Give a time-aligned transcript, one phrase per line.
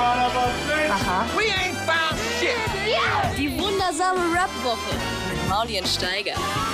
[0.00, 1.26] Aha.
[1.36, 2.56] We ain't found shit.
[3.36, 4.96] Die wundersame Rap-Woche
[5.30, 6.32] mit Maulien Steiger.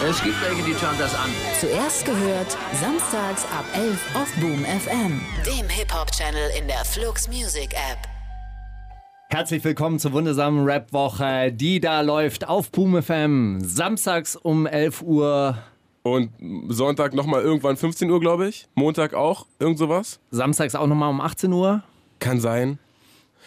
[0.08, 1.28] Es gibt welche, die schauen das an.
[1.60, 5.20] Zuerst gehört, samstags ab 11 auf Boom FM.
[5.44, 7.98] Dem Hip-Hop-Channel in der Flux Music App.
[9.30, 13.58] Herzlich willkommen zur wundersamen Rap-Woche, die da läuft auf Boom FM.
[13.60, 15.58] Samstags um 11 Uhr.
[16.04, 16.30] Und
[16.68, 18.68] Sonntag nochmal irgendwann 15 Uhr, glaube ich.
[18.76, 20.20] Montag auch, irgend sowas.
[20.30, 21.82] Samstags auch nochmal um 18 Uhr.
[22.20, 22.78] Kann sein.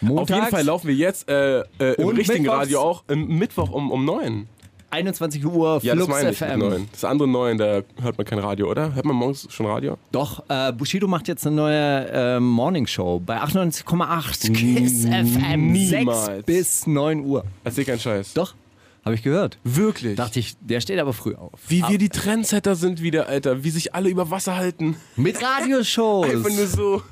[0.00, 1.64] Montags Auf jeden Fall laufen wir jetzt äh, äh,
[1.98, 4.46] im richtigen mittwochs- Radio auch im Mittwoch um, um 9.
[4.92, 6.58] 21 Uhr Ja, das Flux ich FM.
[6.58, 6.88] 9.
[6.90, 8.92] Das andere 9, da hört man kein Radio, oder?
[8.92, 9.96] Hört man morgens schon Radio?
[10.10, 15.70] Doch, äh, Bushido macht jetzt eine neue äh, Morningshow bei 98,8 Kiss FM.
[15.72, 16.26] niemals.
[16.26, 17.44] 6 bis 9 Uhr.
[17.62, 18.34] Erzähl keinen Scheiß.
[18.34, 18.54] Doch,
[19.04, 19.58] habe ich gehört.
[19.62, 20.16] Wirklich?
[20.16, 21.52] Dachte ich, der steht aber früh auf.
[21.68, 23.62] Wie wir die Trendsetter sind wieder, Alter.
[23.62, 24.96] Wie sich alle über Wasser halten.
[25.14, 26.28] Mit Radioshows.
[26.30, 27.02] Einfach nur so.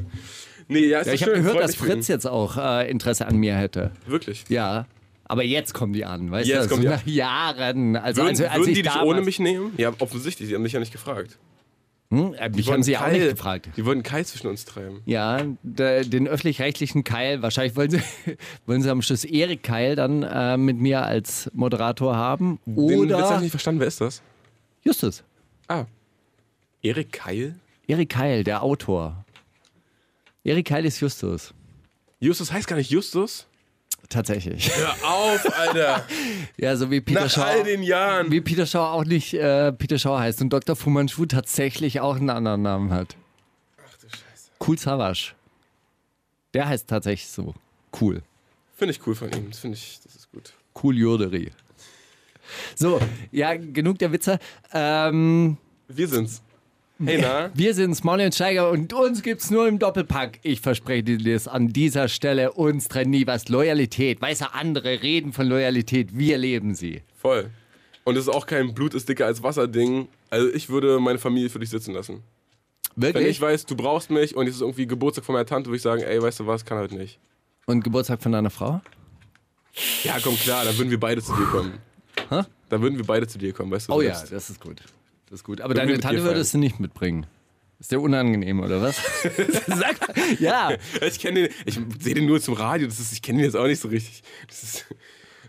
[0.68, 1.74] Nee, ja, ist Ja, ich habe gehört, dass.
[1.74, 3.90] Fritz jetzt auch äh, Interesse an mir hätte.
[4.06, 4.44] Wirklich.
[4.48, 4.86] Ja.
[5.24, 6.68] Aber jetzt kommen die an, weißt Jetzt du?
[6.70, 7.96] kommen so die nach Jahren.
[7.96, 9.72] Also, Würden, also, als würden die dich ohne mich nehmen?
[9.76, 10.48] Ja, offensichtlich.
[10.48, 11.38] Sie haben mich ja nicht gefragt.
[12.10, 12.32] Hm?
[12.38, 13.68] Äh, mich haben sie auch Keil- nicht gefragt.
[13.76, 15.02] Die wollten Kai zwischen uns treiben.
[15.04, 18.00] Ja, der, den öffentlich-rechtlichen Keil, wahrscheinlich wollen sie,
[18.66, 22.58] wollen sie am Schluss Erik Keil dann äh, mit mir als Moderator haben.
[22.64, 23.80] Den Witz hab ich Oder nicht verstanden.
[23.80, 24.22] Wer ist das?
[24.82, 25.22] Justus.
[25.66, 25.84] Ah.
[26.80, 27.56] Erik Keil?
[27.86, 29.24] Erik Keil, der Autor.
[30.48, 31.52] Erik Keil ist Justus.
[32.20, 33.46] Justus heißt gar nicht Justus?
[34.08, 34.74] Tatsächlich.
[34.74, 36.06] Hör auf, Alter.
[36.56, 37.42] Ja, so wie Peter Nach Schau.
[37.42, 38.30] all den Jahren.
[38.32, 40.74] Wie Peter Schau auch nicht äh, Peter Schau heißt und Dr.
[40.74, 43.16] Fu Manchu tatsächlich auch einen anderen Namen hat.
[43.76, 44.50] Ach du Scheiße.
[44.66, 45.32] Cool Savage.
[46.54, 47.54] Der heißt tatsächlich so.
[48.00, 48.22] Cool.
[48.74, 49.50] Finde ich cool von ihm.
[49.50, 50.52] Das finde ich, das ist gut.
[50.82, 51.52] Cool Joderi.
[52.74, 52.98] So,
[53.30, 54.38] ja, genug der Witze.
[54.72, 56.42] Ähm, Wir sind's.
[57.04, 57.50] Hey, na?
[57.54, 60.40] wir sind Smolly und Steiger und uns gibt's nur im Doppelpack.
[60.42, 62.52] Ich verspreche dir das an dieser Stelle.
[62.52, 63.48] Uns trennt nie was.
[63.48, 64.20] Loyalität.
[64.20, 66.18] Weißt du, andere reden von Loyalität.
[66.18, 67.02] Wir leben sie.
[67.14, 67.50] Voll.
[68.02, 70.08] Und es ist auch kein Blut ist dicker als Wasser-Ding.
[70.30, 72.24] Also ich würde meine Familie für dich sitzen lassen.
[72.96, 73.30] Wenn Wirklich?
[73.30, 75.82] ich weiß, du brauchst mich und es ist irgendwie Geburtstag von meiner Tante, würde ich
[75.82, 77.20] sagen, ey, weißt du was, kann halt nicht.
[77.66, 78.80] und Geburtstag von deiner Frau?
[80.02, 81.74] Ja, komm klar, dann würden wir beide zu dir kommen.
[82.28, 82.40] Hä?
[82.68, 83.92] Dann würden wir beide zu dir kommen, weißt du?
[83.92, 84.82] Oh ja, das ist gut.
[85.30, 85.60] Das ist gut.
[85.60, 87.26] Aber deine Tante würdest du nicht mitbringen.
[87.80, 88.96] Ist der unangenehm, oder was?
[89.66, 90.16] Sag mal.
[90.40, 90.72] Ja.
[91.00, 93.54] Ich kenne den, ich sehe den nur zum Radio, das ist, ich kenne den jetzt
[93.54, 94.22] auch nicht so richtig.
[94.48, 94.86] Das ist,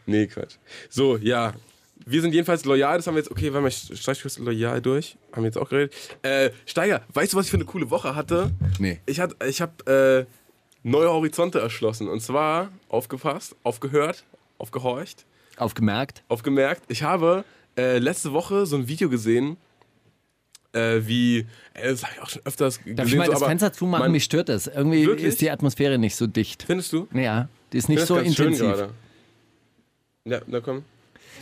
[0.05, 0.55] nee, Quatsch.
[0.89, 1.53] So, ja.
[2.05, 5.43] Wir sind jedenfalls loyal, das haben wir jetzt, okay, wir haben Streichküste loyal durch, haben
[5.43, 5.93] wir jetzt auch geredet.
[6.21, 8.51] Äh, Steiger, weißt du, was ich für eine coole Woche hatte?
[8.79, 8.99] Nee.
[9.05, 14.23] Ich, hat, ich habe äh, neue Horizonte erschlossen und zwar, aufgepasst, aufgehört,
[14.59, 15.25] aufgehorcht,
[15.57, 16.23] Aufgemerkt.
[16.29, 17.43] aufgemerkt, ich habe
[17.77, 19.57] äh, letzte Woche so ein Video gesehen,
[20.73, 21.39] äh, wie,
[21.73, 22.95] äh, das habe ich auch schon öfters gesehen.
[22.95, 24.03] Darf ich mal so, das Fenster zumachen?
[24.03, 24.67] man- Mich stört das.
[24.67, 25.27] Irgendwie Wirklich?
[25.27, 26.63] ist die Atmosphäre nicht so dicht.
[26.63, 27.07] Findest du?
[27.13, 28.87] Ja, die ist Ich nicht so intensiv.
[30.25, 30.83] Ja, na komm.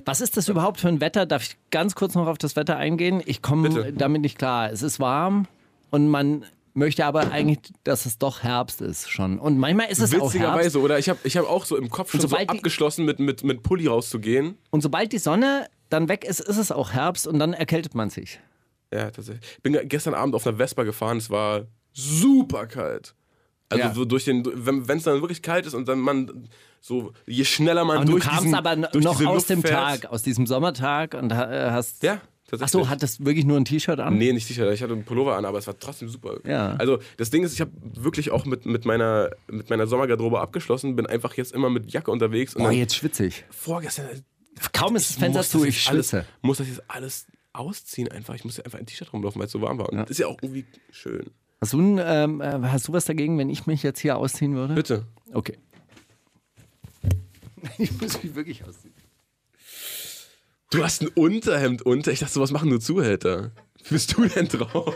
[0.05, 1.25] Was ist das überhaupt für ein Wetter?
[1.25, 3.21] Darf ich ganz kurz noch auf das Wetter eingehen?
[3.25, 4.71] Ich komme damit nicht klar.
[4.71, 5.47] Es ist warm
[5.89, 6.45] und man
[6.75, 9.39] möchte aber eigentlich, dass es doch Herbst ist schon.
[9.39, 10.35] Und manchmal ist es auch Herbst.
[10.35, 10.99] Witzigerweise, oder?
[10.99, 13.43] Ich habe ich hab auch so im Kopf schon so sobald die- abgeschlossen, mit, mit,
[13.43, 14.55] mit Pulli rauszugehen.
[14.69, 18.11] Und sobald die Sonne dann weg ist, ist es auch Herbst und dann erkältet man
[18.11, 18.39] sich.
[18.93, 19.43] Ja, tatsächlich.
[19.57, 23.13] Ich bin gestern Abend auf einer Vespa gefahren, es war super kalt.
[23.69, 23.93] Also Ja.
[23.93, 26.47] so durch den, wenn es dann wirklich kalt ist und dann man
[26.79, 30.01] so, je schneller man du durch kamst diesen, aber durch noch aus Luft dem fährt.
[30.01, 32.01] Tag, aus diesem Sommertag und ha- hast.
[32.01, 32.71] Ja, Ach tatsächlich.
[32.71, 34.17] so, hattest wirklich nur ein T-Shirt an?
[34.17, 34.71] Nee, nicht sicher.
[34.71, 36.37] Ich hatte einen Pullover an, aber es war trotzdem super.
[36.45, 36.75] Ja.
[36.77, 40.95] Also das Ding ist, ich habe wirklich auch mit, mit, meiner, mit meiner Sommergarderobe abgeschlossen,
[40.95, 42.55] bin einfach jetzt immer mit Jacke unterwegs.
[42.55, 43.43] Und dann jetzt schwitze ich.
[43.49, 44.07] vorgestern
[44.71, 46.25] Kaum ist das Fenster zu, ich schwitze.
[46.41, 48.35] muss das jetzt alles ausziehen einfach.
[48.35, 49.89] Ich musste einfach ein T-Shirt rumlaufen, weil es so warm war.
[49.89, 51.31] Und das ist ja auch irgendwie schön.
[51.59, 54.55] Hast du, ein, ähm, äh, hast du was dagegen, wenn ich mich jetzt hier ausziehen
[54.55, 54.75] würde?
[54.75, 55.05] Bitte.
[55.33, 55.57] Okay.
[57.79, 58.93] Ich muss mich wirklich ausziehen.
[60.69, 62.11] Du hast ein Unterhemd unter.
[62.11, 63.51] Ich dachte, sowas machen nur Zuhälter.
[63.89, 64.95] Bist du denn drauf?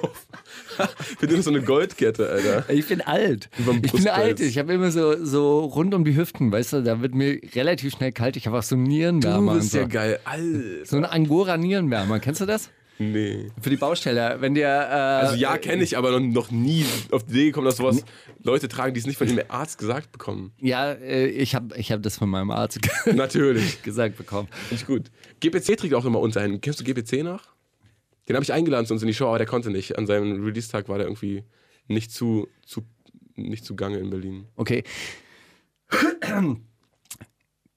[1.20, 2.70] Für dich so eine Goldkette, Alter.
[2.70, 3.50] Ich bin alt.
[3.84, 4.40] Ich bin alt.
[4.40, 7.94] Ich habe immer so, so rund um die Hüften, weißt du, da wird mir relativ
[7.94, 8.36] schnell kalt.
[8.38, 9.52] Ich habe auch so einen Du Nierenwärmer.
[9.54, 9.80] und bist so.
[9.80, 10.20] ja geil.
[10.26, 10.86] Alter.
[10.86, 12.20] so einen Angora-Nierenwärmer.
[12.20, 12.70] Kennst du das?
[13.00, 13.48] Nee.
[13.60, 14.38] Für die Baustelle.
[14.42, 14.68] Wenn dir.
[14.68, 18.04] Äh, Also ja, kenne ich, aber noch, nie auf die Idee gekommen, dass sowas
[18.44, 20.52] Leute tragen, die es nicht von ihrem Arzt gesagt bekommen.
[20.60, 22.80] Ja, äh, ich habe ich hab das von meinem Arzt
[23.12, 23.82] Natürlich.
[23.82, 24.50] gesagt bekommen.
[24.70, 25.12] Finde ich gut.
[25.40, 26.62] GPC trägt auch immer Unterhemden.
[26.62, 27.42] Kennst du GPC noch?
[28.32, 29.98] Den habe ich eingeladen zu uns in die Show, aber der konnte nicht.
[29.98, 31.44] An seinem Release-Tag war der irgendwie
[31.90, 32.84] nicht zu, zu,
[33.36, 34.46] nicht zu Gange in Berlin.
[34.56, 34.86] Okay.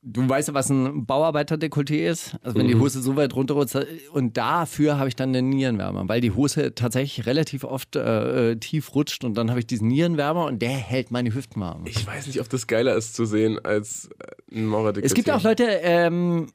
[0.07, 2.37] Du weißt ja, was ein Bauarbeiter-Dekolleté ist?
[2.43, 3.77] Also wenn die Hose so weit runterrutscht.
[4.13, 8.57] Und dafür habe ich dann den Nierenwärmer, weil die Hose tatsächlich relativ oft äh, äh,
[8.57, 11.85] tief rutscht und dann habe ich diesen Nierenwärmer und der hält meine Hüften warm.
[11.87, 14.09] Ich weiß nicht, ob das geiler ist zu sehen als
[14.53, 16.47] ein Maurer Es gibt auch Leute, ähm,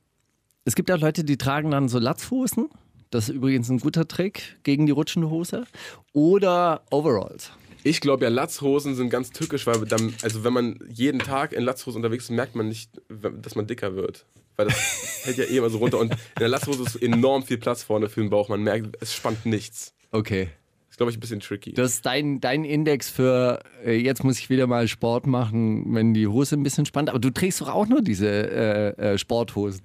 [0.63, 2.69] es gibt auch Leute, die tragen dann so Latzhosen.
[3.09, 5.65] Das ist übrigens ein guter Trick gegen die rutschende Hose.
[6.13, 7.51] Oder Overalls.
[7.83, 11.63] Ich glaube ja, Latzhosen sind ganz tückisch, weil dann, also wenn man jeden Tag in
[11.63, 14.25] Latzhosen unterwegs ist, merkt man nicht, dass man dicker wird.
[14.57, 14.75] Weil das
[15.23, 15.97] hält ja eh immer so runter.
[15.97, 18.49] Und in der Latzhose ist enorm viel Platz vorne für den Bauch.
[18.49, 19.93] Man merkt, es spannt nichts.
[20.11, 20.49] Okay.
[20.87, 21.73] Das ist, glaube ich, ein bisschen tricky.
[21.73, 26.13] Das ist dein, dein Index für, äh, jetzt muss ich wieder mal Sport machen, wenn
[26.13, 27.09] die Hose ein bisschen spannt.
[27.09, 29.81] Aber du trägst doch auch nur diese äh, äh, Sporthosen.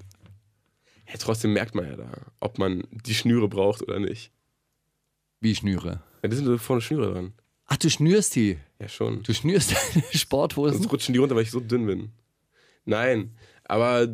[1.08, 2.10] Ja, trotzdem merkt man ja da,
[2.40, 4.32] ob man die Schnüre braucht oder nicht.
[5.40, 6.02] Wie Schnüre.
[6.22, 7.32] Ja, da sind so vorne Schnüre dran.
[7.66, 8.58] Ach, du schnürst die.
[8.78, 9.22] Ja, schon.
[9.22, 10.78] Du schnürst deine Sporthosen.
[10.78, 12.10] Sonst rutschen die runter, weil ich so dünn bin.
[12.84, 14.08] Nein, aber.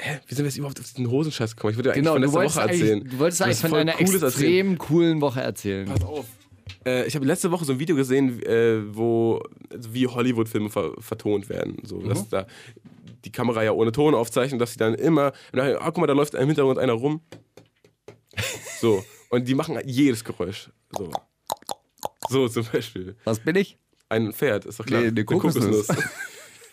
[0.00, 0.20] Hä?
[0.26, 1.72] Wie sind wir jetzt überhaupt auf diesen Hosenscheiß gekommen?
[1.72, 3.04] Ich würde ja eigentlich Genau, von letzter Woche erzählen.
[3.08, 4.30] du wolltest eigentlich von deiner Cooles erzählen.
[4.68, 5.86] extrem coolen Woche erzählen.
[5.88, 6.26] Pass auf.
[6.86, 9.42] Äh, ich habe letzte Woche so ein Video gesehen, äh, wo
[9.72, 11.78] also wie Hollywood-Filme ver vertont werden.
[11.82, 12.08] So, Mhm.
[12.10, 12.46] dass da
[13.24, 16.34] die Kamera ja ohne Ton aufzeichnet, dass sie dann immer, ah, guck mal, da läuft
[16.34, 17.20] im Hintergrund einer rum.
[18.80, 19.04] So.
[19.30, 20.70] Und die machen jedes Geräusch.
[20.96, 21.10] So.
[22.28, 23.16] So zum Beispiel.
[23.24, 23.76] Was bin ich?
[24.08, 25.02] Ein Pferd, ist doch klar.
[25.02, 25.88] Nee, eine Kokosnuss.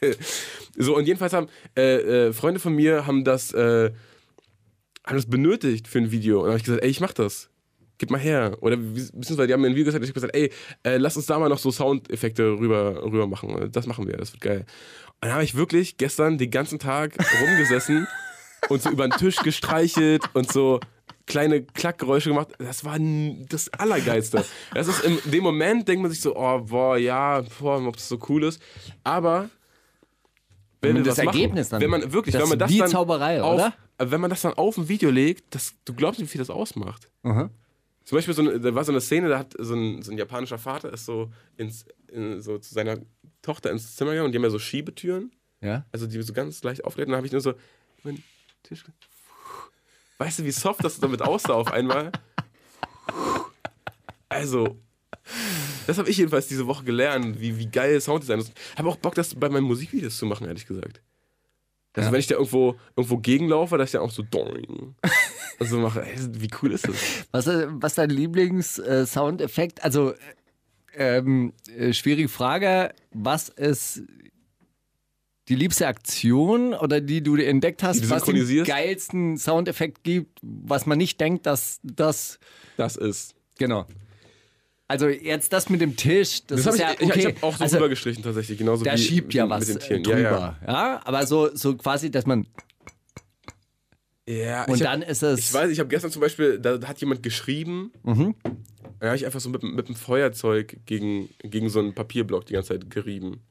[0.77, 3.91] so, und jedenfalls haben äh, äh, Freunde von mir haben das, äh,
[5.05, 6.39] haben das benötigt für ein Video.
[6.39, 7.49] Und dann habe ich gesagt, ey, ich mach das.
[7.97, 8.57] Gib mal her.
[8.61, 10.51] Oder beziehungsweise die haben mir ein Video gesagt, ich habe gesagt, ey,
[10.83, 13.69] äh, lass uns da mal noch so Soundeffekte rüber, rüber machen.
[13.71, 14.65] Das machen wir, das wird geil.
[15.21, 18.07] Dann habe ich wirklich gestern den ganzen Tag rumgesessen
[18.69, 20.79] und so über den Tisch gestreichelt und so
[21.25, 22.49] kleine Klackgeräusche gemacht.
[22.59, 24.45] Das war das Allergeilste.
[24.73, 28.07] Das ist in dem Moment denkt man sich so, oh, boah, ja, boah, ob das
[28.07, 28.61] so cool ist.
[29.03, 29.49] Aber
[30.81, 32.89] wenn das was machen, Ergebnis dann- wenn man wirklich, das wenn man das wie dann
[32.89, 33.73] Zauberei, auf, oder?
[33.97, 36.49] wenn man das dann auf ein Video legt, das, du glaubst nicht, wie viel das
[36.49, 37.09] ausmacht.
[37.23, 37.49] Aha.
[38.03, 40.17] Zum Beispiel, so eine, da war so eine Szene, da hat so ein, so ein
[40.19, 42.99] japanischer Vater ist so, ins, in, so zu seiner
[43.45, 45.31] Tochter ins Zimmer gegangen und die haben ja so Schiebetüren,
[45.61, 45.85] Ja?
[45.91, 47.07] also die so ganz leicht aufgelegt.
[47.07, 47.53] Und dann habe ich nur so
[48.03, 48.23] den
[48.63, 48.83] Tisch.
[50.17, 52.11] Weißt du, wie soft das damit aussah auf einmal?
[54.29, 54.77] Also,
[55.87, 58.51] das habe ich jedenfalls diese Woche gelernt, wie, wie geil Sounddesign ist.
[58.77, 61.01] Habe auch Bock, das bei meinen Musikvideos zu machen, ehrlich gesagt.
[61.93, 62.11] Also, Ja.
[62.13, 64.95] wenn ich da irgendwo, irgendwo gegenlaufe, dass ich dann auch so doing.
[65.59, 66.95] Und so mache, ey, wie cool ist das?
[67.31, 69.83] Was, äh, was ist dein Lieblings-Soundeffekt?
[69.83, 70.13] Also,
[70.97, 72.93] ähm, äh, schwierige Frage.
[73.13, 74.03] Was ist
[75.47, 80.85] die liebste Aktion oder die du entdeckt hast, Die was den geilsten Soundeffekt gibt, was
[80.85, 82.39] man nicht denkt, dass das.
[82.77, 83.35] Das ist.
[83.57, 83.85] Genau.
[84.87, 86.99] Also, jetzt das mit dem Tisch, das, Das ist habe ja.
[86.99, 87.19] ich, okay.
[87.19, 89.69] ich, ich hab auch so also, rübergestrichen tatsächlich, genauso da wie schiebt ja was mit
[89.69, 90.03] den äh, Tieren.
[90.03, 90.57] drüber.
[90.67, 92.45] Ja, aber so, so quasi, dass man.
[94.27, 94.43] Ja, ja.
[94.43, 95.39] ja Und dann hab, ist es.
[95.39, 98.35] Ich weiß, ich habe gestern zum Beispiel, da hat jemand geschrieben, Mhm.
[99.01, 102.69] Habe ich einfach so mit, mit dem Feuerzeug gegen, gegen so einen Papierblock die ganze
[102.69, 103.41] Zeit gerieben.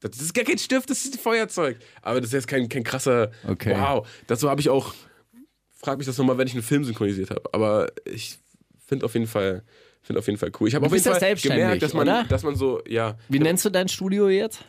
[0.00, 1.78] Das ist gar kein Stift, das ist ein Feuerzeug.
[2.02, 3.30] Aber das ist jetzt kein, kein krasser.
[3.48, 3.74] Okay.
[3.74, 4.06] Wow.
[4.26, 4.94] Dazu habe ich auch.
[5.70, 7.42] Frag mich das nochmal, wenn ich einen Film synchronisiert habe.
[7.52, 8.38] Aber ich
[8.86, 9.62] finde auf jeden Fall.
[10.02, 10.68] Finde auf jeden Fall cool.
[10.68, 12.24] Ich habe auf jeden ja Fall gemerkt, dass man, oder?
[12.24, 14.62] dass man so, ja, Wie nennst du dein Studio jetzt?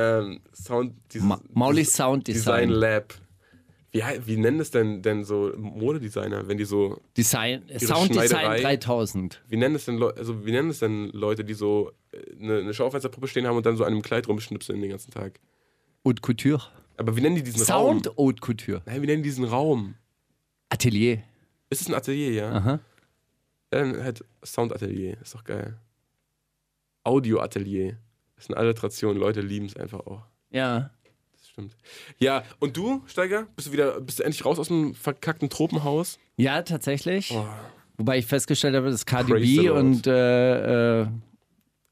[0.00, 2.80] ähm, Sound, dieses, Ma Mauli Sound Design Design.
[2.80, 3.14] Lab.
[3.92, 8.60] Wie, wie nennen das denn, denn so Modedesigner, wenn die so, Design, Sound Design Schneiderei.
[8.60, 9.42] 3000.
[9.48, 12.74] wie nennen das denn, also wie nennen das denn Leute, die so äh, eine, eine
[12.74, 15.40] Schaufensterpuppe stehen haben und dann so an einem Kleid rumschnipseln den ganzen Tag?
[16.04, 16.62] Haute Couture.
[16.96, 18.16] Aber wie nennen die diesen Sound Raum?
[18.16, 18.82] Haute Couture.
[18.86, 19.96] Nein, wie nennen die diesen Raum?
[20.68, 21.22] Atelier.
[21.68, 22.52] Ist es ein Atelier, ja?
[22.52, 22.70] Aha.
[22.72, 22.80] Ja,
[23.70, 25.78] Dann halt Soundatelier, ist doch geil.
[27.04, 27.96] Audioatelier.
[28.36, 30.22] Das ist eine Alliteration, Leute lieben es einfach auch.
[30.50, 30.90] Ja.
[31.60, 31.76] Stimmt.
[32.18, 36.18] Ja, und du, Steiger, bist du wieder, bist du endlich raus aus dem verkackten Tropenhaus?
[36.36, 37.32] Ja, tatsächlich.
[37.32, 37.46] Oh.
[37.98, 39.78] Wobei ich festgestellt habe, dass Cardi Praise the B Lord.
[39.78, 41.06] und äh, äh,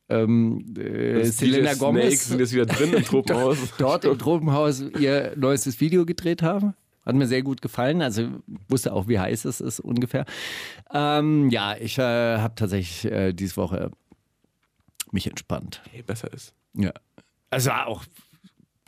[0.09, 3.59] ähm, äh, Selena Gomez sind jetzt wieder drin im Tropenhaus.
[3.77, 6.75] dort im Tropenhaus ihr neuestes Video gedreht haben.
[7.05, 8.01] Hat mir sehr gut gefallen.
[8.01, 8.29] Also
[8.69, 10.25] wusste auch, wie heiß es ist ungefähr.
[10.93, 13.91] Ähm, ja, ich äh, habe tatsächlich äh, diese Woche
[15.11, 15.83] mich entspannt.
[15.91, 16.55] Hey, besser ist.
[16.75, 16.93] Ja.
[17.51, 18.05] Es war auch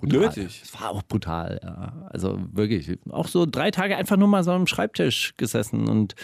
[0.00, 0.20] brutal.
[0.20, 0.60] Nötig.
[0.62, 2.08] Es war auch brutal, ja.
[2.10, 2.98] Also wirklich.
[3.10, 6.14] Auch so drei Tage einfach nur mal so am Schreibtisch gesessen und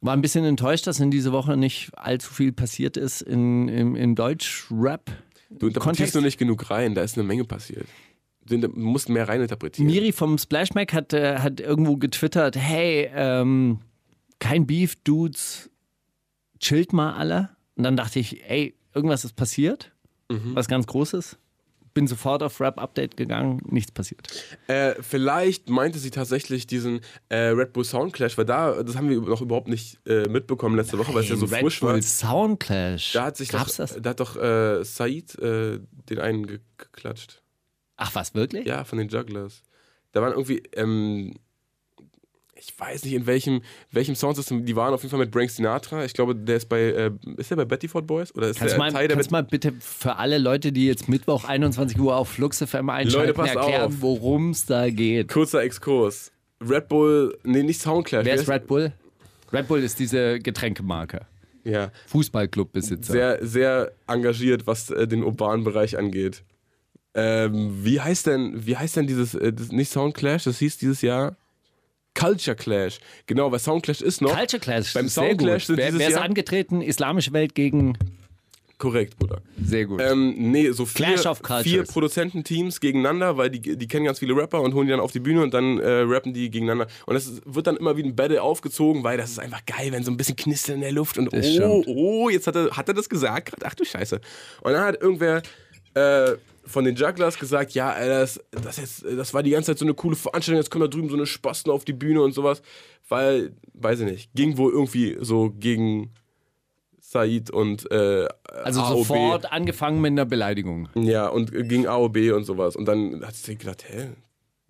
[0.00, 3.96] war ein bisschen enttäuscht, dass in dieser Woche nicht allzu viel passiert ist in, im,
[3.96, 5.10] im Deutsch-Rap.
[5.50, 7.86] Du interpretierst nur nicht genug rein, da ist eine Menge passiert.
[8.42, 9.90] Du musst mehr reininterpretieren.
[9.90, 13.80] Miri vom Splash Mac hat, äh, hat irgendwo getwittert, hey, ähm,
[14.38, 15.70] kein Beef, Dudes,
[16.60, 17.50] chillt mal alle.
[17.74, 19.92] Und dann dachte ich, ey, irgendwas ist passiert,
[20.28, 21.38] was ganz Großes.
[21.96, 24.28] Bin sofort auf Rap-Update gegangen, nichts passiert.
[24.66, 27.00] Äh, vielleicht meinte sie tatsächlich diesen
[27.30, 30.98] äh, Red Bull Soundclash, weil da, das haben wir noch überhaupt nicht äh, mitbekommen letzte
[30.98, 32.02] Woche, weil es ja so Red frisch Bull war.
[32.02, 33.14] Soundclash.
[33.14, 33.98] Da hat sich Gab's doch, das?
[33.98, 37.40] Da hat doch äh, Said äh, den einen ge geklatscht.
[37.96, 38.66] Ach was, wirklich?
[38.66, 39.62] Ja, von den Jugglers.
[40.12, 41.32] Da waren irgendwie, ähm,
[42.66, 46.04] ich weiß nicht in welchem, welchem Soundsystem, die waren auf jeden Fall mit Frank Sinatra.
[46.04, 48.34] Ich glaube, der ist bei, äh, ist der bei Betty Ford Boys?
[48.34, 51.08] Oder ist Kannst der mal, Teil der kannst mal bitte für alle Leute, die jetzt
[51.08, 55.28] Mittwoch 21 Uhr auf Flux FM einschalten, Leute, erklären, worum es da geht.
[55.28, 56.32] Kurzer Exkurs.
[56.60, 58.24] Red Bull, nee, nicht Soundclash.
[58.24, 58.92] Wer ist Red Bull?
[59.52, 61.26] Red Bull ist diese Getränkemarke.
[61.64, 63.12] Ja, Fußballclubbesitzer.
[63.12, 66.44] sehr, sehr engagiert, was äh, den urbanen Bereich angeht.
[67.14, 71.02] Ähm, wie heißt denn, wie heißt denn dieses, äh, das, nicht Soundclash, das hieß dieses
[71.02, 71.36] Jahr
[72.18, 72.98] Culture Clash.
[73.26, 74.36] Genau, weil Soundclash ist noch.
[74.36, 74.92] Culture Clash.
[74.94, 76.80] Beim Soundclash sind Wer, dieses wer ist Jahr- angetreten?
[76.82, 77.96] Islamische Welt gegen.
[78.78, 79.40] Korrekt, Bruder.
[79.64, 80.02] Sehr gut.
[80.02, 81.62] Ähm, nee, so vier, Clash of Cultures.
[81.64, 85.12] vier Produzententeams gegeneinander, weil die, die kennen ganz viele Rapper und holen die dann auf
[85.12, 86.86] die Bühne und dann äh, rappen die gegeneinander.
[87.06, 89.92] Und das ist, wird dann immer wie ein Battle aufgezogen, weil das ist einfach geil,
[89.92, 91.96] wenn so ein bisschen knistert in der Luft und Das oh, stimmt.
[91.96, 93.64] oh, jetzt hat er, hat er das gesagt gerade?
[93.64, 94.20] Ach du Scheiße.
[94.60, 95.40] Und dann hat irgendwer
[95.94, 96.32] äh,
[96.66, 99.84] von den Jugglers gesagt, ja, Alter, das, das, jetzt, das war die ganze Zeit so
[99.84, 102.62] eine coole Veranstaltung, jetzt kommen da drüben so eine Spasten auf die Bühne und sowas,
[103.08, 106.12] weil, weiß ich nicht, ging wohl irgendwie so gegen
[106.98, 108.26] Said und äh,
[108.64, 108.98] also AOB.
[108.98, 110.88] sofort angefangen mit einer Beleidigung.
[110.96, 112.74] Ja, und gegen AOB und sowas.
[112.74, 114.08] Und dann hat sie gedacht, hä,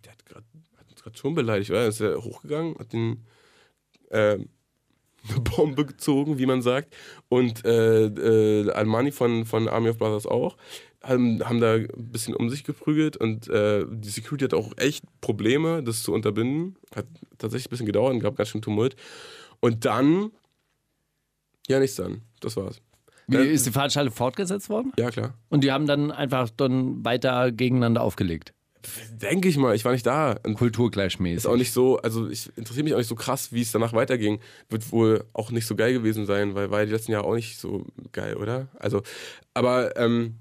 [0.04, 0.44] der hat, grad,
[0.76, 1.80] hat uns gerade schon beleidigt, oder?
[1.80, 3.24] Dann ist er hochgegangen, hat den
[4.10, 4.50] ähm,
[5.28, 6.94] eine Bombe gezogen, wie man sagt.
[7.28, 10.56] Und äh, äh, Almani von, von Army of Brothers auch.
[11.06, 15.04] Haben, haben da ein bisschen um sich geprügelt und äh, die Security hat auch echt
[15.20, 16.76] Probleme, das zu unterbinden.
[16.94, 17.06] Hat
[17.38, 18.96] tatsächlich ein bisschen gedauert und gab ganz schön Tumult.
[19.60, 20.32] Und dann,
[21.68, 22.22] ja, nichts dann.
[22.40, 22.80] Das war's.
[23.28, 24.92] Wie ist die Veranstaltung fortgesetzt worden?
[24.98, 25.34] Ja, klar.
[25.48, 28.52] Und die haben dann einfach dann weiter gegeneinander aufgelegt.
[29.10, 30.36] Denke ich mal, ich war nicht da.
[30.36, 31.38] Kulturgleichmäßig.
[31.38, 33.92] Ist auch nicht so, also ich interessiere mich auch nicht so krass, wie es danach
[33.92, 34.38] weiterging.
[34.68, 37.34] Wird wohl auch nicht so geil gewesen sein, weil war ja die letzten Jahre auch
[37.34, 38.68] nicht so geil, oder?
[38.78, 39.02] Also,
[39.54, 40.36] aber ähm,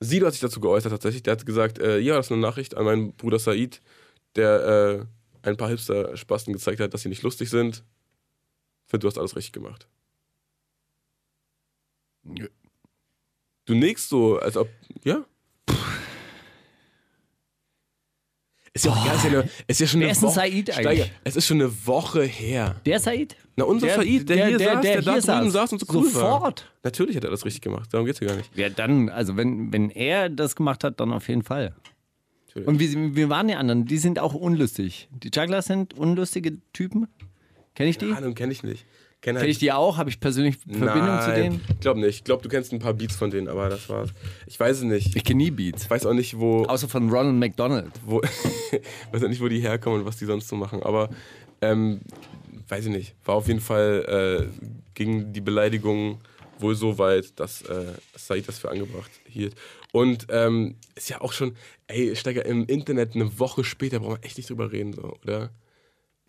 [0.00, 1.22] Sido hat sich dazu geäußert tatsächlich.
[1.22, 3.80] Der hat gesagt, äh, ja, das ist eine Nachricht an meinen Bruder Said,
[4.34, 5.06] der
[5.42, 7.84] äh, ein paar Hipster-Spasten gezeigt hat, dass sie nicht lustig sind.
[8.86, 9.86] Ich finde, du hast alles richtig gemacht.
[13.66, 14.68] Du nickst so, als ob,
[15.04, 15.24] ja?
[18.72, 20.34] Ist ja auch egal, ist ja, eine, ist ja schon Wer eine ist denn Woche.
[20.34, 21.12] Said Steiger, eigentlich?
[21.24, 22.76] es ist schon eine Woche her.
[22.86, 23.36] Der Said?
[23.56, 26.38] Na, unser Said, der, hier saß, der, da hier drüben saß und so cool war.
[26.38, 26.72] Sofort.
[26.84, 28.56] Natürlich hat er das richtig gemacht, darum geht's ja gar nicht.
[28.56, 31.74] Ja, dann, also wenn, wenn er das gemacht hat, dann auf jeden Fall.
[32.46, 32.68] Natürlich.
[32.68, 33.86] Und wie, wie waren die anderen?
[33.86, 35.08] Die sind auch unlustig.
[35.10, 37.08] Die Jugglers sind unlustige Typen.
[37.74, 38.12] Kenne ich die?
[38.12, 38.86] Ahnung, kenne ich nicht.
[39.20, 39.98] Kenn halt ich die auch?
[39.98, 41.60] Habe ich persönlich Verbindung zu denen?
[41.68, 42.16] Ich glaube nicht.
[42.16, 44.10] Ich glaube, du kennst ein paar Beats von denen, aber das war's.
[44.46, 45.14] Ich weiß es nicht.
[45.14, 45.84] Ich kenne nie Beats.
[45.84, 47.92] Ich weiß auch nicht, wo, Außer von Ronald McDonald.
[48.04, 48.22] wo
[49.12, 50.82] weiß auch nicht, wo die herkommen und was die sonst so machen.
[50.82, 51.10] Aber
[51.60, 52.00] ähm,
[52.68, 53.14] weiß ich nicht.
[53.24, 56.20] War auf jeden Fall äh, gegen die Beleidigung
[56.58, 59.54] wohl so weit, dass äh, Said das für angebracht hielt.
[59.92, 61.56] Und ähm, ist ja auch schon,
[61.88, 65.50] ey, Steiger, im Internet eine Woche später brauchen wir echt nicht drüber reden, so, oder?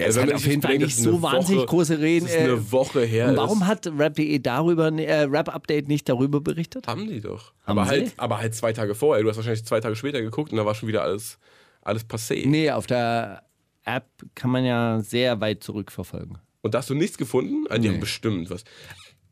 [0.02, 2.26] Ja, es hat auf jeden Fall nicht so wahnsinnig Woche- große Reden.
[2.26, 3.68] dass es eine äh, Woche her Und warum ist.
[3.68, 6.88] hat Rap.de darüber, äh, Rap-Update nicht darüber berichtet?
[6.88, 7.54] Haben die doch.
[7.66, 7.90] Haben aber, sie?
[8.02, 9.24] halt, aber halt zwei Tage vorher.
[9.24, 11.38] Du hast wahrscheinlich zwei Tage später geguckt und da war schon wieder alles,
[11.82, 12.48] alles passé.
[12.48, 13.44] Nee, auf der
[13.86, 16.38] App kann man ja sehr weit zurückverfolgen.
[16.62, 17.66] Und da hast du nichts gefunden?
[17.70, 17.94] Also, die Nee.
[17.96, 18.64] haben bestimmt was.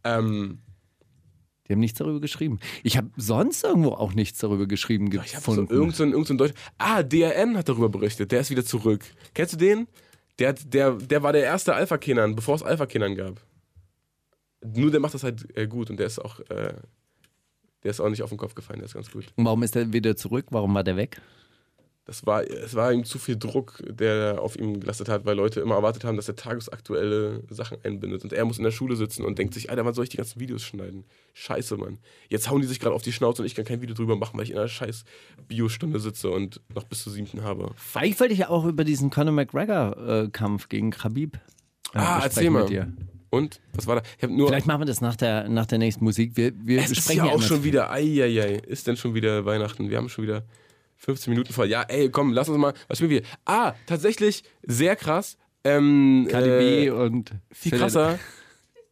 [0.04, 0.60] Ähm,
[1.68, 2.58] Die haben nichts darüber geschrieben.
[2.82, 5.72] Ich habe sonst irgendwo auch nichts darüber geschrieben ich habe so gefunden.
[5.74, 6.54] irgend so ein, irgend so ein Deutsch.
[6.80, 8.32] Ah, DRN hat darüber berichtet.
[8.32, 9.04] Der ist wieder zurück.
[9.36, 9.88] Kennst du den?
[10.40, 13.42] Der, der, der war der erste Alpha-Kenan, bevor es Alpha-Kenan gab.
[14.64, 16.40] Nur der macht das halt äh, gut und der ist auch.
[16.50, 16.74] Äh,
[17.84, 19.28] der ist auch nicht auf den Kopf gefallen, der ist ganz gut.
[19.38, 20.48] Und warum ist er wieder zurück?
[20.50, 21.22] Warum war der weg?
[22.10, 25.60] Das war, es war ihm zu viel Druck, der auf ihm gelastet hat, weil Leute
[25.60, 28.24] immer erwartet haben, dass er tagesaktuelle Sachen einbindet.
[28.24, 30.18] Und er muss in der Schule sitzen und denkt sich, Alter, wann soll ich die
[30.18, 31.04] ganzen Videos schneiden?
[31.36, 32.00] Scheiße, Mann.
[32.28, 34.36] Jetzt hauen die sich gerade auf die Schnauze und ich kann kein Video drüber machen,
[34.40, 35.04] weil ich in einer scheiß
[35.48, 37.76] Biostunde sitze und noch bis zur siebten habe.
[37.94, 41.36] Eigentlich wollte ich ja auch über diesen Conor McGregor-Kampf gegen Khabib
[41.94, 42.62] äh, Ah, erzähl mal.
[42.64, 42.92] mit dir.
[43.30, 43.62] Und?
[43.74, 44.02] Was war da?
[44.18, 44.48] Ich habe nur.
[44.48, 46.36] Vielleicht machen wir das nach der, nach der nächsten Musik.
[46.36, 47.92] Wir, wir es ist besprechen ja auch schon wieder.
[47.92, 48.56] Eieiei.
[48.56, 49.92] Ist denn schon wieder Weihnachten?
[49.92, 50.44] Wir haben schon wieder
[51.00, 51.68] 15 Minuten voll.
[51.68, 52.74] Ja, ey, komm, lass uns mal.
[52.88, 53.22] Was spielen wir?
[53.46, 55.38] Ah, tatsächlich sehr krass.
[55.64, 58.20] Ähm, KDB äh, und viel Philipp- krasser.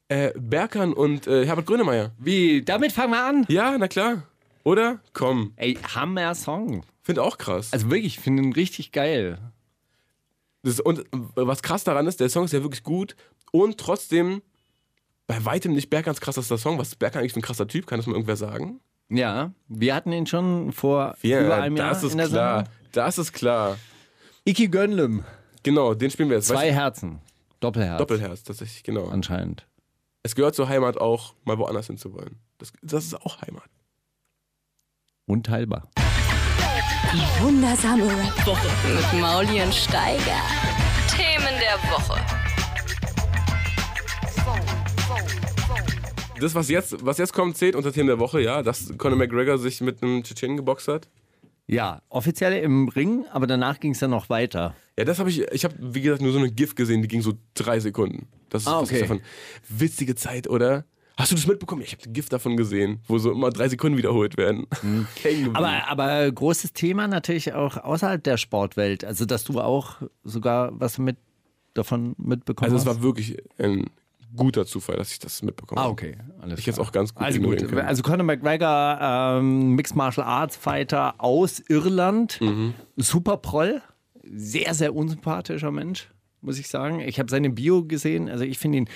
[0.09, 2.13] Äh, Berkan und äh, Herbert Grönemeyer.
[2.17, 2.61] Wie?
[2.63, 3.45] Damit fangen wir an.
[3.49, 4.23] Ja, na klar.
[4.63, 4.99] Oder?
[5.13, 5.51] Komm.
[5.57, 6.83] Ey, Hammer Song.
[7.03, 7.73] Find auch krass.
[7.73, 9.37] Also wirklich, ich finde ihn richtig geil.
[10.63, 11.03] Das, und äh,
[11.35, 13.15] was krass daran ist, der Song ist ja wirklich gut
[13.51, 14.41] und trotzdem
[15.25, 16.77] bei weitem nicht Berkans krassester Song.
[16.79, 17.85] Was ist Berkan eigentlich für ein krasser Typ?
[17.85, 18.79] Kann das mal irgendwer sagen?
[19.09, 22.55] Ja, wir hatten ihn schon vor Ja, über einem Jahr das ist in der klar.
[22.57, 22.73] Sendung.
[22.91, 23.77] Das ist klar.
[24.45, 25.23] Iki Gönlüm,
[25.63, 26.47] Genau, den spielen wir jetzt.
[26.47, 27.19] zwei Weißt Herzen,
[27.59, 29.07] Doppelherz Doppelherz, tatsächlich, genau.
[29.07, 29.65] anscheinend.
[30.23, 32.39] Es gehört zur Heimat auch, mal woanders hinzuwollen.
[32.57, 33.63] Das, das ist auch Heimat.
[35.25, 35.89] Unteilbar.
[37.13, 40.41] Die wundersame Rap-Woche mit Mauli und Steiger.
[41.09, 42.19] Themen der Woche.
[46.39, 49.58] Das, was jetzt, was jetzt kommt, zählt unter Themen der Woche, ja, dass Conor McGregor
[49.58, 51.10] sich mit einem Tschetschenen geboxt hat.
[51.67, 54.74] Ja, offiziell im Ring, aber danach ging es dann noch weiter.
[54.98, 57.22] Ja, das habe ich, ich habe, wie gesagt, nur so eine GIF gesehen, die ging
[57.22, 58.27] so drei Sekunden.
[58.50, 59.01] Das ist, Ah, okay.
[59.01, 59.20] davon.
[59.67, 60.86] Witzige Zeit, oder?
[61.17, 61.82] Hast du das mitbekommen?
[61.82, 64.67] Ja, Ich habe eine GIF davon gesehen, wo so immer drei Sekunden wiederholt werden.
[65.24, 65.56] Geblieben.
[65.56, 69.03] Aber, aber großes Thema natürlich auch außerhalb der Sportwelt.
[69.03, 71.17] Also, dass du auch sogar was mit
[71.74, 72.96] davon mitbekommen also es hast.
[72.98, 73.86] war wirklich ein
[74.36, 76.17] guter Zufall, dass ich das mitbekommen Ah, okay.
[76.41, 77.74] Alles Ich jetzt auch ganz gut Also gut.
[77.74, 82.74] Also Conor McGregor, ähm, Mixed Martial Arts Fighter aus Irland, Mhm.
[82.96, 83.81] super Proll,
[84.24, 86.10] sehr, sehr unsympathischer Mensch,
[86.41, 87.00] muss ich sagen.
[87.00, 88.89] Ich habe seine Bio gesehen, also ich finde ihn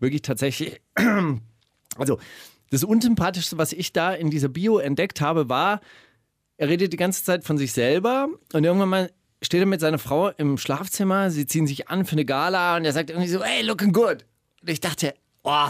[0.00, 0.80] wirklich tatsächlich,
[1.96, 2.18] also
[2.70, 5.80] das Unsympathischste, was ich da in dieser Bio entdeckt habe, war,
[6.56, 9.98] er redet die ganze Zeit von sich selber und irgendwann mal steht er mit seiner
[9.98, 13.42] Frau im Schlafzimmer, sie ziehen sich an für eine Gala und er sagt irgendwie so,
[13.42, 14.24] hey, looking good.
[14.60, 15.68] Und ich dachte, oh,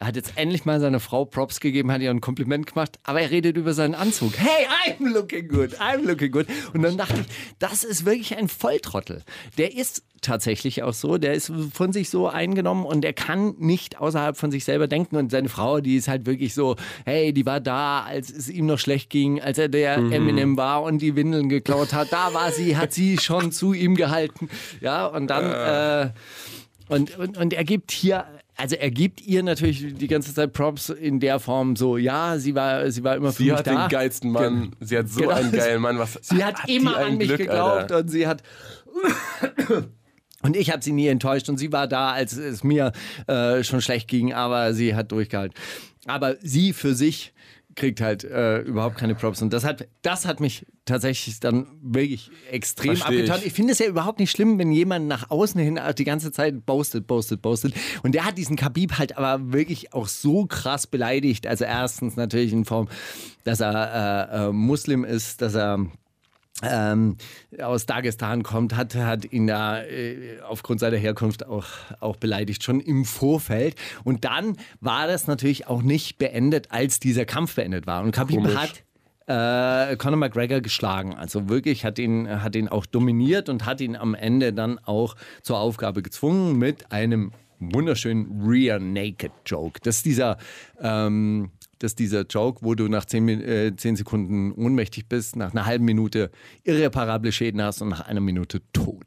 [0.00, 3.20] er hat jetzt endlich mal seiner Frau Props gegeben, hat ihr ein Kompliment gemacht, aber
[3.20, 4.32] er redet über seinen Anzug.
[4.36, 6.46] Hey, I'm looking good, I'm looking good.
[6.72, 7.26] Und dann dachte ich,
[7.58, 9.22] das ist wirklich ein Volltrottel.
[9.56, 13.98] Der ist tatsächlich auch so, der ist von sich so eingenommen und der kann nicht
[13.98, 15.16] außerhalb von sich selber denken.
[15.16, 18.66] Und seine Frau, die ist halt wirklich so, hey, die war da, als es ihm
[18.66, 22.12] noch schlecht ging, als er der Eminem war und die Windeln geklaut hat.
[22.12, 24.48] Da war sie, hat sie schon zu ihm gehalten.
[24.80, 26.10] Ja, und dann, äh,
[26.88, 28.24] und, und, und er gibt hier,
[28.56, 32.54] also er gibt ihr natürlich die ganze Zeit Props in der Form so, ja, sie
[32.54, 33.82] war, sie war immer für Sie mich hat da.
[33.86, 34.74] den geilsten Mann.
[34.80, 35.32] Sie hat so Genau.
[35.34, 35.98] einen geilen Mann.
[35.98, 37.98] Was, Sie hat, die immer an mich Glück, geglaubt Alter.
[37.98, 38.42] und sie hat.
[40.40, 42.92] Und ich habe sie nie enttäuscht und sie war da, als es mir
[43.26, 45.52] äh, schon schlecht ging, aber sie hat durchgehalten.
[46.06, 47.32] Aber sie für sich
[47.78, 52.30] kriegt halt äh, überhaupt keine Props und das hat, das hat mich tatsächlich dann wirklich
[52.50, 53.38] extrem Versteh abgetan.
[53.40, 53.46] ich.
[53.46, 56.66] Ich finde es ja überhaupt nicht schlimm, wenn jemand nach außen hin die ganze Zeit
[56.66, 57.74] postet, postet, postet.
[58.02, 61.46] Und der hat diesen Khabib halt aber wirklich auch so krass beleidigt.
[61.46, 62.88] Also erstens natürlich in Form,
[63.44, 65.86] dass er äh, äh, Muslim ist, dass er
[66.62, 67.16] ähm,
[67.60, 71.66] aus Dagestan kommt, hat, hat ihn da äh, aufgrund seiner Herkunft auch,
[72.00, 73.76] auch beleidigt, schon im Vorfeld.
[74.04, 78.02] Und dann war das natürlich auch nicht beendet, als dieser Kampf beendet war.
[78.02, 78.56] Und Khabib Komisch.
[78.56, 78.82] hat
[79.28, 81.14] äh, Conor McGregor geschlagen.
[81.14, 85.16] Also wirklich hat ihn, hat ihn auch dominiert und hat ihn am Ende dann auch
[85.42, 89.80] zur Aufgabe gezwungen mit einem wunderschönen Rear Naked Joke.
[89.82, 90.38] Das ist dieser,
[90.80, 95.36] ähm, das ist dieser Joke, wo du nach 10, Min- äh, 10 Sekunden ohnmächtig bist,
[95.36, 96.30] nach einer halben Minute
[96.64, 99.04] irreparable Schäden hast und nach einer Minute tot.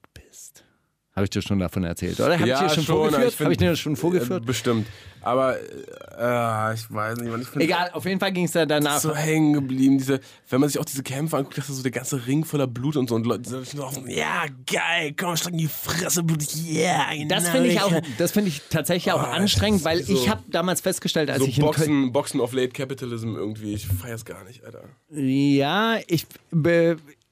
[1.13, 2.39] Habe ich dir schon davon erzählt, oder?
[2.39, 3.39] Habe Ja, ich dir schon, schon, vorgeführt?
[3.41, 4.43] Habe ich dir schon vorgeführt?
[4.43, 4.87] Äh, Bestimmt.
[5.23, 7.41] Aber äh, ich weiß nicht, man.
[7.41, 8.99] Ich find- Egal, auf jeden Fall ging es da danach.
[8.99, 9.97] so hängen geblieben.
[9.97, 12.65] Diese, wenn man sich auch diese Kämpfe anguckt, das ist so der ganze Ring voller
[12.65, 13.15] Blut und so.
[13.15, 17.27] Und Leute sind so ja, geil, komm, schlag in die Fresse, Blut, ja, genau.
[17.35, 20.41] Das finde ich auch, das finde ich tatsächlich auch Oh, anstrengend, weil so- ich habe
[20.47, 23.73] damals festgestellt, als So ich in Köln, Boxen, Boxen of Late Capitalism irgendwie.
[23.73, 24.85] Ich feier's gar nicht, Alter.
[25.11, 26.25] ja, ich,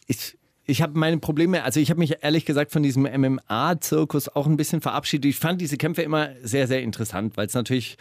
[0.08, 0.38] ich,
[0.70, 4.56] ich habe meine Probleme, also ich habe mich ehrlich gesagt von diesem MMA-Zirkus auch ein
[4.56, 5.26] bisschen verabschiedet.
[5.26, 7.98] Ich fand diese Kämpfe immer sehr, sehr interessant, weil es natürlich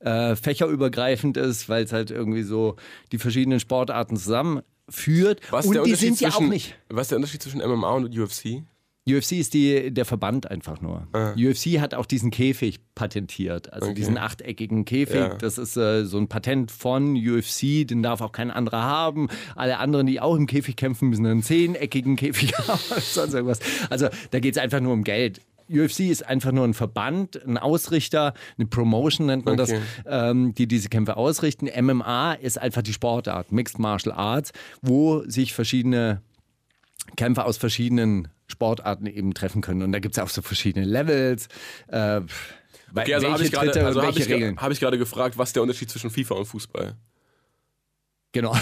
[0.00, 2.76] äh, fächerübergreifend ist, weil es halt irgendwie so
[3.12, 5.40] die verschiedenen Sportarten zusammenführt.
[5.50, 6.76] Was Und die sind ja auch nicht.
[6.88, 8.62] Was ist der Unterschied zwischen MMA und UFC?
[9.08, 11.06] UFC ist die, der Verband einfach nur.
[11.36, 13.94] UFC hat auch diesen Käfig patentiert, also Okay.
[13.94, 15.16] diesen achteckigen Käfig.
[15.20, 15.34] Ja.
[15.34, 19.28] Das ist äh, so ein Patent von UFC, den darf auch kein anderer haben.
[19.54, 23.60] Alle anderen, die auch im Käfig kämpfen, müssen einen zehneckigen Käfig haben sonst irgendwas.
[23.90, 25.40] Also da geht es einfach nur um Geld.
[25.68, 29.80] UFC ist einfach nur ein Verband, ein Ausrichter, eine Promotion nennt man Okay.
[30.04, 31.66] das, ähm, die diese Kämpfe ausrichten.
[31.66, 36.22] MMA ist einfach die Sportart, Mixed Martial Arts, wo sich verschiedene
[37.16, 39.82] Kämpfer aus verschiedenen Sportarten eben treffen können.
[39.82, 41.48] Und da gibt es auch so verschiedene Levels.
[41.88, 42.22] Äh,
[42.94, 45.90] Okay, also habe ich gerade also hab ich, hab ich gefragt, was ist der Unterschied
[45.90, 46.94] zwischen FIFA und Fußball?
[48.32, 48.56] Genau.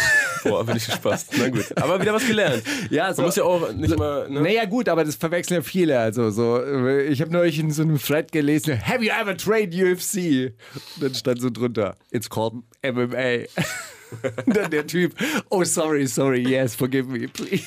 [0.44, 1.32] Boah, bin ich gespaßt.
[1.38, 1.76] Na gut.
[1.76, 2.62] Aber wieder was gelernt.
[2.90, 4.30] Ja, Man muss ja auch nicht mal.
[4.30, 4.42] Ne?
[4.42, 5.98] Naja, gut, aber das verwechseln ja viele.
[5.98, 9.74] Also, so, äh, ich habe neulich in so einem Thread gelesen: Have you ever trained
[9.74, 10.52] UFC?
[10.94, 13.46] Und dann stand so drunter: It's called MMA.
[14.46, 15.14] Und dann der Typ:
[15.50, 17.64] Oh, sorry, sorry, yes, forgive me, please.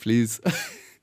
[0.00, 0.40] please.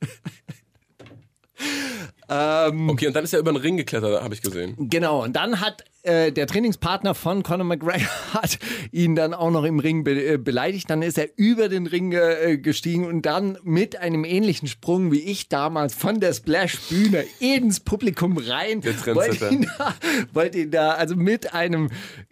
[2.29, 4.75] ähm, Okay, und dann ist er über den Ring geklettert, habe ich gesehen.
[4.89, 8.57] Genau, und dann hat äh, der Trainingspartner von Conor McGregor hat
[8.91, 10.89] ihn dann auch noch im Ring be äh, beleidigt.
[10.89, 15.19] Dann ist er über den Ring äh, gestiegen und dann mit einem ähnlichen Sprung wie
[15.19, 18.83] ich damals von der Splash-Bühne ins Publikum rein.
[18.83, 19.93] Wollte ihn, da,
[20.33, 21.89] wollte ihn da, also mit einem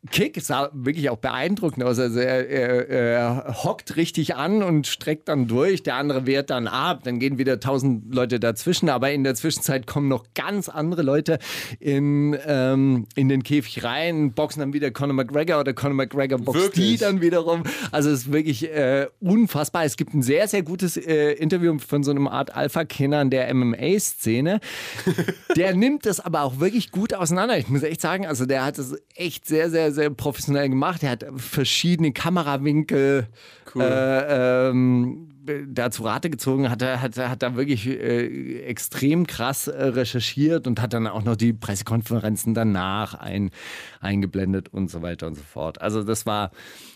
[0.10, 2.00] Kick, es sah wirklich auch beeindruckend aus.
[2.00, 5.84] Also er, er, er hockt richtig an und streckt dann durch.
[5.84, 7.04] Der andere wehrt dann ab.
[7.04, 8.90] Dann gehen wieder tausend Leute dazwischen.
[8.90, 11.38] Aber in der Zwischenzeit kommen noch ganz andere Leute
[11.80, 16.62] in, ähm, in den Käfig rein, boxen dann wieder Conor McGregor oder Conor McGregor boxt
[16.62, 16.92] Wirklich?
[16.92, 17.64] die dann wiederum.
[17.92, 19.86] Also es ist wirklich äh, unfassbar.
[19.86, 24.60] Es gibt ein sehr, sehr gutes äh, Interview von so einem Art Alpha-Kenner der MMA-Szene.
[25.56, 27.58] Der nimmt das aber auch wirklich gut auseinander.
[27.58, 31.04] Ich muss echt sagen, also der hat das echt sehr, sehr, sehr professionell gemacht.
[31.04, 33.28] Er hat verschiedene Kamerawinkel
[33.76, 35.30] äh, ähm,
[35.68, 40.82] da zu Rate gezogen, hat, hat, hat da wirklich äh, extrem krass äh, recherchiert und
[40.82, 43.52] hat dann auch noch die Pressekonferenzen danach ein,
[44.00, 45.82] eingeblendet und so weiter und so fort.
[45.82, 46.52] Also das war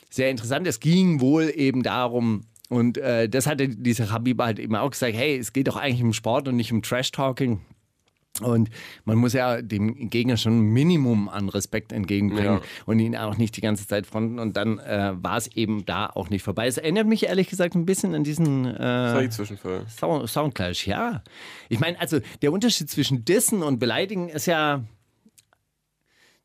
[0.09, 0.67] sehr interessant.
[0.67, 5.13] Es ging wohl eben darum, und äh, das hatte dieser Habib halt eben auch gesagt,
[5.13, 7.61] hey, es geht doch eigentlich um Sport und nicht um Trash-Talking.
[8.41, 8.69] Und
[9.05, 12.61] man muss ja dem Gegner schon ein Minimum an Respekt entgegenbringen Ja.
[12.87, 14.39] und ihn auch nicht die ganze Zeit fronten.
[14.39, 16.65] Und dann äh, war es eben da auch nicht vorbei.
[16.65, 19.85] Es erinnert mich ehrlich gesagt ein bisschen an diesen äh, Zwischenfall.
[19.87, 21.21] Sound Soundclash, ja.
[21.69, 24.83] Ich meine, also der Unterschied zwischen Dissen und Beleidigen ist ja.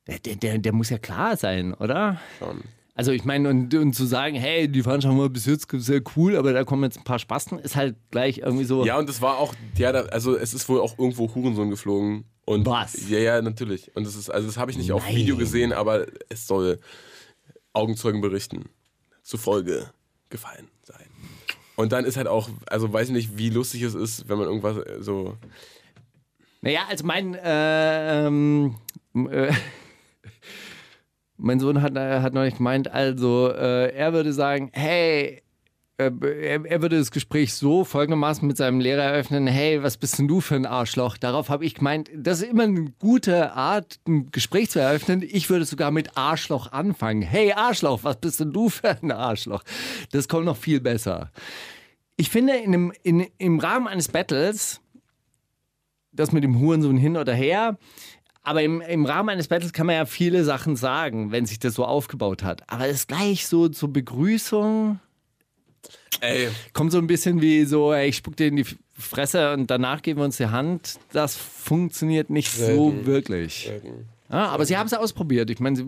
[0.07, 2.20] Der, der, der, der muss ja klar sein, oder?
[2.38, 2.62] Schon.
[2.98, 6.34] Also ich meine, und, und zu sagen, hey, die Veranstaltung war bis jetzt sehr cool,
[6.34, 8.84] aber da kommen jetzt ein paar Spasten, ist halt gleich irgendwie so.
[8.84, 12.24] Ja, und es war auch, ja, da, also es ist wohl auch irgendwo Hurensohn geflogen.
[12.44, 13.08] Und Was?
[13.08, 13.94] Ja, ja, natürlich.
[13.94, 15.14] Und das ist, also das habe ich nicht auf Nein.
[15.14, 16.80] Video gesehen, aber es soll
[17.72, 18.64] Augenzeugen berichten
[19.22, 19.90] zufolge
[20.28, 21.06] gefallen sein.
[21.76, 24.48] Und dann ist halt auch, also weiß ich nicht, wie lustig es ist, wenn man
[24.48, 25.37] irgendwas äh, so.
[26.62, 28.74] Naja, also mein, äh, ähm,
[29.14, 29.52] äh,
[31.38, 35.42] mein Sohn hat, äh, hat neulich gemeint, also äh, er würde sagen, hey,
[35.96, 40.18] äh, er, er würde das Gespräch so folgendermaßen mit seinem Lehrer eröffnen, hey, was bist
[40.18, 41.16] denn du für ein Arschloch?
[41.16, 45.22] Darauf habe ich gemeint, das ist immer eine gute Art, ein Gespräch zu eröffnen.
[45.27, 47.22] Ich würde sogar mit Arschloch anfangen.
[47.22, 49.62] Hey, Arschloch, was bist denn du für ein Arschloch?
[50.12, 51.31] Das kommt noch viel besser.
[52.16, 54.81] Ich finde, in einem, in, im Rahmen eines Battles
[56.18, 57.79] das mit dem Hurensohn hin oder her.
[58.48, 61.74] Aber im, im Rahmen eines Battles kann man ja viele Sachen sagen, wenn sich das
[61.74, 62.62] so aufgebaut hat.
[62.66, 65.00] Aber es gleich so zur Begrüßung
[66.20, 69.70] Ey, kommt so ein bisschen wie so, ey, ich spuck dir in die Fresse und
[69.70, 70.98] danach geben wir uns die Hand.
[71.12, 73.04] Das funktioniert nicht so Selten.
[73.04, 73.64] wirklich.
[73.66, 74.08] Selten.
[74.30, 75.50] Ja, aber sie haben es ausprobiert.
[75.50, 75.84] Ich meine,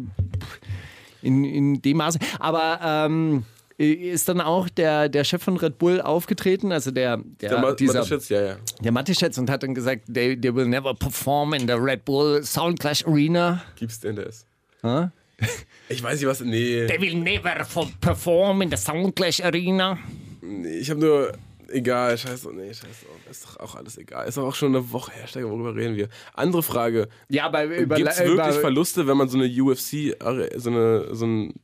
[1.23, 2.18] in, in dem Maße.
[2.38, 3.44] Aber ähm,
[3.81, 7.73] ist dann auch der, der Chef von Red Bull aufgetreten, also der, der, der Ma
[7.73, 8.57] dieser, Mateschitz, ja, ja.
[8.83, 12.43] der Matischetz und hat dann gesagt, they, they will never perform in the Red Bull
[12.45, 13.62] Soundclash Arena.
[13.77, 14.45] Gibt's denn das?
[14.83, 15.09] Hä?
[15.88, 16.40] Ich weiß nicht, was.
[16.43, 16.87] Nee.
[16.87, 19.99] They will never fo- perform in the Soundclash Arena.
[20.43, 21.33] nee ich habe nur.
[21.73, 23.31] Egal, scheiß doch, nee, scheiß doch.
[23.31, 24.27] Ist doch auch alles egal.
[24.29, 26.09] Ist doch auch schon eine Woche her, Steiger, worüber reden wir?
[26.35, 27.09] Andere Frage.
[27.29, 31.14] Ja, aber über, Gibt es wirklich Verluste, wenn man so eine UFC, Are- so eine,
[31.14, 31.55] so, ein,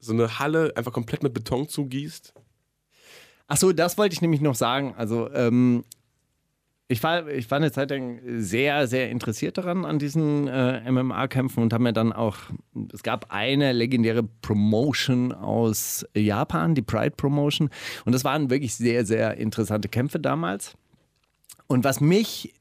[0.00, 2.34] so eine Halle einfach komplett mit Beton zugießt?
[3.46, 4.94] Achso, das wollte ich nämlich noch sagen.
[4.96, 5.84] Also, ähm,
[6.90, 11.62] ich war, ich war eine Zeit lang sehr, sehr interessiert daran, an diesen äh, MMA-Kämpfen
[11.62, 12.36] und habe mir dann auch,
[12.92, 17.70] es gab eine legendäre Promotion aus Japan, die Pride Promotion.
[18.04, 20.74] Und das waren wirklich sehr, sehr interessante Kämpfe damals.
[21.68, 22.54] Und was mich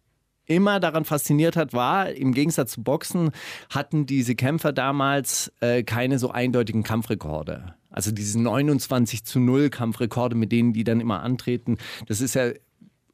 [0.50, 3.32] immer daran fasziniert hat, war, im Gegensatz zu Boxen
[3.70, 7.76] hatten diese Kämpfer damals äh, keine so eindeutigen Kampfrekorde.
[7.90, 12.52] Also diese 29 zu 0 Kampfrekorde, mit denen die dann immer antreten, das ist ja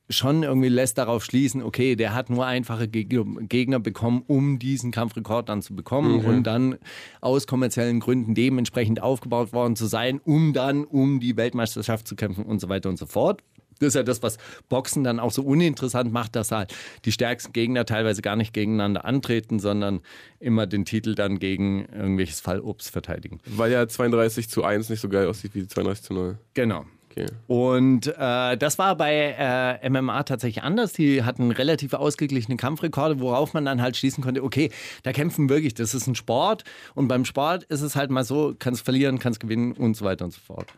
[0.09, 4.91] schon irgendwie lässt darauf schließen, okay, der hat nur einfache Gegner, Gegner bekommen, um diesen
[4.91, 6.77] Kampfrekord dann zu bekommen und dann
[7.21, 12.45] aus kommerziellen Gründen dementsprechend aufgebaut worden zu sein, um dann um die Weltmeisterschaft zu kämpfen
[12.45, 13.41] und so weiter und so fort.
[13.79, 14.37] Das ist ja das, was
[14.69, 16.73] Boxen dann auch so uninteressant macht, dass halt
[17.05, 20.01] die stärksten Gegner teilweise gar nicht gegeneinander antreten, sondern
[20.39, 23.39] immer den Titel dann gegen irgendwelches Fallobst verteidigen.
[23.45, 26.37] Weil ja 32 zu 1 nicht so geil aussieht wie 32 zu 0.
[26.53, 26.85] Genau.
[27.15, 27.27] Okay.
[27.47, 30.91] Und äh, das war bei äh, MMA tatsächlich anders.
[30.91, 34.69] Die hatten relativ ausgeglichene Kampfrekorde, worauf man dann halt schließen konnte, okay,
[35.03, 36.65] da kämpfen wirklich, das ist ein Sport.
[36.93, 40.25] Und beim Sport ist es halt mal so, kannst verlieren, kannst gewinnen und so weiter
[40.25, 40.73] und so fort.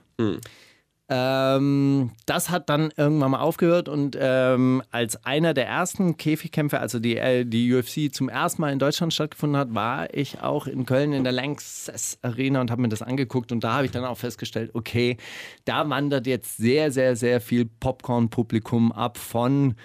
[1.09, 6.99] Ähm, das hat dann irgendwann mal aufgehört und ähm, als einer der ersten Käfigkämpfe, also
[6.99, 10.85] die, äh, die UFC zum ersten Mal in Deutschland stattgefunden hat, war ich auch in
[10.85, 14.03] Köln in der Lanxess Arena und habe mir das angeguckt und da habe ich dann
[14.03, 15.15] auch festgestellt, okay,
[15.63, 19.75] da wandert jetzt sehr, sehr, sehr viel Popcorn-Publikum ab von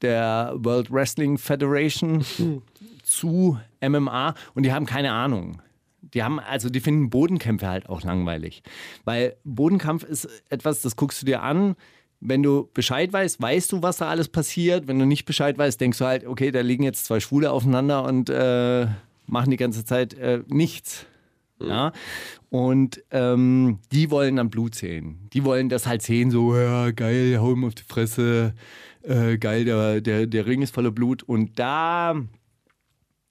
[0.00, 2.24] der World Wrestling Federation
[3.02, 5.60] zu MMA und die haben keine Ahnung.
[6.14, 8.62] Die haben, also die finden Bodenkämpfe halt auch langweilig.
[9.04, 11.76] Weil Bodenkampf ist etwas, das guckst du dir an.
[12.20, 14.88] Wenn du Bescheid weißt, weißt du, was da alles passiert.
[14.88, 18.04] Wenn du nicht Bescheid weißt, denkst du halt, okay, da liegen jetzt zwei Schwule aufeinander
[18.04, 18.86] und äh,
[19.26, 21.06] machen die ganze Zeit äh, nichts.
[21.60, 21.92] Ja.
[22.48, 25.28] Und ähm, die wollen dann Blut sehen.
[25.32, 28.54] Die wollen das halt sehen, so, ja, geil, hau ihm auf die Fresse,
[29.02, 31.22] äh, geil, der, der, der Ring ist voller Blut.
[31.22, 32.14] Und da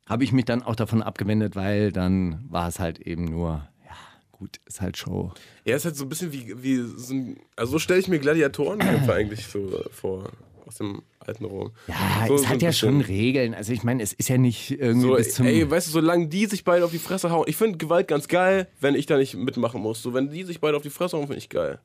[0.10, 3.96] habe ich mich dann auch davon abgewendet, weil dann war es halt eben nur, ja,
[4.32, 5.32] gut, ist halt Show.
[5.64, 8.20] Er ist halt so ein bisschen wie, wie so ein, also so stelle ich mir
[8.20, 10.32] Gladiatorenkämpfe eigentlich so vor,
[10.66, 11.72] aus dem alten Rom.
[11.88, 13.54] Ja, so, es so hat ja schon Regeln.
[13.54, 15.46] Also ich meine, es ist ja nicht irgendwie So, bis zum...
[15.46, 17.46] ey, weißt du, solange die sich beide auf die Fresse hauen.
[17.48, 20.02] Ich finde Gewalt ganz geil, wenn ich da nicht mitmachen muss.
[20.02, 21.80] So, wenn die sich beide auf die Fresse hauen, finde ich geil.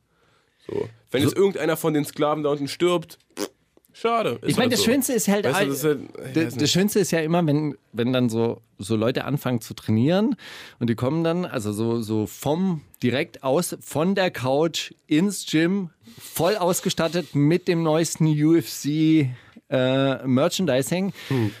[0.67, 0.89] So.
[1.11, 3.51] Wenn jetzt irgendeiner von den Sklaven da unten stirbt, pff,
[3.95, 4.39] schade.
[4.43, 4.85] Ich meine, halt das so.
[4.85, 6.71] Schönste ist halt, Weißt du, das ist halt das, das.
[6.71, 10.35] Schönste ist ja immer, wenn, wenn dann so, so Leute anfangen zu trainieren
[10.79, 15.89] und die kommen dann, also so, so vom direkt aus, von der Couch ins Gym,
[16.19, 19.29] voll ausgestattet mit dem neuesten UFC
[19.69, 21.51] äh, Merchandising Hm.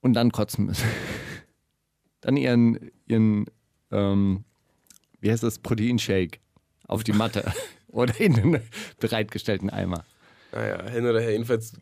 [0.00, 0.88] und dann kotzen müssen.
[2.20, 3.46] dann ihren, ihren
[3.90, 4.44] ähm,
[5.20, 6.38] wie heißt das, Proteinshake
[6.86, 7.44] auf die Matte
[7.92, 8.60] oder in den
[8.98, 10.04] bereitgestellten Eimer.
[10.52, 11.72] Naja, hin oder her, jedenfalls,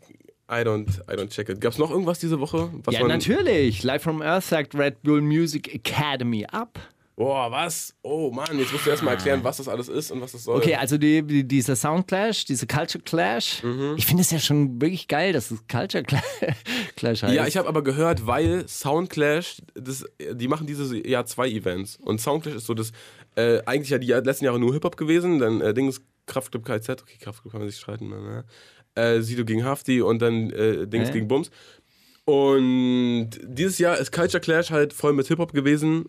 [0.50, 1.60] I don't, I don't check it.
[1.60, 2.70] Gab es noch irgendwas diese Woche?
[2.84, 3.82] Was Ja, natürlich.
[3.82, 6.78] Live from Earth sagt Red Bull Music Academy ab.
[7.18, 7.96] Boah, was?
[8.02, 10.58] Oh Mann, jetzt musst du erstmal erklären, was das alles ist und was das soll.
[10.58, 13.60] Okay, also die, die, dieser Sound Clash, diese Culture Clash.
[13.64, 13.94] Mhm.
[13.96, 16.22] Ich finde es ja schon wirklich geil, dass es Culture Cla-
[16.96, 17.34] Clash heißt.
[17.34, 21.96] Ja, ich habe aber gehört, weil Soundclash, das, die machen dieses Jahr zwei Events.
[21.96, 22.92] Und Soundclash ist so das,
[23.34, 27.16] äh, eigentlich ja die letzten Jahre nur Hip-Hop gewesen, dann äh, Dings, Kraftclub KZ, okay,
[27.20, 28.44] Kraftclub kann man sich streiten, ne?
[28.94, 31.50] äh, Sido gegen Hafti und dann äh, Dings gegen Bums.
[32.26, 36.04] Und dieses Jahr ist Culture Clash halt voll mit Hip-Hop gewesen.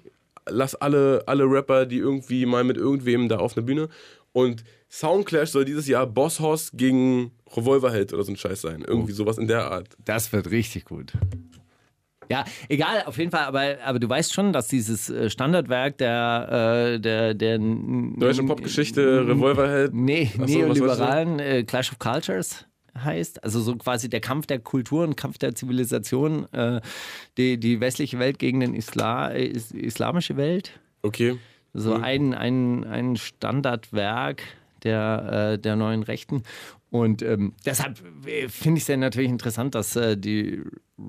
[0.51, 3.89] Lass alle, alle Rapper, die irgendwie mal mit irgendwem da auf eine Bühne.
[4.31, 8.83] Und Soundclash soll dieses Jahr Boss Hoss gegen Revolverheld oder so ein Scheiß sein.
[8.87, 9.89] Irgendwie sowas in der Art.
[10.05, 11.13] Das wird richtig gut.
[12.31, 16.93] Ja, egal, auf jeden Fall, aber, aber du weißt schon, dass dieses äh, Standardwerk der,
[16.93, 19.95] äh, der, der Deutsche Popgeschichte, Revolverheld.
[19.95, 23.43] Nee, so, neoliberalen äh, Clash of Cultures heißt.
[23.43, 26.81] Also so quasi der Kampf der Kulturen, Kampf der Zivilisation, äh,
[27.37, 30.79] die, die westliche Welt gegen den Isla äh, is islamische Welt.
[31.01, 31.37] Okay.
[31.73, 34.41] So ein, ein, ein Standardwerk
[34.83, 36.43] der, äh, der neuen Rechten.
[36.91, 40.63] Und ähm, deshalb äh, finde ich es ja natürlich interessant, dass äh, die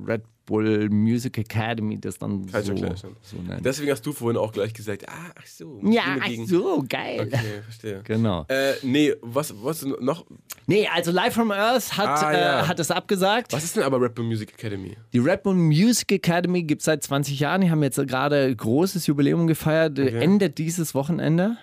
[0.07, 3.01] Red Bull Music Academy das dann so, Culture Clash.
[3.23, 3.65] so nennt.
[3.65, 5.81] Deswegen hast du vorhin auch gleich gesagt, ah, ach so.
[5.85, 7.21] ja, ach so, geil.
[7.33, 8.03] Okay, verstehe.
[8.05, 8.45] Genau.
[8.49, 10.27] Äh, nee, was, was noch?
[10.67, 12.61] Nee, also Live from Earth hat, Ah, ja.
[12.61, 13.53] äh, hat es abgesagt.
[13.53, 14.97] Was ist denn aber Red Bull Music Academy?
[15.13, 17.61] Die Red Bull Music Academy gibt es seit 20 Jahren.
[17.63, 19.99] Die haben jetzt gerade großes Jubiläum gefeiert.
[19.99, 21.57] Äh, Endet dieses Wochenende.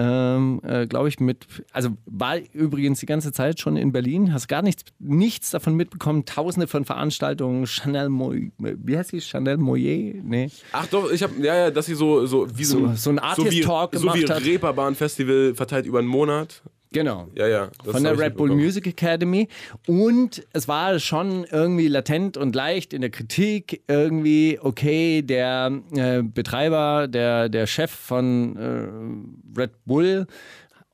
[0.00, 1.46] Ähm, äh, Glaube ich, mit.
[1.72, 4.32] Also war übrigens die ganze Zeit schon in Berlin.
[4.32, 6.24] Hast gar nichts, nichts davon mitbekommen.
[6.24, 7.66] Tausende von Veranstaltungen.
[7.66, 9.20] Chanel Moy, wie heißt die?
[9.20, 10.14] Chanel Moyer?
[10.22, 10.50] Nee.
[10.72, 13.18] Ach doch, ich habe ja, ja, dass sie so so wie so, So- so ein
[13.18, 14.44] Artist wie, Talk so wie gemacht hat.
[14.44, 16.62] Reeperbahn Festival verteilt über einen Monat.
[16.90, 17.28] Genau.
[17.34, 17.70] Ja, ja.
[17.84, 18.50] von der Red Bull.
[18.50, 19.48] Music Academy.
[19.86, 26.22] Und es war schon irgendwie latent und leicht in der Kritik irgendwie, okay, der äh,
[26.22, 30.26] Betreiber, der, der Chef von äh, Red Bull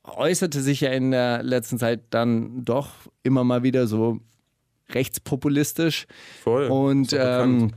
[0.03, 2.89] äußerte sich ja in der letzten Zeit dann doch
[3.23, 4.19] immer mal wieder so
[4.89, 6.05] rechtspopulistisch.
[6.43, 6.67] Voll.
[6.67, 7.71] Und ähm,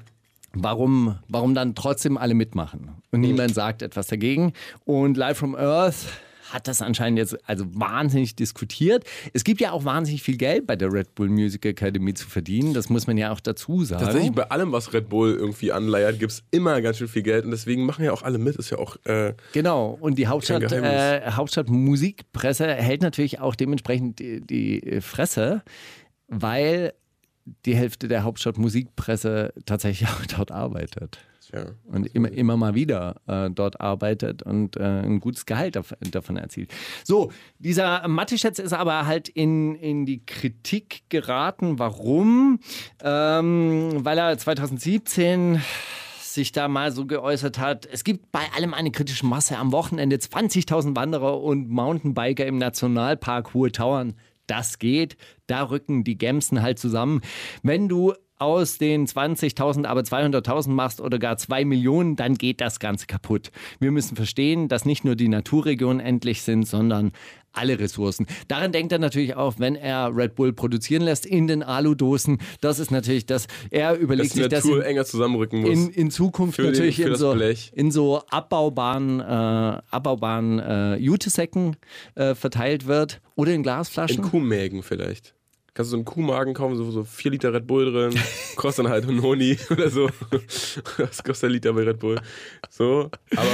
[0.52, 2.96] warum, warum dann trotzdem alle mitmachen?
[3.10, 4.52] Und niemand sagt etwas dagegen.
[4.84, 6.06] Und Live from Earth
[6.50, 9.04] hat das anscheinend jetzt also wahnsinnig diskutiert.
[9.32, 12.74] Es gibt ja auch wahnsinnig viel Geld bei der Red Bull Music Academy zu verdienen.
[12.74, 14.04] Das muss man ja auch dazu sagen.
[14.04, 17.44] Tatsächlich bei allem, was Red Bull irgendwie anleiert, gibt es immer ganz schön viel Geld
[17.44, 18.56] und deswegen machen ja auch alle mit.
[18.56, 21.30] Ist ja auch äh, Genau, und die Hauptstadt, äh.
[21.30, 25.62] Hauptstadt Musikpresse hält natürlich auch dementsprechend die, die Fresse,
[26.28, 26.92] weil
[27.64, 31.18] die Hälfte der Hauptstadt Musikpresse tatsächlich auch dort arbeitet.
[31.52, 31.66] Ja.
[31.86, 36.36] und immer, immer mal wieder äh, dort arbeitet und äh, ein gutes Gehalt dav davon
[36.36, 36.72] erzielt.
[37.04, 41.78] So, dieser Mathe-Schätz ist aber halt in, in die Kritik geraten.
[41.78, 42.60] Warum?
[43.02, 45.60] Ähm, weil er 2017
[46.38, 49.56] sich da mal so geäußert hat, es gibt bei allem eine kritische Masse.
[49.56, 54.14] Am Wochenende 20.000 Wanderer und Mountainbiker im Nationalpark Hohe Tauern.
[54.46, 55.16] Das geht.
[55.46, 57.20] Da rücken die Gemsen halt zusammen.
[57.62, 62.78] Wenn du aus den 20.000 aber 200.000 machst oder gar 2 Millionen, dann geht das
[62.80, 63.50] Ganze kaputt.
[63.80, 67.12] Wir müssen verstehen, dass nicht nur die Naturregionen endlich sind, sondern
[67.52, 68.26] alle Ressourcen.
[68.46, 72.38] Daran denkt er natürlich auch, wenn er Red Bull produzieren lässt in den Aludosen.
[72.60, 73.46] Das ist natürlich das.
[73.70, 75.70] Er überlegt Dass sich das Natur in, enger zusammenrücken muss.
[75.70, 77.32] in, in Zukunft Für den- natürlich für in, so,
[77.72, 79.24] in so abbaubaren, äh,
[79.90, 81.76] abbaubaren äh, Jutesäcken
[82.14, 84.22] äh, verteilt wird oder in Glasflaschen.
[84.24, 85.34] In Kuhmägen vielleicht.
[85.78, 88.20] Kannst du so einen Kuhmagen kaufen, so, so 4 Liter Red Bull drin,
[88.56, 90.10] kostet dann halt ein Honi oder so.
[90.96, 92.16] Was kostet ein Liter bei Red Bull?
[92.68, 93.46] So, aber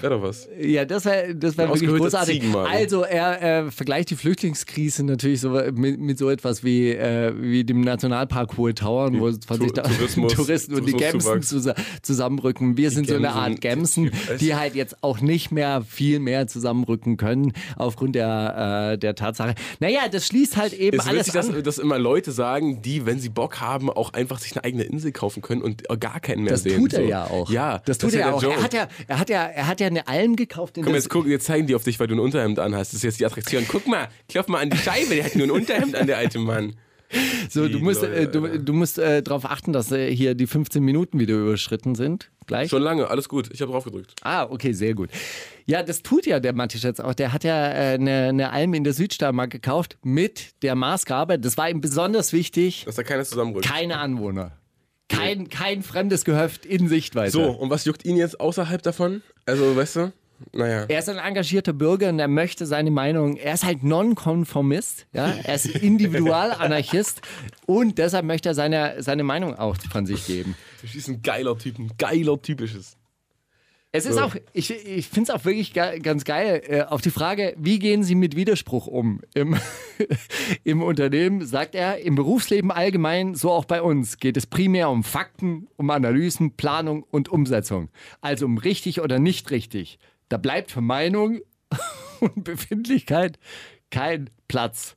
[0.00, 0.48] wäre doch was.
[0.60, 2.42] Ja, das wäre das wär wirklich großartig.
[2.56, 7.62] Also er äh, vergleicht die Flüchtlingskrise natürlich so mit, mit so etwas wie, äh, wie
[7.62, 11.48] dem Nationalpark Hohe Tauern, wo 20.000 Tourismus- Touristen und die Tourismuszuwachs.
[11.50, 11.68] zus
[12.02, 12.76] zusammenrücken.
[12.76, 14.00] Wir sind so eine Art weiß.
[14.40, 19.54] die halt jetzt auch nicht mehr viel mehr zusammenrücken können aufgrund der, äh, der Tatsache.
[19.78, 21.59] Naja, das schließt halt eben ist alles witzig, an.
[21.62, 25.12] Dass, immer Leute sagen, die, wenn sie Bock haben, auch einfach sich eine eigene Insel
[25.12, 26.80] kaufen können und gar keinen mehr Das sehen.
[26.80, 27.08] tut er so.
[27.08, 27.50] ja auch.
[27.50, 28.42] Ja, das tut ist er ja auch.
[28.42, 28.56] Joke.
[28.56, 30.76] Er hat ja, er hat ja, er hat ja eine Alm gekauft.
[30.78, 32.92] In Komm, das- jetzt guck, jetzt zeigen die auf dich, weil du ein Unterhemd anhast.
[32.92, 33.64] Das ist jetzt die Attraktion.
[33.68, 36.38] Guck mal, klopf mal an die Scheibe, der hat nur ein Unterhemd an, der alte
[36.38, 36.74] Mann.
[37.48, 40.46] So, du Die musst, äh, du, du musst äh, darauf achten, dass äh, hier die
[40.46, 42.30] 15 Minuten wieder überschritten sind.
[42.46, 42.70] Gleich.
[42.70, 43.48] Schon lange, alles gut.
[43.52, 44.14] Ich habe drauf gedrückt.
[44.22, 45.10] Ah, okay, sehr gut.
[45.66, 47.14] Ja, das tut ja der Matisch jetzt auch.
[47.14, 51.56] Der hat ja äh, eine, eine Alm in der Südsteiermark gekauft mit der Maßgabe, das
[51.56, 53.66] war ihm besonders wichtig, Dass da keiner zusammenrückt.
[53.66, 54.52] keine Anwohner.
[55.08, 57.32] Kein, kein fremdes Gehöft in Sichtweise.
[57.32, 59.22] So, und was juckt ihn jetzt außerhalb davon?
[59.44, 60.12] Also, weißt du?
[60.52, 60.84] Naja.
[60.88, 65.34] Er ist ein engagierter Bürger und er möchte seine Meinung, er ist halt Nonkonformist, ja,
[65.42, 67.22] er ist Individualanarchist
[67.66, 70.56] und deshalb möchte er seine, seine Meinung auch von sich geben.
[70.82, 72.96] Du bist ein geiler Typ, ein geiler Typisches.
[73.92, 74.22] Es ist So.
[74.22, 77.80] auch, ich, ich finde es auch wirklich ge ganz geil, äh, auf die Frage, wie
[77.80, 79.56] gehen Sie mit Widerspruch um im,
[80.64, 85.02] im Unternehmen, sagt er, im Berufsleben allgemein, so auch bei uns, geht es primär um
[85.02, 87.88] Fakten, um Analysen, Planung und Umsetzung.
[88.20, 89.98] Also um richtig oder nicht richtig.
[90.30, 91.40] Da bleibt für Meinung
[92.20, 93.38] und Befindlichkeit
[93.90, 94.96] kein Platz.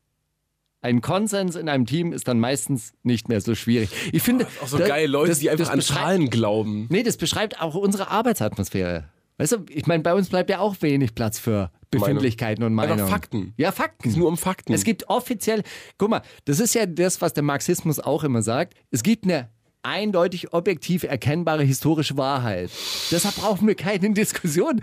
[0.81, 3.89] Ein Konsens in einem Team ist dann meistens nicht mehr so schwierig.
[4.11, 6.87] Ich finde, Auch so das- geil, Leute, das- die einfach an Zahlen glauben.
[6.89, 9.09] Nee, das beschreibt auch unsere Arbeitsatmosphäre.
[9.37, 12.95] Weißt du, ich meine, bei uns bleibt ja auch wenig Platz für Befindlichkeiten und Einfach
[12.95, 13.09] Meinungen.
[13.11, 13.53] Fakten.
[13.57, 14.09] Ja, Fakten.
[14.09, 14.73] Es nur um Fakten.
[14.73, 15.63] Es gibt offiziell,
[15.97, 18.75] guck mal, das ist ja das, was der Marxismus auch immer sagt.
[18.91, 19.49] Es gibt eine
[19.83, 22.71] eindeutig objektiv erkennbare historische Wahrheit.
[23.11, 24.81] Deshalb brauchen wir keine Diskussion.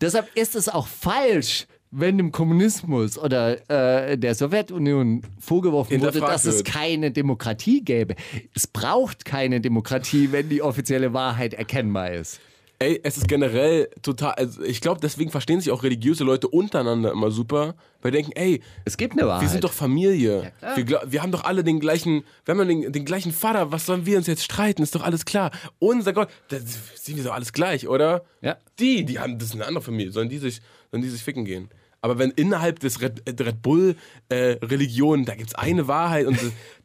[0.00, 6.46] Deshalb ist es auch falsch, wenn dem Kommunismus oder äh, der Sowjetunion vorgeworfen wurde, dass
[6.46, 8.16] es keine Demokratie gäbe.
[8.54, 12.40] Es braucht keine Demokratie, wenn die offizielle Wahrheit erkennbar ist.
[12.82, 14.32] Ey, es ist generell total.
[14.32, 18.32] Also ich glaube, deswegen verstehen sich auch religiöse Leute untereinander immer super, weil die denken,
[18.34, 19.42] ey, Es gibt eine Wahrheit.
[19.42, 20.52] wir sind doch Familie.
[20.58, 20.76] klar.
[20.76, 23.70] wir, wir haben doch alle den gleichen, wir haben den, den gleichen Vater.
[23.70, 24.82] Was sollen wir uns jetzt streiten?
[24.82, 25.52] Ist doch alles klar.
[25.78, 28.24] Unser Gott, da sind wir doch alles gleich, oder?
[28.40, 28.56] Ja.
[28.80, 30.10] Die, die haben, das ist eine andere Familie.
[30.10, 31.68] Sollen die sich, sollen die sich ficken gehen?
[32.00, 33.94] Aber wenn innerhalb des Red, äh, Red Bull
[34.28, 36.36] äh, Religion, da gibt es eine Wahrheit und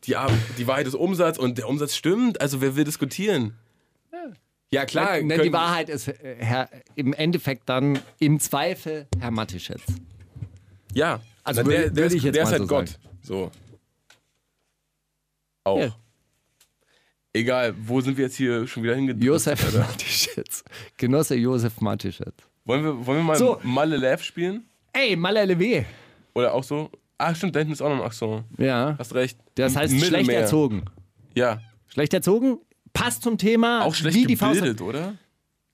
[0.06, 0.16] die,
[0.60, 3.56] die Wahrheit ist Umsatz und der Umsatz stimmt, also wer will diskutieren?
[4.14, 4.20] Ja,
[4.86, 5.22] klar.
[5.22, 9.82] Ne, die Wahrheit ist äh, Herr, im Endeffekt dann im Zweifel Herr Matischetz.
[10.94, 12.88] Ja, Also Na, der, der, ich jetzt der ist halt so Gott.
[12.90, 13.02] sagen.
[13.22, 13.52] So.
[15.64, 15.80] Auch.
[15.80, 15.96] Ja.
[17.34, 19.24] Egal, wo sind wir jetzt hier schon wieder hingedrückt?
[19.24, 20.64] Josef Matischetz.
[20.98, 22.34] Genosse Josef Matischetz.
[22.66, 23.60] Wollen wir, wollen wir mal So.
[23.64, 24.66] Malle Lev spielen?
[24.94, 25.86] Ey, Malalewe.
[26.34, 26.90] Oder auch so?
[27.18, 28.44] Ah, stimmt, da hinten ist auch noch ein Axon.
[28.58, 28.96] Ja.
[28.98, 29.38] Hast recht.
[29.56, 30.24] Das heißt Mittelmeer.
[30.24, 30.86] schlecht erzogen.
[31.36, 31.62] Ja.
[31.88, 32.60] Schlecht erzogen
[32.98, 33.84] passt zum Thema.
[33.86, 35.14] Auch schlecht wie die Faust- gebildet, oder?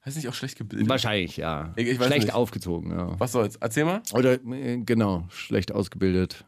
[0.05, 0.89] Heißt nicht auch schlecht gebildet?
[0.89, 1.71] Wahrscheinlich, ja.
[1.77, 2.33] Ich- ich schlecht nicht.
[2.33, 3.15] aufgezogen, ja.
[3.19, 3.55] Was soll's?
[3.57, 4.01] Erzähl mal.
[4.13, 6.43] Oder äh, genau, schlecht ausgebildet.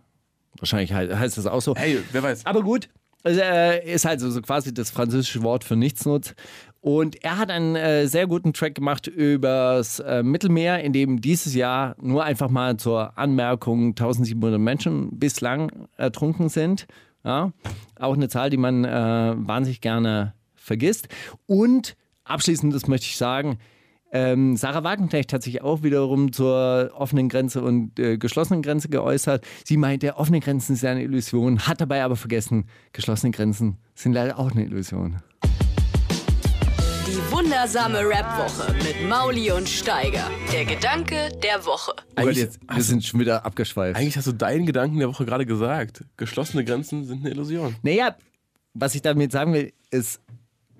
[0.59, 1.75] Wahrscheinlich he- heißt das auch so.
[1.75, 2.45] Hey, wer weiß.
[2.45, 2.89] Aber gut,
[3.23, 6.35] also, äh, ist halt so, so quasi das französische Wort für Nichtsnutz.
[6.81, 11.55] Und er hat einen äh, sehr guten Track gemacht übers äh, Mittelmeer, in dem dieses
[11.55, 16.85] Jahr nur einfach mal zur Anmerkung 1700 Menschen bislang ertrunken sind.
[17.23, 17.53] Ja,
[17.97, 21.07] auch eine Zahl, die man wahnsinnig gerne vergisst.
[21.45, 23.59] Und abschließend, das möchte ich sagen,
[24.11, 29.45] ähm, Sarah Wagenknecht hat sich auch wiederum zur offenen Grenze und äh, geschlossenen Grenze geäußert.
[29.65, 34.39] Sie meinte, offene Grenzen sind eine Illusion, hat dabei aber vergessen, geschlossene Grenzen sind leider
[34.39, 35.17] auch eine Illusion.
[37.07, 40.29] Die wundersame Rap-Woche mit Mauli und Steiger.
[40.53, 41.93] Der Gedanke der Woche.
[42.15, 43.97] Eigentlich- jetzt, wir sind schon wieder abgeschweift.
[43.99, 46.03] Eigentlich hast du deinen Gedanken der Woche gerade gesagt.
[46.17, 47.75] Geschlossene Grenzen sind eine Illusion.
[47.83, 48.15] Naja,
[48.73, 50.21] was ich damit sagen will, ist,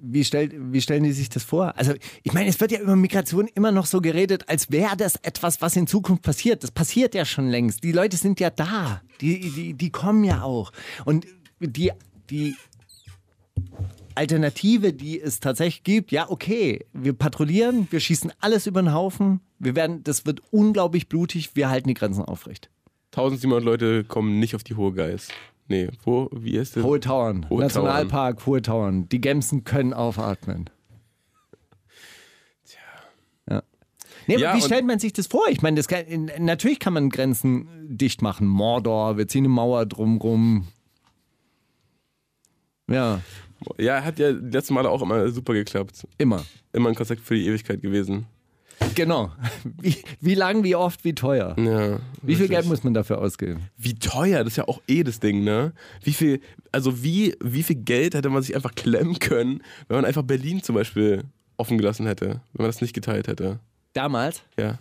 [0.01, 1.77] wie, stellt, wie stellen die sich das vor?
[1.77, 1.93] Also,
[2.23, 5.61] ich meine, es wird ja über Migration immer noch so geredet, als wäre das etwas,
[5.61, 6.63] was in Zukunft passiert.
[6.63, 7.83] Das passiert ja schon längst.
[7.83, 9.01] Die Leute sind ja da.
[9.21, 10.71] Die, die, die kommen ja auch.
[11.05, 11.25] Und
[11.59, 11.91] die,
[12.29, 12.55] die
[14.15, 19.41] Alternative, die es tatsächlich gibt, ja, okay, wir patrouillieren, wir schießen alles über den Haufen,
[19.59, 22.69] wir werden, das wird unglaublich blutig, wir halten die Grenzen aufrecht.
[23.11, 25.31] 1700 Leute kommen nicht auf die Hohe Geist.
[25.68, 26.84] Nee, wo, wie ist das?
[26.84, 29.09] Hohe Tauern, Hohe Nationalpark, Hohe Tauern.
[29.09, 30.70] Die Gemsen können aufatmen.
[33.49, 33.63] Ja.
[34.28, 35.43] Nee, Ja, aber wie stellt man sich das vor?
[35.49, 38.47] Ich meine, kann, natürlich kann man Grenzen dicht machen.
[38.47, 40.68] Mordor, wir ziehen eine Mauer drumrum.
[42.89, 43.22] Ja,
[43.80, 46.07] Ja, hat ja die letzten Male auch immer super geklappt.
[46.18, 46.43] immer.
[46.74, 48.28] Immer ein Konzept für die Ewigkeit gewesen.
[48.95, 49.32] Genau.
[49.82, 51.55] Wie, wie lang, wie oft, wie teuer?
[51.57, 51.99] Ja.
[52.21, 52.47] Wie viel.
[52.47, 53.69] Geld muss man dafür ausgeben?
[53.78, 55.73] Wie teuer, das ist ja auch eh das Ding, ne?
[56.03, 60.05] Wie viel, also wie, wie viel Geld hätte man sich einfach klemmen können, wenn man
[60.05, 61.23] einfach Berlin zum Beispiel
[61.57, 63.59] offen gelassen hätte, wenn man das nicht geteilt hätte.
[63.93, 64.43] Damals?
[64.59, 64.78] Ja.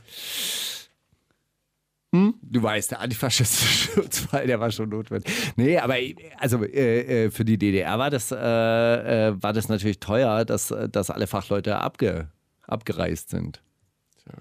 [2.14, 5.32] Du weißt, der antifaschistische Schutzfall, der war schon notwendig.
[5.56, 5.96] Nee, aber
[6.38, 10.72] also äh, äh, für die DDR war das, äh, äh, war das natürlich teuer, dass,
[10.92, 12.28] dass alle Fachleute abge,
[12.68, 13.63] abgereist sind.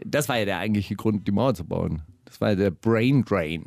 [0.06, 2.04] Das war ja der eigentliche Grund, die Mauer zu bauen.
[2.26, 3.66] Das war ja der Brain Drain.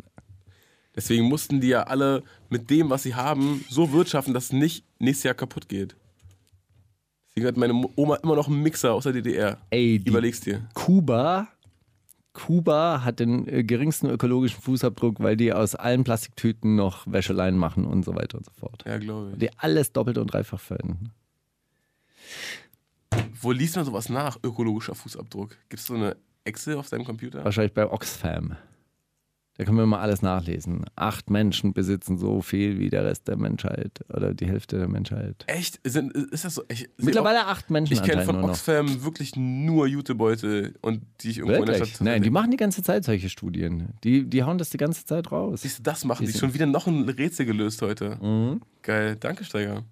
[0.95, 4.85] Deswegen mussten die ja alle mit dem, was sie haben, so wirtschaften, dass es nicht
[4.99, 5.95] nächstes Jahr kaputt geht.
[7.29, 9.59] Deswegen hat meine Oma immer noch einen Mixer aus der DDR.
[9.69, 10.67] Ey, Überlegst dir.
[10.73, 11.49] Kuba,
[12.33, 17.85] Kuba hat den äh, geringsten ökologischen Fußabdruck, weil die aus allen Plastiktüten noch Wäscheleien machen
[17.85, 18.85] und so weiter und so fort.
[18.87, 19.39] Ja, glaube ich.
[19.39, 21.13] Die alles doppelt und dreifach verwenden.
[23.41, 24.39] Wo liest man sowas nach?
[24.43, 25.57] Ökologischer Fußabdruck.
[25.69, 27.45] Gibt es so eine Excel auf deinem Computer?
[27.45, 28.57] Wahrscheinlich bei Oxfam.
[29.59, 30.85] Da können wir mal alles nachlesen.
[30.97, 35.45] Acht Menschen besitzen so viel wie der Rest der Menschheit oder die Hälfte der Menschheit.
[35.47, 35.81] Echt?
[35.83, 36.63] Sind, ist das so?
[36.69, 38.45] Ich, Mittlerweile acht Menschen Ich kenne von.
[38.45, 41.95] Oxfam wirklich nur Jutebeutel und die ich irgendwo in der Wirklich?
[41.95, 42.05] Stadt.
[42.05, 43.95] Nein, die machen die ganze Zeit solche Studien.
[44.05, 45.63] Die, die hauen das die ganze Zeit raus.
[45.63, 46.39] Siehst du, das machen Die die.
[46.39, 48.19] Schon wieder noch ein Rätsel gelöst heute.
[48.21, 48.61] Mhm.
[48.83, 49.85] Geil, danke Steiger.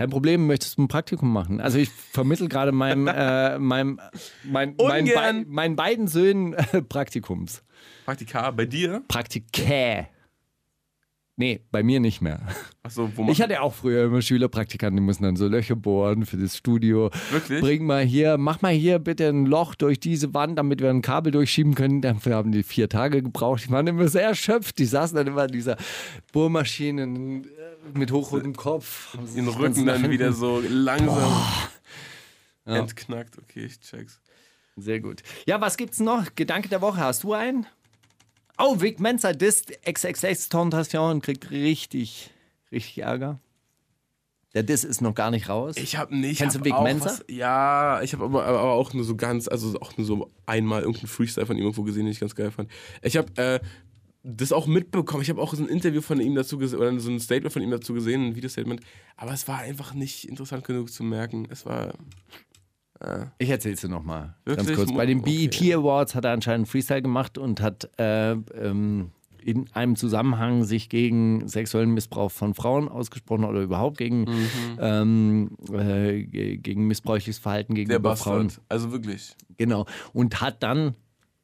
[0.00, 1.60] Kein Problem, möchtest du ein Praktikum machen?
[1.60, 4.00] Also ich vermittel gerade meinem, äh, meinem,
[4.44, 5.44] mein, mein, Ungern.
[5.44, 7.62] bei, meinen beiden Söhnen äh, Praktikums.
[8.06, 9.02] Praktika, bei dir?
[9.08, 10.06] Praktikä.
[11.36, 12.40] Nee, bei mir nicht mehr.
[12.82, 16.38] Achso, wo Ich hatte auch früher immer Schülerpraktikanten, die mussten dann so Löcher bohren für
[16.38, 17.10] das Studio.
[17.30, 17.60] Wirklich?
[17.60, 21.02] Bring mal hier, mach mal hier bitte ein Loch durch diese Wand, damit wir ein
[21.02, 22.00] Kabel durchschieben können.
[22.00, 23.64] Dafür haben die vier Tage gebraucht.
[23.66, 24.78] Die waren immer sehr erschöpft.
[24.78, 25.76] Die saßen dann immer in dieser
[26.32, 27.42] Bohrmaschine äh,
[27.94, 29.14] mit hochrotem Kopf.
[29.14, 31.42] haben sie den Rücken dann hinten- wieder so langsam
[32.66, 32.76] Ja.
[32.76, 33.38] entknackt.
[33.38, 34.20] Okay, ich check's.
[34.76, 35.22] Sehr gut.
[35.46, 36.34] Ja, was gibt's noch?
[36.36, 37.66] Gedanke der Woche, hast du einen?
[38.58, 42.30] Oh, Vic Mensa disst XXX Tentation kriegt richtig,
[42.70, 43.40] richtig Ärger.
[44.54, 45.76] Der Diss ist noch gar nicht raus.
[45.76, 46.38] Ich habe nicht.
[46.38, 47.18] Kennst hab du Vic auch Mensa?
[47.28, 51.08] Ja, ich habe aber, aber auch nur so ganz, also auch nur so einmal irgendeinen
[51.08, 52.68] Freestyle von ihm irgendwo gesehen, den ich ganz geil fand.
[53.02, 53.60] Ich habe äh,
[54.22, 55.22] das auch mitbekommen.
[55.22, 57.62] Ich habe auch so ein Interview von ihm dazu gesehen, oder so ein Statement von
[57.62, 58.80] ihm dazu gesehen, ein Videostatement.
[59.16, 61.46] Aber es war einfach nicht interessant genug zu merken.
[61.50, 61.94] Es war.
[63.38, 64.36] Ich erzähl's dir nochmal.
[64.44, 64.92] Ganz kurz.
[64.92, 65.48] Bei den Okay.
[65.48, 69.12] BET Awards hat er anscheinend einen Freestyle gemacht und hat äh, ähm,
[69.42, 74.78] in einem Zusammenhang sich gegen sexuellen Missbrauch von Frauen ausgesprochen oder überhaupt gegen, Mhm.
[74.78, 78.52] ähm, äh, ge- gegen missbräuchliches Verhalten Der gegenüber Frauen.
[78.68, 79.34] Also wirklich.
[79.56, 79.86] Genau.
[80.12, 80.94] Und hat dann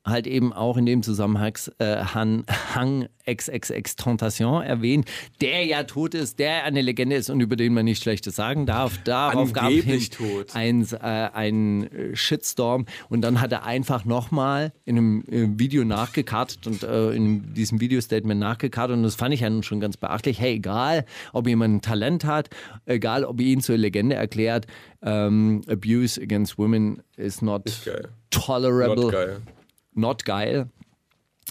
[0.06, 2.44] halt eben auch in dem Zusammenhang äh, Han,
[2.74, 7.74] Hang XXX Tentation erwähnt, der ja tot ist, der eine Legende ist und über den
[7.74, 8.98] man nicht Schlechtes sagen darf.
[9.04, 10.54] Darauf gab es Angeblich tot.
[10.54, 16.82] ein, äh, Shitstorm und dann hat er einfach nochmal in einem äh, Video nachgekartet und
[16.84, 20.40] äh, in diesem Video-Statement nachgekartet und das fand ich ja nun schon ganz beachtlich.
[20.40, 22.48] Hey, egal, ob jemand ein Talent hat,
[22.84, 24.66] egal, ob ihr ihn zur Legende erklärt,
[25.02, 27.64] ähm, Abuse against women is not
[28.30, 29.55] tolerable, Not.
[29.96, 30.68] Not geil.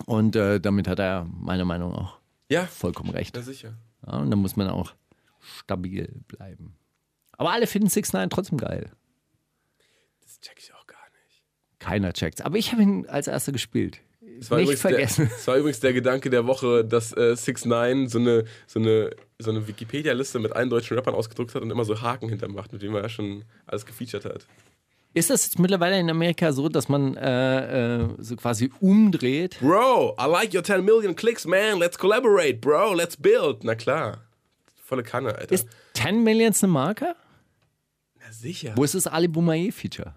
[0.05, 2.19] Und äh, damit hat er meiner Meinung nach auch
[2.49, 3.35] Ja, vollkommen recht.
[3.35, 3.73] ja sicher.
[4.05, 4.93] Ja, und da muss man auch
[5.41, 6.75] stabil bleiben.
[7.37, 8.91] Aber alle finden 6 9 trotzdem geil.
[10.21, 11.43] Das check ich auch gar nicht.
[11.79, 12.41] Keiner checkt's.
[12.41, 13.99] Aber ich habe ihn als erster gespielt.
[14.39, 15.27] Es war, Nicht übrigens vergessen.
[15.29, 18.79] Der, es war übrigens der Gedanke der Woche, dass äh, 6 9 so eine, so
[18.79, 22.73] eine, so eine Wikipedia-Liste mit allen deutschen Rappern ausgedruckt hat und immer so Haken hintermacht,
[22.73, 24.45] mit denen er ja schon alles gefeatured hat.
[25.15, 29.57] Ist das jetzt mittlerweile in Amerika so, dass man äh, äh, so quasi umdreht?
[29.61, 31.79] Bro, I like your 10 million clicks, man.
[31.79, 32.93] Let's collaborate, bro.
[32.93, 33.63] Let's build.
[33.63, 34.25] Na klar.
[34.83, 35.55] Volle Kanne, Alter.
[35.55, 37.15] Ist 10 Millions eine Marke?
[38.19, 38.73] Na sicher.
[38.75, 40.13] Wo ist das Ali Boumaier-Feature?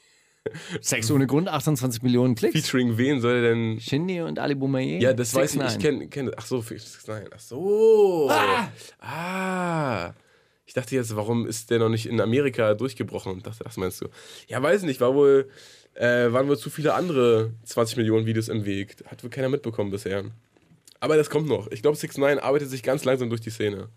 [0.80, 2.54] Sex ohne Grund, 28 Millionen Klicks.
[2.54, 3.78] Featuring wen soll er denn.
[3.78, 5.00] Shindy und Ali Boumaier?
[5.00, 5.60] Ja, das weiß ich.
[5.60, 5.70] 6ix9ine.
[5.70, 6.08] Ich kenne.
[6.08, 8.28] Kenn, ach so, 6 9 Ach so.
[8.98, 10.12] Ah.
[10.72, 13.30] Ich dachte jetzt, warum ist der noch nicht in Amerika durchgebrochen?
[13.30, 14.08] Und dachte, das meinst du.
[14.48, 15.02] Ja, weiß nicht.
[15.02, 15.50] War wohl.
[15.92, 18.96] Äh, waren wohl zu viele andere 20 Millionen Videos im Weg.
[19.04, 20.24] Hat wohl keiner mitbekommen bisher.
[20.98, 21.70] Aber das kommt noch.
[21.70, 23.90] Ich glaube, 6 9 arbeitet sich ganz langsam durch die Szene.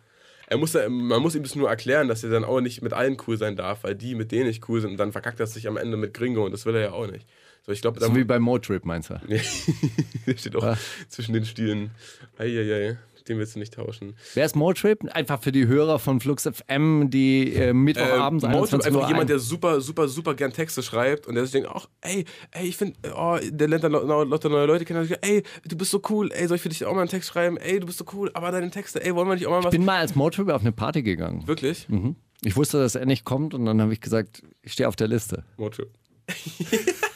[0.48, 2.92] Er muss da, man muss ihm das nur erklären, dass er dann auch nicht mit
[2.92, 5.48] allen cool sein darf, weil die mit denen nicht cool sind und dann verkackt er
[5.48, 7.26] sich am Ende mit Gringo und das will er ja auch nicht.
[7.66, 9.22] So, ich glaube, da So wie bei Motrip, meinst du?
[9.28, 9.40] Nee,
[10.28, 10.78] der steht auch Ah.
[11.08, 11.92] zwischen den Stielen.
[12.38, 12.98] Eieiei,
[13.28, 14.16] den willst du nicht tauschen.
[14.34, 15.04] Wer ist Motrip?
[15.14, 19.10] Einfach für die Hörer von Flux FM, die äh, Mittwochabends Äh, Motrip 21 Uhr einfach
[19.10, 22.68] jemand, der super, super, super gern Texte schreibt und der sich denkt, ach, ey, ey,
[22.68, 25.10] ich finde, oh, der lernt dann lau- lauter neue Leute kennen.
[25.22, 27.58] Ey, du bist so cool, ey, soll ich für dich auch mal einen Text schreiben?
[27.58, 29.74] Ey, du bist so cool, aber deine Texte, ey, wollen wir nicht auch mal was?
[29.74, 31.48] Ich bin mal als Motrip auf eine Party gegangen.
[31.48, 31.90] Wirklich?
[31.90, 32.16] Mhm.
[32.44, 35.08] Ich wusste, dass er nicht kommt und dann habe ich gesagt, ich stehe auf der
[35.08, 35.44] Liste.
[35.58, 35.90] Motrip.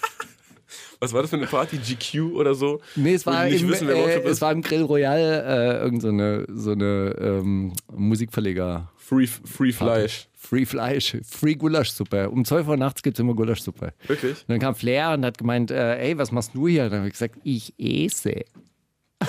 [1.00, 1.78] was war das für eine Party?
[1.78, 2.82] GQ oder so?
[2.96, 6.46] Nee, es war, im, wissen, äh, es war im Grill Royal äh, irgend so eine,
[6.50, 8.92] so eine ähm, Musikverleger.
[8.98, 10.28] Free, free Fleisch.
[10.36, 12.30] Free Fleisch, Free Gulaschsuppe.
[12.30, 13.94] Um 12 Uhr nachts gibt es immer Gulaschsuppe.
[14.08, 14.42] Wirklich?
[14.42, 16.84] Und dann kam Flair und hat gemeint, äh, ey, was machst du hier?
[16.86, 18.46] Und dann habe ich gesagt, ich esse.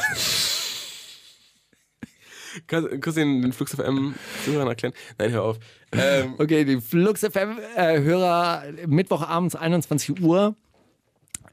[2.66, 4.14] Kannst, du den, Flux FM
[4.44, 4.92] Zuhörern erklären?
[5.18, 5.58] Nein, hör auf.
[5.92, 10.56] Ähm, Okay, die Flux FM-Hörer, Mittwochabends 21 Uhr.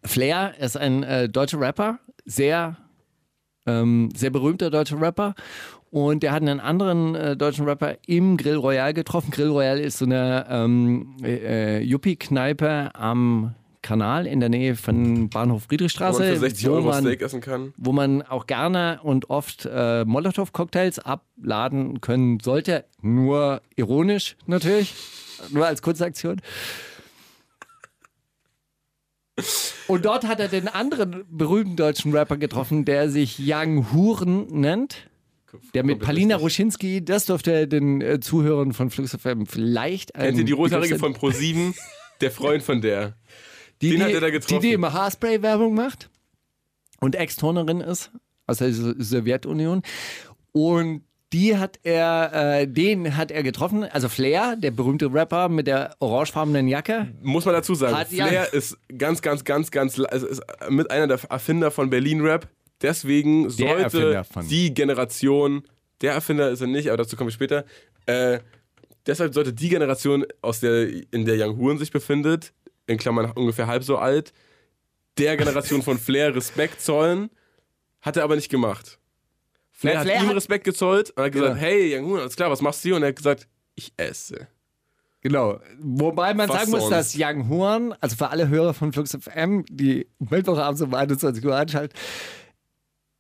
[0.08, 2.78] Flair ist ein äh, deutscher Rapper, sehr,
[3.66, 5.36] ähm, sehr berühmter deutscher Rapper.
[5.89, 9.32] Und der hat einen anderen äh, deutschen Rapper im Grill Royal getroffen.
[9.32, 15.64] Grill Royal ist so eine ähm, äh, Yuppie-Kneipe am Kanal in der Nähe von Bahnhof
[15.64, 17.74] wo Friedrichstraße, man für 60 wo man Steak essen kann.
[17.78, 22.84] wo man auch gerne und oft äh, Molotow-Cocktails abladen können sollte.
[23.01, 24.93] Nur ironisch natürlich,
[25.51, 26.41] nur als Kurzaktion.
[29.88, 35.09] Und dort hat er den anderen berühmten deutschen Rapper getroffen, der sich Young Huren nennt.
[35.73, 36.35] Der mit Palina.
[36.35, 40.99] Ruschinski, das dürfte den äh, Zuhörern von Flux FM vielleicht ein Kennt ihr die rothaarige
[40.99, 41.73] von Pro7?
[42.19, 43.15] Der Freund von der.
[43.81, 44.61] die, Den die, hat er da Die, getroffen.
[44.61, 46.09] die immer Haarspray-Werbung macht
[46.99, 48.11] und Ex-Turnerin ist
[48.45, 49.83] aus der So- Sowjetunion.
[50.51, 51.03] Und
[51.34, 53.84] die hat er, äh, den hat er getroffen.
[53.84, 57.07] Also Flair, der berühmte Rapper mit der orangefarbenen Jacke.
[57.21, 60.89] Muss man dazu sagen, Hat ja- Flair ist ganz, ganz, ganz, ganz, also ist mit
[60.89, 62.47] einer der Erfinder von Berlin Rap.
[62.82, 65.63] Deswegen sollte die Generation,
[66.01, 67.65] der Erfinder ist er nicht, aber dazu komme ich später,
[68.05, 68.39] äh,
[69.05, 72.53] deshalb sollte die Generation, aus der, in der Young Huren sich befindet,
[72.86, 74.32] in Klammern ungefähr halb so alt,
[75.17, 77.30] der Generation von Flair Respekt zollen,
[78.01, 78.99] hat er aber nicht gemacht.
[79.80, 81.61] Flair, Na, hat Flair ihm hat- Respekt gezollt und hat gesagt, Ja.
[81.61, 82.95] hey Young Huren, alles klar, was machst du hier?
[82.95, 84.47] Und er hat gesagt, ich esse.
[85.21, 85.59] Genau.
[85.80, 89.65] Wobei man Was sagen muss, dass Young Horn, also für alle Hörer von Flux FM,
[89.69, 91.95] die Mittwochabends um 21 Uhr einschalten,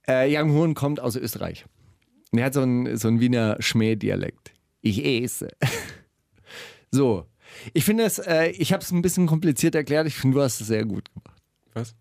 [0.07, 1.65] äh, Young Horn kommt aus Österreich.
[2.31, 4.51] Und er hat so einen, so einen Wiener Schmähdialekt.
[4.81, 5.49] Ich esse.
[6.91, 7.25] so.
[7.73, 10.07] Ich finde es, äh, ich habe es ein bisschen kompliziert erklärt.
[10.07, 11.41] Ich finde, du hast es sehr gut gemacht.
[11.73, 11.95] Was?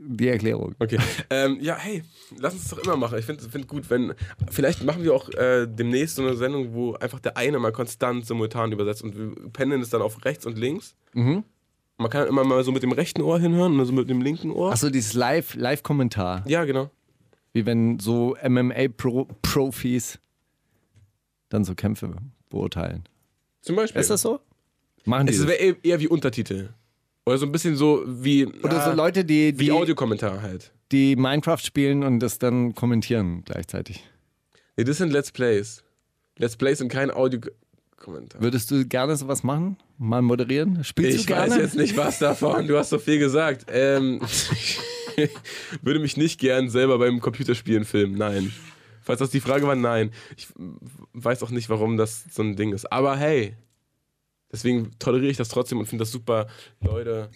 [0.00, 0.76] Die Erklärung.
[0.78, 0.98] Okay.
[1.30, 2.04] ähm, ja, hey,
[2.38, 3.18] lass uns das doch immer machen.
[3.18, 4.14] Ich finde find gut, wenn.
[4.50, 8.24] Vielleicht machen wir auch äh, demnächst so eine Sendung, wo einfach der eine mal konstant
[8.24, 10.94] simultan übersetzt und wir pendeln es dann auf rechts und links.
[11.14, 11.42] Mhm.
[11.96, 14.52] Man kann immer mal so mit dem rechten Ohr hinhören und so mit dem linken
[14.52, 14.70] Ohr.
[14.70, 16.44] Achso, dieses Live- Live-Kommentar.
[16.46, 16.90] Ja, genau.
[17.52, 20.20] Wie wenn so MMA-Profis
[21.48, 22.14] dann so Kämpfe
[22.50, 23.02] beurteilen.
[23.62, 24.00] Zum Beispiel.
[24.00, 24.38] Ist das so?
[25.04, 25.48] Machen die Es das?
[25.48, 26.68] wäre eher wie Untertitel.
[27.28, 28.46] Oder so ein bisschen so wie.
[28.46, 30.72] Oder so Leute, die, Wie Audiokommentar halt.
[30.92, 34.02] die Minecraft spielen und das dann kommentieren gleichzeitig.
[34.78, 35.82] Nee, das sind Let's Plays.
[36.38, 38.40] Let's Plays sind kein Audiokommentar.
[38.40, 39.76] Würdest du gerne sowas machen?
[39.98, 40.82] Mal moderieren?
[40.84, 41.50] Spielst Ich du gerne?
[41.50, 42.66] weiß jetzt nicht was davon.
[42.66, 43.66] Du hast so viel gesagt.
[43.70, 44.20] Ähm,
[44.52, 44.78] ich
[45.82, 48.16] würde mich nicht gern selber beim Computerspielen filmen.
[48.16, 48.52] Nein.
[49.02, 50.12] Falls das die Frage war, nein.
[50.36, 50.48] Ich
[51.12, 52.90] weiß auch nicht, warum das so ein Ding ist.
[52.90, 53.54] Aber hey,
[54.52, 56.48] deswegen toleriere ich das trotzdem und finde das super.
[56.80, 57.30] Leute,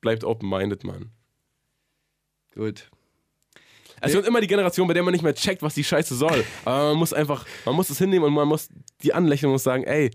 [0.00, 1.10] bleibt open-minded, Mann.
[2.54, 2.90] Gut.
[4.04, 6.44] Es wird immer die Generation, bei der man nicht mehr checkt, was die Scheiße soll.
[6.64, 8.68] Aber man muss einfach, man muss es hinnehmen und man muss
[9.02, 10.10] die anlächeln und sagen, ey,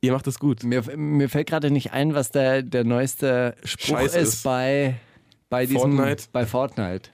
[0.00, 0.64] ihr macht das gut.
[0.64, 4.42] Mir, mir fällt gerade nicht ein, was der, der neueste Spruch Scheiß ist, ist.
[4.42, 4.96] bei,
[5.50, 6.24] bei diesem Fortnite?
[6.32, 7.10] bei Fortnite.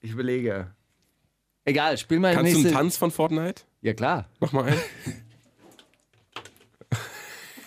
[0.00, 0.74] Ich überlege.
[1.64, 2.68] Egal, spiel mal Kannst du nächste.
[2.68, 3.62] einen Tanz von Fortnite?
[3.80, 4.28] Ja klar.
[4.40, 4.74] Mach mal ein.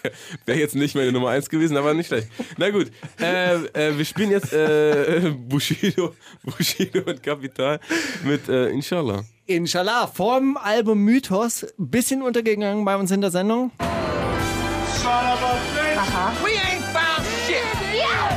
[0.45, 2.27] Wäre jetzt nicht meine Nummer 1 gewesen, aber nicht schlecht.
[2.57, 7.79] Na gut, äh, äh, wir spielen jetzt äh, Bushido, Bushido und Kapital
[8.23, 9.23] mit äh, Inshallah.
[9.45, 13.71] Inshallah, vom Album Mythos, bisschen untergegangen bei uns in der Sendung.
[16.43, 17.63] We ain't found shit.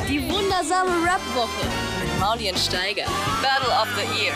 [0.09, 1.65] Die wundersame Rap-Woche
[2.01, 3.05] mit Mauli und Steiger.
[3.41, 4.33] Battle of the Year.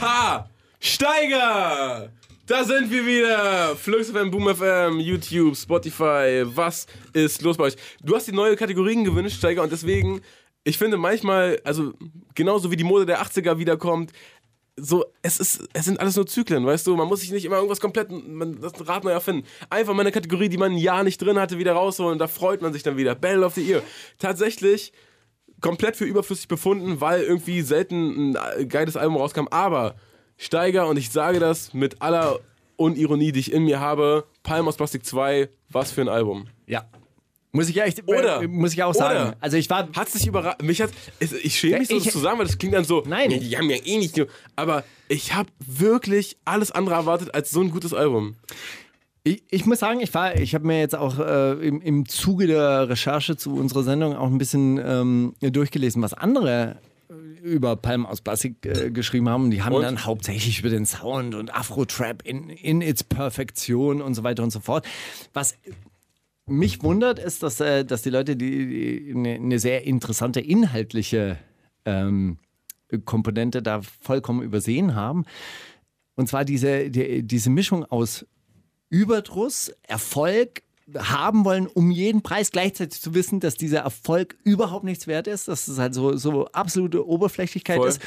[0.00, 0.51] Ha!
[0.84, 2.10] Steiger!
[2.44, 3.76] Da sind wir wieder!
[3.76, 6.42] Flux FM, Boom FM, YouTube, Spotify.
[6.44, 7.76] Was ist los bei euch?
[8.02, 10.20] Du hast die neue Kategorien gewünscht, Steiger, und deswegen
[10.64, 11.92] ich finde manchmal, also
[12.34, 14.10] genauso wie die Mode der 80er wiederkommt,
[14.76, 16.96] so, es ist, es sind alles nur Zyklen, weißt du?
[16.96, 19.46] Man muss sich nicht immer irgendwas komplett, man, das Rad neu erfinden.
[19.70, 22.18] Einfach mal eine Kategorie, die man ein Jahr nicht drin hatte, wieder rausholen.
[22.18, 23.14] Da freut man sich dann wieder.
[23.14, 23.82] Battle of the Year.
[24.18, 24.92] Tatsächlich
[25.60, 29.46] komplett für überflüssig befunden, weil irgendwie selten ein geiles Album rauskam.
[29.50, 29.94] Aber
[30.42, 32.40] Steiger, und ich sage das mit aller
[32.76, 36.46] Unironie, die ich in mir habe, Palm aus Plastik 2, was für ein Album.
[36.66, 36.84] Ja.
[37.52, 39.28] Muss ich ja echt, Oder- äh, muss ich auch sagen.
[39.28, 40.62] oder- Also ich war, Hat sich überrascht.
[40.62, 40.90] Mich hat.
[41.20, 43.04] Ich schäme mich so, Ich- das zu sagen, weil das klingt dann so.
[43.06, 43.28] Nein.
[43.30, 44.20] Die haben ja eh nicht.
[44.56, 48.34] Aber ich habe wirklich alles andere erwartet als so ein gutes Album.
[49.22, 52.48] Ich, ich muss sagen, ich war, ich habe mir jetzt auch äh, im, im Zuge
[52.48, 56.76] der Recherche zu unserer Sendung auch ein bisschen ähm, durchgelesen, was andere
[57.42, 59.50] über Palm aus Plastik äh, geschrieben haben.
[59.50, 59.82] Die haben Und?
[59.82, 64.50] dann hauptsächlich über den Sound und Afro-Trap in, in its Perfektion und so weiter und
[64.50, 64.86] so fort.
[65.32, 65.56] Was
[66.46, 71.38] mich wundert, ist, dass, äh, dass die Leute die, eine, eine sehr interessante inhaltliche
[71.84, 72.38] ähm,
[73.04, 75.24] Komponente da vollkommen übersehen haben.
[76.14, 78.26] Und zwar diese, die, diese Mischung aus
[78.88, 80.62] Überdruss, Erfolg
[80.98, 85.48] haben wollen um jeden Preis, gleichzeitig zu wissen, dass dieser Erfolg überhaupt nichts wert ist,
[85.48, 87.88] dass es halt so, so absolute Oberflächlichkeit Voll.
[87.88, 88.00] ist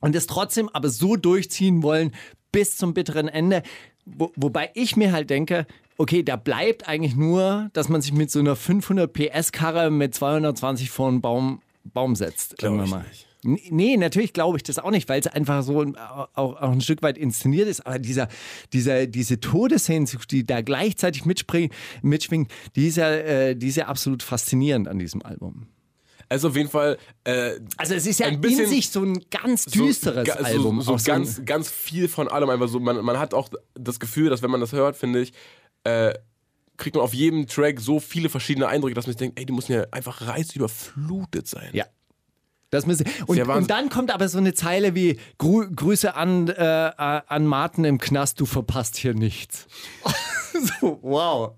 [0.00, 2.12] und es trotzdem aber so durchziehen wollen
[2.50, 3.62] bis zum bitteren Ende.
[4.04, 5.66] Wo, wobei ich mir halt denke,
[5.96, 10.14] okay, da bleibt eigentlich nur, dass man sich mit so einer 500 PS Karre mit
[10.14, 12.58] 220 vor einen Baum, Baum setzt.
[12.58, 13.08] Glaub irgendwann ich mal.
[13.08, 13.31] nicht.
[13.44, 17.02] Nee, natürlich glaube ich das auch nicht, weil es einfach so auch, auch ein Stück
[17.02, 17.84] weit inszeniert ist.
[17.86, 18.28] Aber dieser,
[18.72, 21.72] dieser, diese Todessehnsucht, die da gleichzeitig mitspringt,
[22.02, 25.66] mitschwingt, die ist, ja, äh, die ist ja absolut faszinierend an diesem Album.
[26.28, 26.96] Also auf jeden Fall.
[27.24, 30.32] Äh, Also es ist ja Ein bisschen in sich so ein ganz so- düsteres so,
[30.44, 30.80] Album.
[30.80, 32.48] So, so ganz, ganz viel von allem.
[32.48, 35.32] Einfach so, man, man hat auch das Gefühl, dass wenn man das hört, finde ich,
[35.84, 36.14] äh,
[36.78, 39.52] kriegt man auf jedem Track so viele verschiedene Eindrücke, dass man sich denkt, ey, die
[39.52, 41.70] müssen ja einfach reizüberflutet sein.
[41.72, 41.84] Ja.
[42.72, 46.90] Das müssen, und, und dann kommt aber so eine Zeile wie Grü Grüße an, äh,
[46.96, 49.66] an Martin im Knast, du verpasst hier nichts.
[50.80, 51.52] so, wow.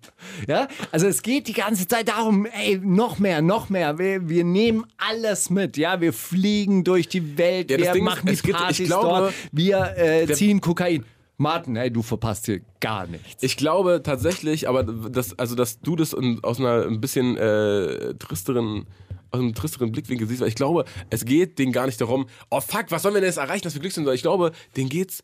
[0.48, 3.96] Ja, also es geht die ganze Zeit darum, ey, noch mehr, noch mehr.
[3.96, 8.10] Wir, wir nehmen alles mit, ja, wir fliegen durch die Welt, Ja, wir Ding ist,
[8.12, 11.04] machen es die gibt- ich Partys glaube, dort, wir äh, ziehen Kokain.
[11.36, 13.40] Martin, ey, du verpasst hier gar nichts.
[13.42, 18.14] Ich glaube tatsächlich, aber das, also dass du das in, aus einer ein bisschen äh,
[18.14, 18.86] tristeren,
[19.34, 22.60] aus einem tristeren Blickwinkel siehst, weil ich glaube, es geht denen gar nicht darum, oh
[22.60, 24.88] fuck, was sollen wir denn jetzt erreichen, dass wir glücklich sind, sondern ich glaube, denen
[24.88, 25.22] geht's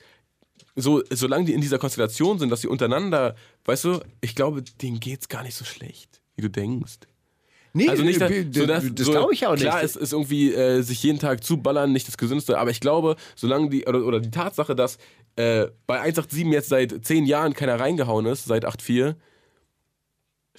[0.76, 3.34] so, solange die in dieser Konstellation sind, dass sie untereinander,
[3.64, 6.98] weißt du, ich glaube, denen geht's gar nicht so schlecht, wie du denkst.
[7.72, 9.62] Nee, Also nicht, dass, so, dass, das so, glaube ich auch nicht.
[9.62, 13.14] Klar, es ist irgendwie äh, sich jeden Tag zuballern nicht das Gesündeste, aber ich glaube,
[13.36, 14.98] solange die, oder, oder die Tatsache, dass
[15.36, 19.14] äh, bei 187 jetzt seit 10 Jahren keiner reingehauen ist, seit 84,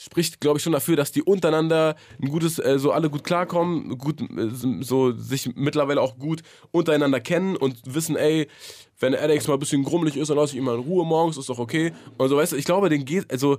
[0.01, 3.97] spricht, glaube ich, schon dafür, dass die untereinander ein gutes, äh, so alle gut klarkommen,
[3.97, 4.49] gut, äh,
[4.81, 6.41] so sich mittlerweile auch gut
[6.71, 8.47] untereinander kennen und wissen, ey,
[8.99, 11.37] wenn Alex mal ein bisschen grummelig ist, dann lasse ich ihn mal in Ruhe morgens,
[11.37, 11.93] ist doch okay.
[12.17, 13.57] Und so, weißt du, ich glaube, den geht, also,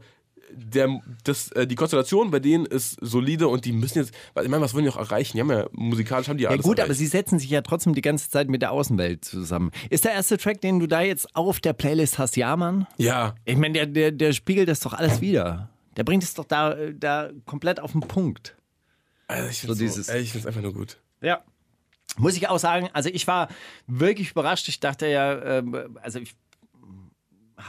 [0.55, 4.13] der, das, äh, die Konstellation bei denen ist solide und die müssen jetzt,
[4.43, 5.37] ich meine, was wollen die noch erreichen?
[5.37, 6.99] Die haben ja, musikalisch haben die ja Ja alles gut, aber erreicht.
[6.99, 9.71] sie setzen sich ja trotzdem die ganze Zeit mit der Außenwelt zusammen.
[9.89, 12.87] Ist der erste Track, den du da jetzt auf der Playlist hast, ja, Mann?
[12.99, 15.71] Ja, Ich meine, der, der, der spiegelt das doch alles wieder.
[15.97, 18.57] Der bringt es doch da, äh, da komplett auf den Punkt.
[19.27, 20.99] also ich finde So es so, find's einfach nur gut.
[21.21, 21.45] Ja.
[22.19, 23.49] Muss ich auch sagen, also ich war
[23.87, 24.69] wirklich überrascht.
[24.69, 26.35] Ich dachte ja, ähm, also ich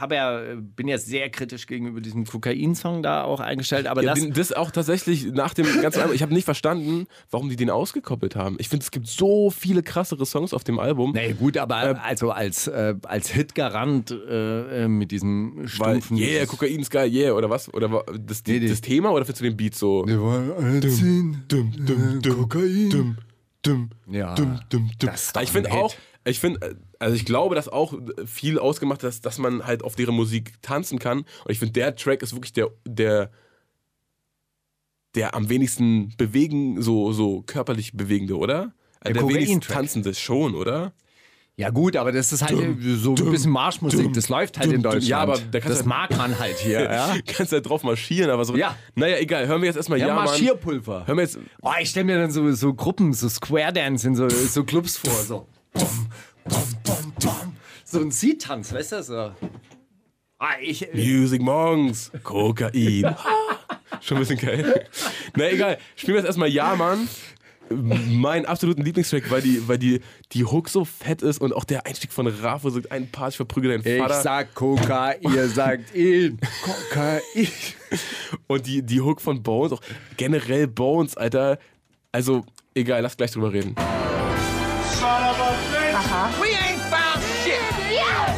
[0.00, 4.14] habe ja, äh, bin ja sehr kritisch gegenüber diesem Kokain-Song da auch eingestellt, aber Ja,
[4.14, 4.28] das.
[4.30, 6.14] das auch tatsächlich nach dem ganzen Album.
[6.14, 8.56] Ich habe nicht verstanden, warum die den ausgekoppelt haben.
[8.58, 11.12] Ich finde, es gibt so viele krassere Songs auf dem Album.
[11.12, 15.68] Nee, gut, aber also als, äh, als Hitgarant äh, äh, mit diesem Weil,
[16.02, 16.16] stumpfen.
[16.16, 17.72] yeah, Kokain ist geil, yeah, oder was?
[17.72, 18.68] Oder das, Nee, nee.
[18.68, 20.04] das Thema oder findest du den Beat so?
[20.04, 22.90] Dumm, dumm, dumm, Kokain.
[22.90, 23.16] Dumm,
[23.62, 25.10] dumm, Ja, dumm, dumm, dumm.
[25.10, 27.94] das ist Aber doch ich finde auch, ich finde, also ich glaube, dass auch
[28.26, 31.18] viel ausgemacht hat, dass, dass man halt auf deren Musik tanzen kann.
[31.20, 33.30] Und ich finde, der Track ist wirklich der, der,
[35.14, 38.72] der am wenigsten bewegen, so, so körperlich bewegende, oder?
[39.04, 39.76] Der Der, wenigsten Kokain-Track.
[39.76, 40.92] tanzende schon, oder?
[41.56, 44.12] Ja gut, aber das ist halt so ein bisschen Marschmusik.
[44.12, 45.04] das läuft halt in Deutschland.
[45.06, 46.80] Ja, aber da das du- mag man halt hier.
[46.90, 48.56] Ja, Kannst halt drauf marschieren, aber so.
[48.56, 48.76] Ja.
[48.96, 49.46] Naja, egal.
[49.46, 50.14] Hören wir jetzt erstmal ja, Ja.
[50.16, 51.06] Marschierpulver.
[51.06, 51.38] Hören wir jetzt.
[51.62, 54.96] Oh, ich stelle mir dann so, so Gruppen, so Square Dance in so, so Clubs
[54.96, 55.12] vor.
[55.12, 55.46] So.
[57.84, 59.02] So ein Seed-Tanz, weißt du?
[59.02, 59.32] So.
[60.38, 63.14] Ah, ich, Music Monks, Kokain.
[64.00, 64.86] Schon ein bisschen geil.
[65.36, 67.08] Na egal, spielen wir jetzt erstmal Ja, Mann.
[67.70, 70.00] Mein absoluten Lieblingstrack, weil die, weil die,
[70.32, 73.36] die Hook so fett ist und auch der Einstieg von Rafo sagt, ein Part, ich
[73.36, 74.20] verprügel deinen ich Vater.
[74.20, 76.38] sag Coca, ihr sagt ihn.
[76.62, 77.22] Cocain.
[78.48, 79.80] Und die, die Hook von Bones, auch
[80.18, 81.58] generell Bones, Alter.
[82.12, 82.44] Also,
[82.76, 83.76] Egal, lass gleich drüber reden.
[86.40, 87.60] We ain't found shit.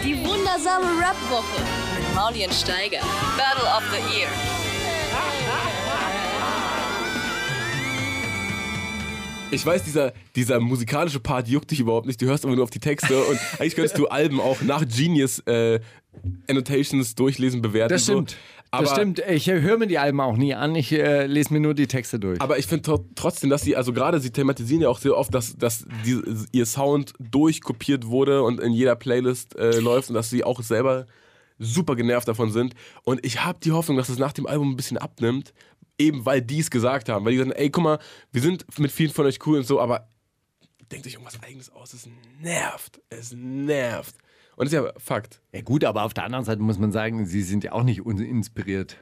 [0.02, 1.60] Die wundersame Rap-Woche
[1.94, 3.00] mit Mauli und Steiger.
[3.36, 4.28] Battle of the Year.
[9.50, 12.20] Ich weiß, dieser, dieser musikalische Part juckt dich überhaupt nicht.
[12.20, 15.38] Du hörst immer nur auf die Texte und eigentlich könntest du Alben auch nach Genius
[15.40, 15.80] äh,
[16.48, 17.92] Annotations durchlesen, bewerten.
[17.92, 18.24] Das so.
[18.70, 19.20] Aber, das stimmt.
[19.20, 20.74] Ich höre mir die Alben auch nie an.
[20.74, 22.40] Ich äh, lese mir nur die Texte durch.
[22.40, 25.32] Aber ich finde tro trotzdem, dass sie, also gerade sie thematisieren ja auch sehr oft,
[25.34, 26.20] dass, dass die,
[26.52, 31.06] ihr Sound durchkopiert wurde und in jeder Playlist äh, läuft und dass sie auch selber
[31.58, 32.74] super genervt davon sind.
[33.04, 35.54] Und ich habe die Hoffnung, dass es nach dem Album ein bisschen abnimmt,
[35.98, 37.24] eben weil die es gesagt haben.
[37.24, 37.98] Weil die sagen, ey, guck mal,
[38.32, 40.08] wir sind mit vielen von euch cool und so, aber
[40.90, 41.94] denkt euch irgendwas Eigenes aus.
[41.94, 42.08] Es
[42.40, 43.00] nervt.
[43.08, 44.14] Es nervt.
[44.56, 45.40] Und das ist ja Fakt.
[45.52, 48.04] ja gut, aber auf der anderen Seite muss man sagen, sie sind ja auch nicht
[48.04, 48.96] uninspiriert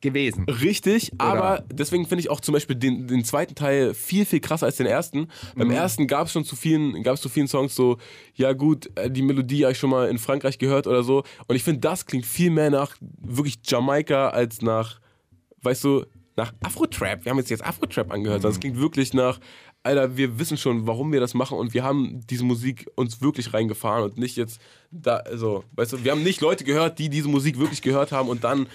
[0.00, 0.44] gewesen.
[0.44, 4.66] Richtig, aber deswegen finde ich auch zum Beispiel den, den zweiten Teil viel, viel krasser
[4.66, 5.28] als den ersten.
[5.54, 7.98] Beim ersten gab es schon zu vielen, gab's zu vielen Songs so,
[8.34, 11.24] ja gut, äh, die Melodie habe ich schon mal in Frankreich gehört oder so.
[11.46, 15.00] Und ich finde, das klingt viel mehr nach wirklich Jamaika als nach,
[15.62, 16.04] weißt du,
[16.36, 17.24] nach Afro-Trap.
[17.24, 19.40] Wir haben jetzt jetzt Afro-Trap angehört, sondern es klingt wirklich nach,
[19.86, 23.54] Alter, wir wissen schon, warum wir das machen und wir haben diese Musik uns wirklich
[23.54, 24.60] reingefahren und nicht jetzt
[24.90, 28.28] da, also, weißt du, wir haben nicht Leute gehört, die diese Musik wirklich gehört haben
[28.28, 28.66] und dann,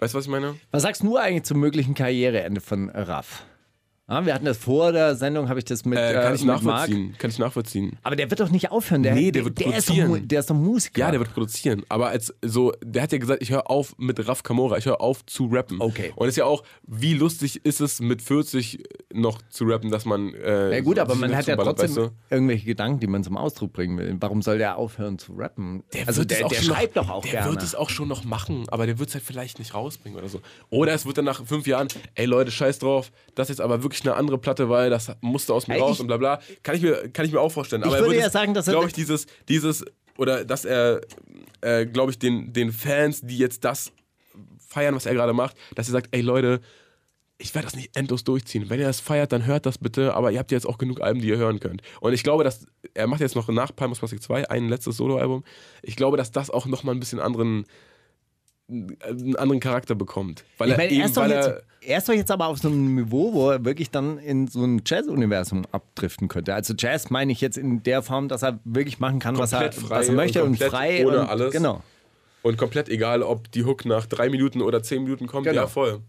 [0.00, 0.56] weißt du, was ich meine?
[0.72, 3.44] Was sagst du eigentlich zum möglichen Karriereende von Raff?
[4.08, 6.40] Ja, wir hatten das vor der Sendung, habe ich das mit, Äh, kann äh, ich
[6.40, 6.62] mit Marc.
[6.64, 7.14] nachvollziehen.
[7.18, 7.98] Kann ich nachvollziehen.
[8.02, 9.02] Aber der wird doch nicht aufhören.
[9.02, 10.28] Der, Nee, der wird der ist, doch, produzieren.
[10.28, 10.98] Der ist doch Musiker.
[11.00, 11.84] Ja, der wird produzieren.
[11.90, 15.00] Aber als so, der hat ja gesagt, ich höre auf mit Raf Kamora, ich höre
[15.02, 15.80] auf zu rappen.
[15.80, 16.12] Okay.
[16.16, 18.82] Und es ist ja auch, wie lustig ist es mit 40
[19.12, 20.32] noch zu rappen, dass man.
[20.34, 23.36] Äh, Ja gut, so aber man hat ja trotzdem weißt irgendwelche Gedanken, die man zum
[23.36, 24.16] Ausdruck bringen will.
[24.20, 25.82] Warum soll der aufhören zu rappen?
[26.06, 27.50] also der, auch der schon schreibt noch, doch auch der gerne.
[27.50, 30.28] wird es auch schon noch machen, aber der wird es halt vielleicht nicht rausbringen oder
[30.28, 30.40] so.
[30.70, 33.97] Oder es wird dann nach fünf Jahren, ey Leute, scheiß drauf, das jetzt aber wirklich
[34.02, 36.40] eine andere Platte, weil das musste aus mir Ey, raus ich- und bla bla.
[36.62, 37.82] Kann ich mir, kann ich mir auch vorstellen.
[37.82, 39.84] Ich aber er würde ja sagen, dass er- glaube ich, dieses, dieses,
[40.16, 41.00] oder dass er,
[41.60, 43.92] äh, glaube ich, den, den Fans, die jetzt das
[44.68, 46.60] feiern, was er gerade macht, dass er sagt, ey Leute,
[47.40, 48.68] ich werde das nicht endlos durchziehen.
[48.68, 51.00] Wenn ihr das feiert, dann hört das bitte, aber ihr habt ja jetzt auch genug
[51.00, 51.82] Alben, die ihr hören könnt.
[52.00, 55.44] Und ich glaube, dass er macht jetzt noch nach Palmas Plastic 2 ein letztes Soloalbum.
[55.82, 57.64] Ich glaube, dass das auch nochmal ein bisschen anderen
[58.68, 60.44] einen anderen Charakter bekommt.
[60.58, 62.58] Weil ich er meine, er eben, weil jetzt, er, er ist doch jetzt aber auf
[62.58, 66.54] so einem Niveau, wo er wirklich dann in so ein Jazz-Universum abdriften könnte.
[66.54, 69.70] Also Jazz meine ich jetzt in der Form, dass er wirklich machen kann, was er,
[69.88, 71.52] was er möchte und und, frei ohne und alles.
[71.52, 71.82] genau.
[72.42, 75.62] und komplett egal, ob die Hook nach drei Minuten oder zehn Minuten kommt, Genau.
[75.62, 76.00] ja voll.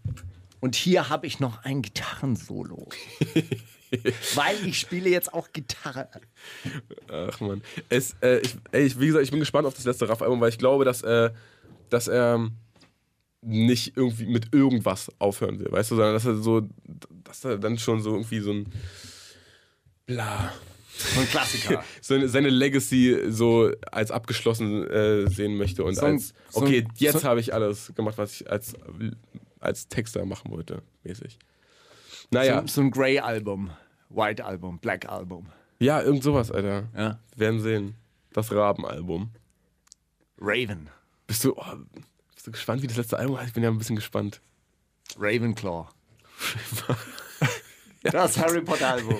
[0.60, 2.88] Und hier habe ich noch ein Gitarrensolo.
[4.34, 6.08] Weil ich spiele jetzt auch Gitarre.
[7.10, 7.62] Ach man.
[7.88, 10.58] Es, äh, ich, ey, wie gesagt, ich bin gespannt auf das letzte Raff-Album, weil ich
[10.58, 11.30] glaube, dass, äh,
[11.90, 12.48] dass er
[13.42, 16.68] nicht irgendwie mit irgendwas aufhören will, weißt du, sondern dass er so,
[17.24, 18.72] dass er dann schon so irgendwie so ein
[20.06, 20.52] bla.
[20.92, 21.82] So ein Klassiker.
[22.02, 26.86] Seine, seine Legacy so als abgeschlossen äh, sehen möchte und So ein- als, so okay,
[26.96, 28.74] jetzt so- habe ich alles gemacht, was ich als,
[29.60, 31.38] als Texter machen wollte, mäßig.
[32.30, 33.70] Naja, So, so ein Grey-Album,
[34.10, 35.46] White-Album, Black-Album.
[35.78, 36.88] ja, irgend sowas, Alter.
[36.94, 37.18] Ja.
[37.34, 37.94] Werden sehen.
[38.34, 39.30] Das Raben-Album.
[40.38, 40.90] Raven.
[41.30, 41.64] Bist du, oh,
[42.34, 43.50] bist du gespannt, wie das letzte Album heißt?
[43.50, 44.40] Ich bin ja ein bisschen gespannt.
[45.16, 45.86] Ravenclaw.
[48.02, 49.18] Das Harry Potter-Album.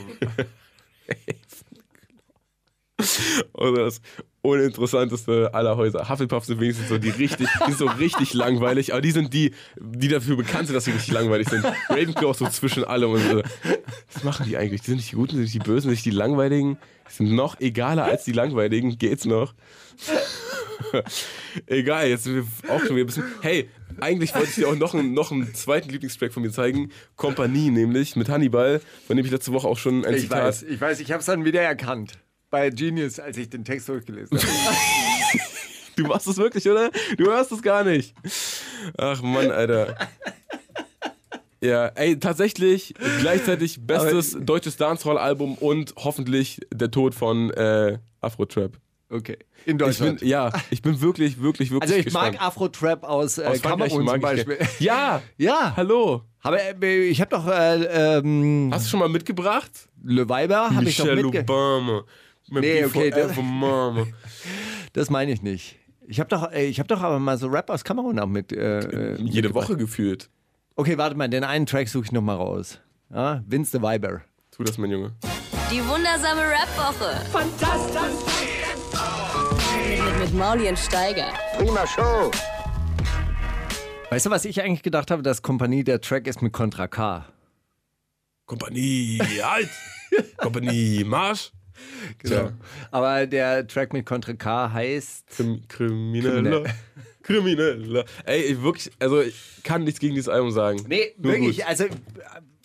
[3.52, 4.00] Oder das
[4.42, 6.08] uninteressanteste aller Häuser.
[6.08, 9.54] Hufflepuff sind wenigstens so die richtig, die sind so richtig langweilig, aber die sind die,
[9.78, 11.62] die dafür bekannt sind, dass sie richtig langweilig sind.
[11.90, 13.42] Ravenclaw ist so zwischen allem und so.
[14.14, 14.80] Was machen die eigentlich?
[14.80, 16.78] Die sind nicht die Guten, sind nicht die Bösen, sind nicht die Langweiligen.
[17.08, 18.96] Die sind noch egaler als die Langweiligen.
[18.96, 19.54] Geht's noch?
[21.66, 23.24] Egal, jetzt sind wir auch schon wieder ein bisschen.
[23.42, 23.68] Hey,
[24.00, 26.90] eigentlich wollte ich dir auch noch einen, noch einen zweiten Lieblingstrack von mir zeigen.
[27.16, 30.42] Kompanie, nämlich mit Hannibal, von dem ich letzte Woche auch schon ein Ich Zitat.
[30.42, 32.18] weiß, ich weiß, ich habe es dann wieder erkannt.
[32.50, 34.48] Bei Genius, als ich den Text durchgelesen habe.
[35.96, 36.90] Du machst es wirklich, oder?
[37.18, 38.14] Du hörst es gar nicht.
[38.96, 39.96] Ach Mann, Alter.
[41.60, 48.78] Ja, ey, tatsächlich gleichzeitig bestes deutsches Dancehall-Album und hoffentlich der Tod von äh, Afro-Trap.
[49.10, 49.32] Okay.
[49.32, 50.22] In Ich bin, Deutschland.
[50.22, 52.34] ja, ich bin wirklich, wirklich, wirklich also ich gespannt.
[52.36, 54.58] mag Afro-Trap aus, äh, Aus Kamerun zum mag ich- Beispiel.
[54.78, 55.74] Ja, Ja.
[55.76, 56.22] hallo.
[56.42, 59.70] Aber äh, ich habe doch äh, ähm, Hast du schon mal mitgebracht?
[60.04, 61.40] Le Weiber habe ich doch Michelle mitge...
[61.40, 62.04] Obama.
[62.48, 63.32] Nee, okay, das-.
[64.92, 65.76] Das meine ich nicht.
[66.08, 68.52] Ich habe doch, äh, ich habe doch aber mal so Rap aus Kamerun auch mit.
[68.52, 69.68] Äh, äh, Jede mitgebracht.
[69.68, 70.28] Woche gefühlt.
[70.74, 72.80] Okay, warte mal, den einen Track suche ich noch mal raus.
[73.12, 74.22] Ja, Vince the Viber.
[74.50, 75.12] Tu das, mein Junge.
[75.70, 77.24] Die wundersame Rap-Woche.
[77.30, 78.48] Fantastisch.
[80.30, 81.32] Mit, Mauli und Steiger.
[81.56, 82.30] Prima Show.
[84.10, 87.26] Weißt du, was ich eigentlich gedacht habe, dass Kompanie der Track ist mit Contra K?
[88.46, 89.70] Kompanie, halt!
[90.36, 91.50] Kompanie, Marsch!
[92.18, 92.50] Genau.
[92.92, 95.26] Aber der Track mit Contra K heißt.
[95.30, 96.64] Krim Krimineller.
[97.22, 98.04] Krimineller.
[98.24, 100.84] Ey, ich wirklich, also ich kann nichts gegen dieses Album sagen.
[100.86, 101.56] Nee, Nur wirklich.
[101.56, 101.66] gut.
[101.66, 101.86] Also,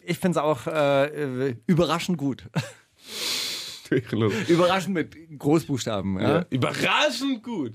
[0.03, 2.43] ich finde es auch äh, überraschend gut.
[4.47, 6.19] überraschend mit Großbuchstaben.
[6.19, 6.29] Ja?
[6.39, 6.45] Ja.
[6.49, 7.73] Überraschend gut.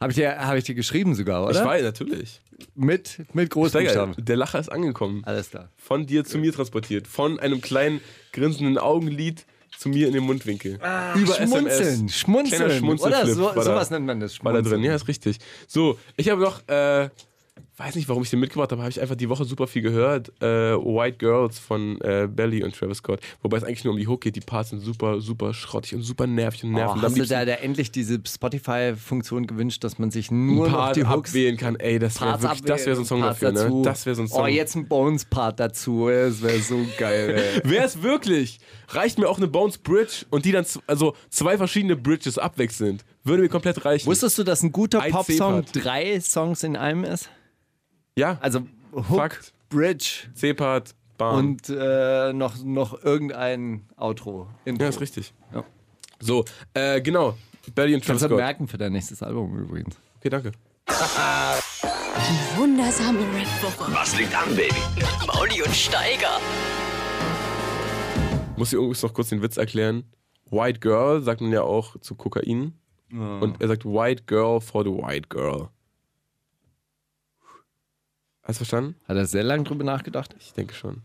[0.00, 1.58] Habe ich, dir- hab ich dir geschrieben sogar, oder?
[1.60, 2.40] Ich weiß, natürlich.
[2.74, 4.14] Mit, mit Steiger, Großbuchstaben.
[4.18, 5.22] der Lacher ist angekommen.
[5.24, 5.70] Alles klar.
[5.76, 7.06] Von dir zu mir transportiert.
[7.06, 8.00] Von einem kleinen
[8.32, 9.46] grinsenden Augenlid
[9.78, 10.74] zu mir in den Mundwinkel.
[10.74, 12.14] Über Ah, Schmunzeln, SMS.
[12.16, 12.70] schmunzeln.
[12.70, 14.44] Schmunzelflip Oder so, sowas nennt man das.
[14.44, 14.82] War da Schmunzeln.
[14.82, 15.38] drin, ja, ist richtig.
[15.66, 17.08] So, ich habe noch, äh,
[17.76, 20.30] weiß nicht, warum ich den mitgebracht habe, habe ich einfach die Woche super viel gehört.
[20.40, 23.20] Äh, White Girls von äh, Belly und Travis Scott.
[23.42, 24.36] Wobei es eigentlich nur um die Hook geht.
[24.36, 26.74] Die Parts sind super, super schrottig und super nervig und.
[26.74, 30.92] Oh, Am hast du da, da endlich diese Spotify-Funktion gewünscht, dass man sich nur noch
[30.92, 31.76] die Hooks abwählen kann.
[31.76, 33.76] Ey, das wäre wirklich, das wäre so ein Song Parts dafür, dazu.
[33.78, 33.82] ne?
[33.82, 34.42] Das wäre so ein Song.
[34.44, 36.08] Oh, jetzt ein Bones-Part dazu.
[36.08, 37.60] Das wäre so geil, ey.
[37.70, 38.60] Wäre es wirklich?
[38.88, 43.04] Reicht mir auch eine Bones Bridge und die dann, also zwei verschiedene Bridges abwechselnd.
[43.24, 44.06] Würde mir komplett reichen.
[44.06, 47.30] Wusstest du, dass ein guter Popsong drei Songs in einem ist?
[48.18, 49.52] Ja, Also Hook, Fakt.
[49.70, 51.36] Bridge C-Part, Bam.
[51.36, 54.48] und äh, noch, noch irgendein Outro.
[54.64, 54.84] Intro.
[54.84, 55.34] ja, ist richtig.
[55.52, 55.64] Ja.
[56.20, 56.44] So,
[56.74, 57.36] äh, genau.
[57.74, 59.96] Belly und Travis Kannst du merken für dein nächstes Album übrigens.
[60.18, 60.52] Okay, danke.
[62.56, 63.92] Wundersame Red Woche.
[63.92, 64.74] Was liegt an, Baby?
[65.26, 66.38] Mauli und Steiger.
[68.56, 70.04] Muss ich übrigens noch kurz den Witz erklären.
[70.50, 72.74] White Girl sagt man ja auch zu Kokain.
[73.10, 75.68] Und er sagt White Girl for the White Girl.
[78.44, 78.94] Hast du verstanden?
[79.08, 80.34] Hat er sehr lange drüber nachgedacht?
[80.38, 81.02] Ich denke schon.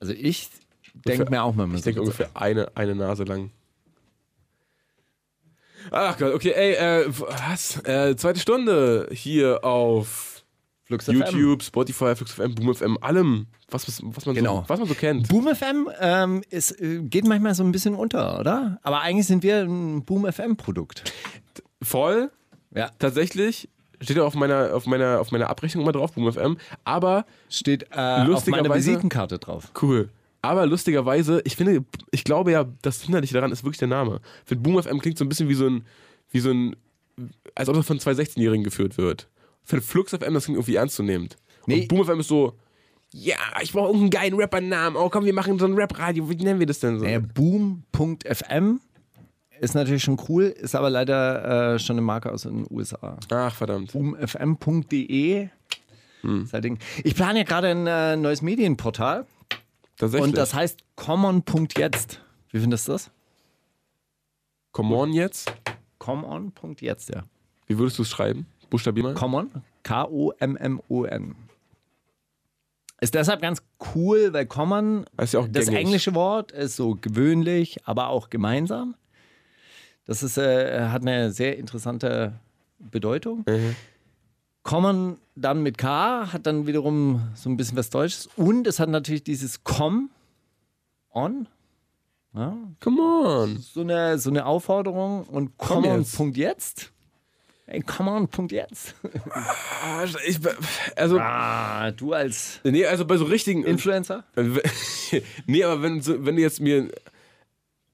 [0.00, 0.50] Also ich
[0.94, 3.50] denke mir auch mal Ich denke ungefähr eine, eine Nase lang.
[5.90, 7.82] Ach Gott, okay, ey, äh, was?
[7.84, 10.44] Äh, zweite Stunde hier auf
[10.84, 11.14] Flux FM.
[11.14, 14.62] YouTube, Spotify, Flux FM, Boom FM, allem, was, was, was, man, Genau.
[14.62, 15.28] so, was man so kennt.
[15.28, 18.78] Boom FM ähm, ist, äh, geht manchmal so ein bisschen unter, oder?
[18.82, 21.04] Aber eigentlich sind wir ein Boom FM-Produkt.
[21.80, 22.30] Voll,
[22.74, 22.90] Ja.
[22.98, 23.68] tatsächlich.
[24.00, 26.56] Steht ja auf meiner, auf meiner, auf meiner Abrechnung mal drauf, Boom FM.
[26.84, 29.70] Aber Steht äh, auf meiner Lustigerweise- Visitenkarte drauf.
[29.82, 30.08] cool.
[30.40, 34.20] Aber lustigerweise, ich finde, ich glaube ja, das Hinderliche daran ist wirklich der Name.
[34.44, 35.84] Finde, Boom FM klingt so ein bisschen wie so ein,
[36.30, 36.76] wie so ein,
[37.56, 39.26] als ob das von zwei 16-Jährigen geführt wird.
[39.64, 41.36] Finde, Flux FM, das klingt irgendwie ernstzunehmend.
[41.66, 41.80] Nee.
[41.82, 42.52] Und Boom FM ist so,
[43.10, 44.96] ja, ich brauche irgendeinen geilen Rappernamen.
[44.96, 46.30] Oh komm, wir machen so ein Rap-Radio.
[46.30, 47.04] Wie nennen wir das denn so?
[47.04, 48.80] Naja, Boom.fm
[49.60, 53.18] ist natürlich schon cool, ist aber leider äh, schon eine Marke aus den USA.
[53.30, 53.92] Ach, verdammt.
[53.92, 55.48] boomfm.de
[56.22, 56.48] Hm.
[57.04, 59.26] Ich plane ja gerade ein äh, neues Medienportal
[59.96, 60.28] Tatsächlich.
[60.28, 62.22] und das heißt common.jetzt.
[62.50, 63.10] Wie findest du das?
[64.72, 65.52] Come on jetzt.
[65.98, 67.24] Common.jetzt, ja.
[67.66, 68.46] Wie würdest du es schreiben?
[68.70, 69.14] Buchstabier mal.
[69.14, 69.50] Common,
[69.82, 71.34] K-O-M-M-O-N.
[73.00, 73.62] Ist deshalb ganz
[73.94, 78.96] cool, weil Common, auch das englische Wort, ist so gewöhnlich, aber auch gemeinsam.
[80.08, 82.32] Das ist, äh, hat eine sehr interessante
[82.78, 83.44] Bedeutung.
[83.46, 83.76] Mhm.
[84.62, 88.28] Common dann mit K hat dann wiederum so ein bisschen was Deutsches.
[88.36, 90.10] Und es hat natürlich dieses Com
[91.12, 91.46] on.
[92.34, 93.58] Ja, Come on.
[93.58, 95.24] so, eine, so eine Aufforderung.
[95.24, 96.16] Und Komm Common jetzt.
[96.16, 96.92] Punkt jetzt.
[97.66, 98.94] Hey, come on, Punkt jetzt.
[99.30, 100.38] Ah, Ich,
[100.96, 103.62] also, Ah, du als nee, also bei so richtigen.
[103.62, 104.24] Influencer?
[105.46, 106.88] nee, aber wenn, wenn du jetzt mir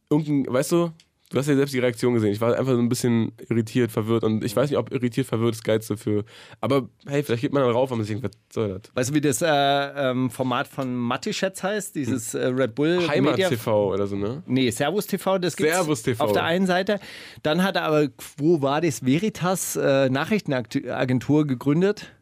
[0.08, 0.92] irgendein, weißt du,
[1.30, 2.32] du hast ja selbst die Reaktion gesehen.
[2.32, 5.54] Ich war einfach so ein bisschen irritiert, verwirrt und ich weiß nicht, ob irritiert, verwirrt
[5.54, 6.24] das Geilste für.
[6.60, 8.94] Aber hey, vielleicht geht man dann rauf, wenn man sich denkt, was soll das?
[8.94, 11.94] Weißt du, wie das äh, ähm, Format von Matischetz heißt?
[11.94, 14.42] Dieses äh, Red Bull Heimat Media TV oder so, ne?
[14.46, 16.22] Nee, Servus TV, das gibt's Servus TV.
[16.22, 17.00] auf der einen Seite.
[17.42, 22.12] Dann hat er aber Quo Vadis Veritas äh, Nachrichtenagentur gegründet.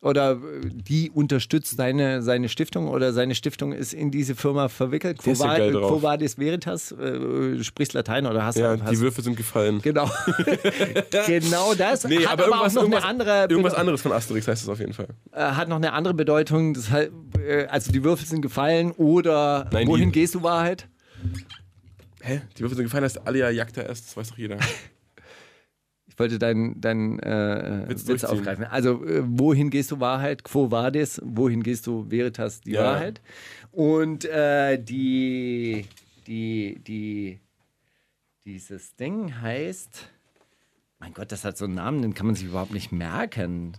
[0.00, 0.36] Oder äh,
[0.70, 5.18] die unterstützt seine, seine Stiftung oder seine Stiftung ist in diese Firma verwickelt.
[5.18, 5.32] Quo
[6.02, 8.82] Vadis Veritas, äh, du sprichst Latein oder hast Ja, du.
[8.82, 9.80] die Hast, Würfel sind gefallen.
[9.82, 10.08] genau.
[11.26, 12.04] genau das.
[12.04, 14.68] Nee, hat aber aber, irgendwas, auch noch eine andere irgendwas anderes von Asterix heißt es
[14.68, 15.08] auf jeden Fall.
[15.32, 16.74] äh, hat noch eine andere Bedeutung.
[16.74, 17.10] Das äh,
[17.68, 20.86] also die Würfel sind gefallen oder Nein, wohin die- gehst du Wahrheit?
[22.20, 22.42] Hä?
[22.56, 24.58] Die Würfel sind gefallen, heißt Alia Jagda erst, das weiß doch jeder.
[26.18, 28.64] Ich wollte deinen dein, äh, Witz Witz, aufgreifen.
[28.64, 30.42] Also, äh, wohin gehst du Wahrheit?
[30.42, 31.22] Quo vadis?
[31.24, 32.60] Wohin gehst du Veritas?
[32.60, 32.82] Die Ja.
[32.82, 33.20] Wahrheit.
[33.70, 35.84] Und äh, die,
[36.26, 37.38] die, die,
[38.44, 40.10] dieses Ding heißt.
[40.98, 43.74] Mein Gott, das hat so einen Namen, den kann man sich überhaupt nicht merken.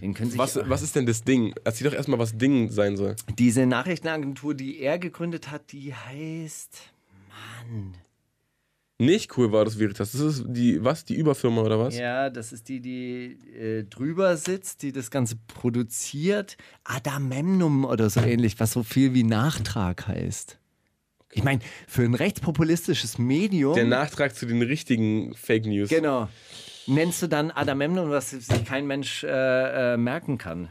[0.00, 1.52] Den können sich Was, was ist denn das Ding?
[1.64, 3.16] Erzähl doch erstmal, was Ding sein soll.
[3.38, 6.90] diese Nachrichtenagentur, die er gegründet hat, die heißt.
[7.68, 7.92] Mann.
[9.02, 10.12] Nicht cool war das Veritas.
[10.12, 11.04] Das ist die, was?
[11.04, 11.98] Die Überfirma oder was?
[11.98, 16.56] Ja, das ist die, die äh, drüber sitzt, die das Ganze produziert.
[16.84, 20.58] Adamemnum oder so ähnlich, was so viel wie Nachtrag heißt.
[21.32, 23.74] Ich meine, für ein rechtspopulistisches Medium.
[23.74, 25.88] Der Nachtrag zu den richtigen Fake News.
[25.88, 26.28] Genau.
[26.86, 30.68] Nennst du dann Agamemnon, was sich kein Mensch äh, äh, merken kann?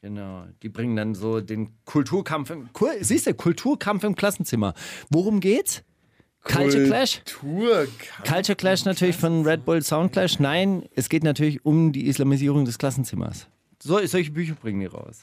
[0.00, 0.46] Genau.
[0.62, 2.72] Die bringen dann so den Kulturkampf im.
[2.72, 4.74] Kul Siehst du, Kulturkampf im Klassenzimmer.
[5.10, 5.82] Worum geht's?
[6.44, 7.20] Culture Clash?
[8.26, 10.38] Culture Clash natürlich von Red Bull Sound Clash.
[10.38, 13.48] Nein, es geht natürlich um die Islamisierung des Klassenzimmers.
[13.82, 15.20] So, solche Bücher bringen die raus.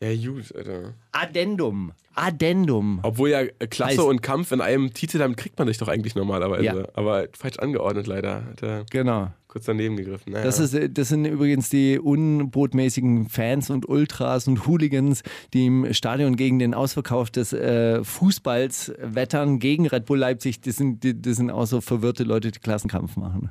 [0.00, 0.94] Ja, gut, Alter.
[1.12, 1.92] Addendum.
[2.14, 2.98] Addendum.
[3.04, 4.04] Obwohl ja äh, Klasse Weiß.
[4.04, 6.64] und Kampf in einem Titel, damit kriegt man dich doch eigentlich normalerweise.
[6.64, 6.88] Ja.
[6.94, 8.44] Aber falsch angeordnet leider.
[8.44, 9.30] Hat er Genau.
[9.52, 10.32] Kurz daneben gegriffen.
[10.32, 10.44] Naja.
[10.44, 15.22] Das, ist, äh, das sind übrigens die unbotmäßigen Fans und Ultras und Hooligans,
[15.52, 20.60] die im Stadion gegen den Ausverkauf des äh, Fußballs wettern gegen Red Bull Leipzig.
[20.62, 23.50] Das sind, die- das sind auch so verwirrte Leute, die Klassenkampf machen.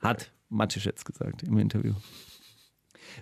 [0.00, 1.92] Hat Mattisch jetzt gesagt im Interview.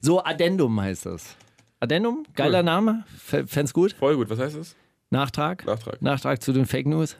[0.00, 1.36] So, Addendum heißt das.
[1.80, 3.04] Addendum, geiler Name.
[3.16, 3.92] F- Fänd's gut.
[3.92, 4.76] Voll gut, was heißt das?
[5.10, 5.64] Nachtrag?
[5.66, 6.00] Nachtrag.
[6.02, 7.16] Nachtrag zu den Fake News.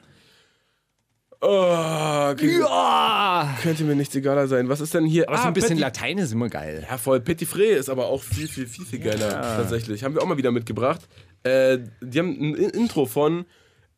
[1.47, 2.59] Oh, okay.
[2.59, 3.57] Ja!
[3.63, 4.69] könnte mir nichts egaler sein.
[4.71, 5.29] Was ist denn hier?
[5.29, 6.87] Aber so Ah, ein bisschen Petit- Latein ist immer geil.
[6.89, 7.21] Ja, voll.
[7.21, 9.31] Petit Fré ist aber auch viel, viel, viel, viel geiler.
[9.43, 10.03] Tatsächlich.
[10.05, 11.03] Haben wir auch mal wieder mitgebracht.
[11.43, 13.45] Äh, die haben ein In- Intro von.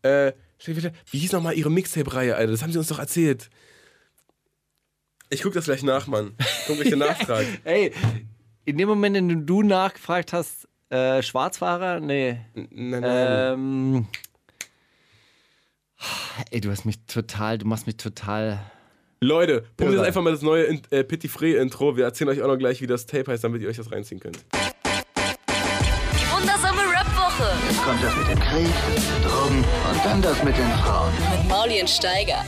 [0.03, 0.33] Äh,
[0.65, 2.51] wie hieß nochmal ihre Mixtape-Reihe, Alter?
[2.51, 3.49] Das haben sie uns doch erzählt.
[5.31, 6.33] Ich guck das gleich nach, Mann.
[6.67, 7.45] Guck ich den Nachtrag.
[7.65, 7.93] Ey,
[8.65, 12.01] in dem Moment, in dem du nachgefragt hast, äh, Schwarzfahrer?
[12.01, 12.39] Nee.
[12.55, 13.53] Nein, nein.
[13.55, 14.07] Ähm,
[16.51, 18.61] ey, du hast mich total, du machst mich total.
[19.21, 21.97] Leute, probiert jetzt einfach mal das neue In- äh, Petit Fré-Intro.
[21.97, 24.21] Wir erzählen euch auch noch gleich, wie das Tape heißt, damit ihr euch das reinziehen
[24.21, 24.45] könnt.
[24.55, 28.69] Die wundersame Rap-Woche Jetzt kommt das mit dem Krieg,
[29.25, 29.59] Drogen
[29.91, 31.13] und dann das mit den Frauen.
[31.41, 32.45] mit Mauli und Steiger.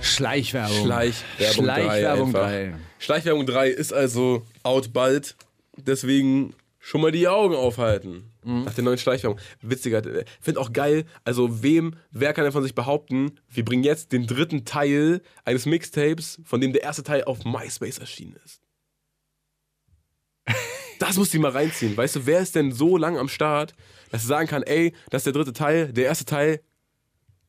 [0.00, 0.84] Schleichwerbung.
[0.84, 1.74] Schleichwerbung 3.
[1.84, 2.48] Schleichwerbung einfach.
[2.48, 2.74] 3.
[2.98, 5.36] Schleichwerbung 3 ist also out bald.
[5.76, 8.31] Deswegen schon mal die Augen aufhalten.
[8.44, 9.38] Nach der neuen Schleichwerbung.
[9.60, 10.04] Witziger.
[10.04, 11.04] äh, Find auch geil.
[11.24, 15.64] Also, wem, wer kann denn von sich behaupten, wir bringen jetzt den dritten Teil eines
[15.64, 18.60] Mixtapes, von dem der erste Teil auf MySpace erschienen ist?
[20.98, 21.96] Das muss die mal reinziehen.
[21.96, 23.74] Weißt du, wer ist denn so lang am Start,
[24.10, 26.60] dass er sagen kann, ey, das ist der dritte Teil, der erste Teil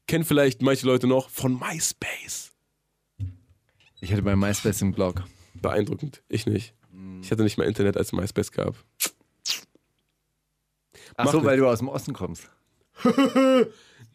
[0.07, 2.51] kennen vielleicht manche Leute noch von MySpace.
[4.01, 5.23] Ich hatte bei MySpace einen Blog.
[5.53, 6.23] Beeindruckend.
[6.29, 6.73] Ich nicht.
[7.21, 8.75] Ich hatte nicht mal Internet, als MySpace gab.
[11.17, 11.47] Ach Mach so, nicht.
[11.47, 12.49] weil du aus dem Osten kommst.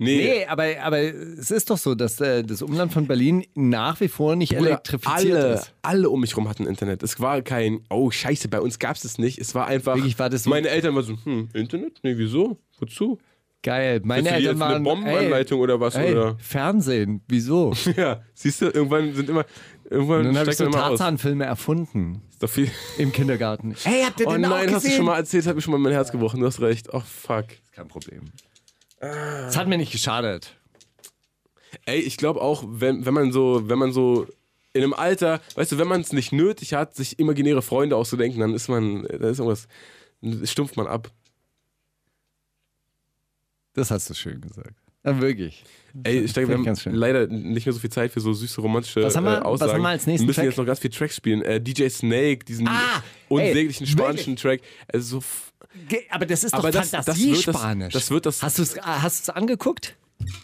[0.00, 0.16] Nee.
[0.16, 4.06] Nee, aber, aber es ist doch so, dass äh, das Umland von Berlin nach wie
[4.06, 5.74] vor nicht Bruder, elektrifiziert alle, ist.
[5.82, 7.02] alle um mich rum hatten Internet.
[7.02, 9.38] Es war kein, oh scheiße, bei uns gab es das nicht.
[9.40, 11.98] Es war einfach, Wirklich, war das so- meine Eltern waren so, hm, Internet?
[12.04, 12.58] Nee, wieso?
[12.78, 13.18] Wozu?
[13.64, 14.00] Geil.
[14.04, 14.84] Meine Willst du die Eltern jetzt eine waren.
[14.84, 15.96] Bombenanleitung oder was?
[15.96, 16.36] Ey, Oder?
[16.38, 17.22] Fernsehen.
[17.26, 17.72] Wieso?
[17.96, 19.44] Ja, siehst du, irgendwann sind immer,
[19.90, 20.68] irgendwann Und dann habe ich so.
[20.68, 22.70] Tarzan-Filme erfunden Ist doch viel.
[22.98, 23.74] im Kindergarten.
[23.84, 24.74] Hey, habt ihr Oh den auch nein, gesehen?
[24.76, 26.40] hast du schon mal erzählt, hat mir schon mal mein Herz gebrochen.
[26.40, 26.88] Du hast recht.
[26.92, 27.46] Oh fuck.
[27.72, 28.24] Kein Problem.
[29.00, 30.54] Es hat mir nicht geschadet.
[31.84, 34.26] Ey, ich glaube auch, wenn, wenn man so, wenn man so
[34.72, 38.40] in einem Alter, weißt du, wenn man es nicht nötig hat, sich imaginäre Freunde auszudenken,
[38.40, 39.68] dann ist man, da ist irgendwas,
[40.50, 41.10] stumpft man ab.
[43.74, 44.74] Das hast du schön gesagt.
[45.16, 45.64] Ja, wirklich.
[46.04, 49.02] Ey, ich denke, wir haben leider nicht mehr so viel Zeit für so süße romantische
[49.02, 49.68] Was haben wir- äh, Aussagen.
[49.70, 50.44] was haben wir als nächsten wir müssen Track?
[50.50, 51.42] jetzt noch ganz viel Tracks spielen.
[51.42, 54.60] Äh, DJ Snake, diesen Ah, unsäglichen ey, spanischen Track.
[54.92, 55.24] Also so
[56.10, 58.74] Aber das ist Aber doch das- das wird das- das wird das- Hast du es
[58.74, 59.96] du's angeguckt?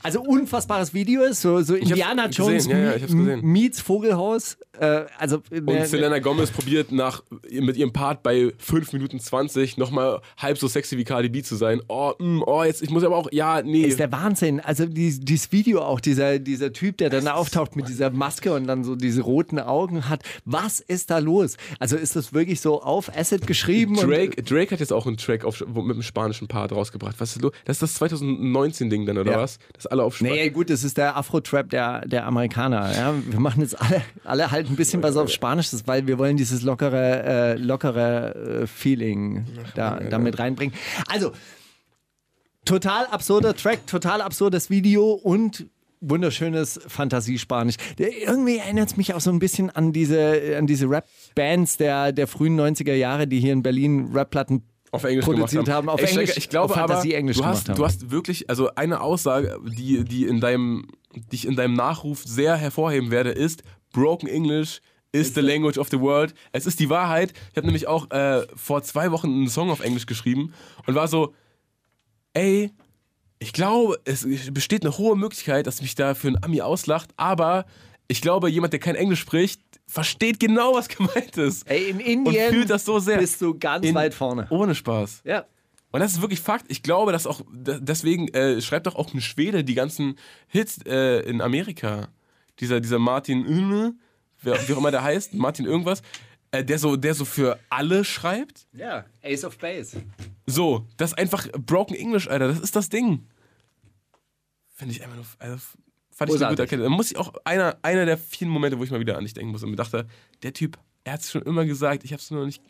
[0.02, 3.40] Also unfassbares Video ist so, so Indiana gesehen, Jones ja, ja, ich gesehen.
[3.42, 4.56] meets Vogelhaus.
[4.78, 9.76] Äh, also Und ne- Selena Gomez probiert nach mit ihrem Part bei 5 Minuten 20
[9.78, 11.80] nochmal halb so sexy wie Cardi B zu sein.
[11.88, 13.82] Oh, mm, oh, jetzt, ich muss aber auch, ja, nee.
[13.82, 14.60] ist der Wahnsinn.
[14.60, 18.66] Also die, dieses Video auch, dieser, dieser Typ, der dann auftaucht mit dieser Maske und
[18.66, 20.22] dann so diese roten Augen hat.
[20.44, 21.56] Was ist da los?
[21.78, 23.94] Also ist das wirklich so auf Acid geschrieben?
[23.96, 27.16] Drake, Drake hat jetzt auch einen Track auf, mit einem spanischen Part rausgebracht.
[27.18, 27.52] Was ist los?
[27.64, 29.38] Das ist das 2019-Ding dann, oder Ja.
[29.40, 29.58] was?
[29.72, 30.34] Das alle auf Spanisch.
[30.34, 32.94] nee, gut, das ist der Afro-Trap der, der Amerikaner.
[32.94, 33.14] Ja?
[33.26, 36.62] Wir machen jetzt alle, alle halt ein bisschen was auf Spanisch, weil wir wollen dieses
[36.62, 40.74] lockere, äh, lockere äh, Feeling da, damit reinbringen.
[41.08, 41.32] Also,
[42.64, 45.66] total absurder Track, total absurdes Video und
[46.00, 47.76] wunderschönes Fantasiespanisch.
[47.96, 52.26] Irgendwie erinnert es mich auch so ein bisschen an diese, an diese Rap-Bands der, der
[52.26, 54.62] frühen 90er Jahre, die hier in Berlin Rap-Platten
[54.94, 55.88] auf Englisch produziert gemacht haben.
[55.88, 57.76] Auf Steiger, Englisch, ich glaube auf aber, Fantasie-Englisch du hast, haben.
[57.76, 62.22] du hast wirklich, also eine Aussage, die, die in deinem, die ich in deinem Nachruf
[62.24, 64.80] sehr hervorheben werde, ist Broken English
[65.12, 66.34] is the language of the world.
[66.50, 67.32] Es ist die Wahrheit.
[67.52, 70.52] Ich habe nämlich auch äh, vor zwei Wochen einen Song auf Englisch geschrieben
[70.86, 71.34] und war so,
[72.32, 72.72] ey,
[73.38, 77.64] ich glaube, es besteht eine hohe Möglichkeit, dass mich da für ein Ami auslacht, aber
[78.08, 81.68] ich glaube, jemand, der kein Englisch spricht, versteht genau, was gemeint ist.
[81.68, 83.18] Ey, in Indien und fühlt das so sehr.
[83.18, 84.46] bist du ganz In- weit vorne.
[84.50, 85.22] Ohne Spaß.
[85.24, 85.46] Ja.
[85.90, 86.66] Und das ist wirklich Fakt.
[86.68, 91.20] Ich glaube, dass auch, deswegen äh, schreibt doch auch ein Schwede die ganzen Hits äh,
[91.20, 92.08] in Amerika.
[92.58, 93.94] Dieser, dieser Martin, Üne,
[94.42, 96.02] wer, wie auch immer der heißt, Martin irgendwas,
[96.50, 98.66] äh, der, so, der so für alle schreibt.
[98.72, 100.02] Ja, Ace of Base.
[100.46, 102.48] So, das ist einfach Broken English, Alter.
[102.48, 103.28] Das ist das Ding.
[104.74, 105.26] Finde ich einfach nur.
[105.38, 105.58] Also,
[106.14, 106.90] fand ich eine gute Erkenntnis.
[106.90, 109.34] Da muss ich auch einer, einer der vielen Momente, wo ich mal wieder an dich
[109.34, 110.06] denken muss und mir dachte,
[110.42, 112.62] der Typ, er hat es schon immer gesagt, ich habe es nur noch nicht.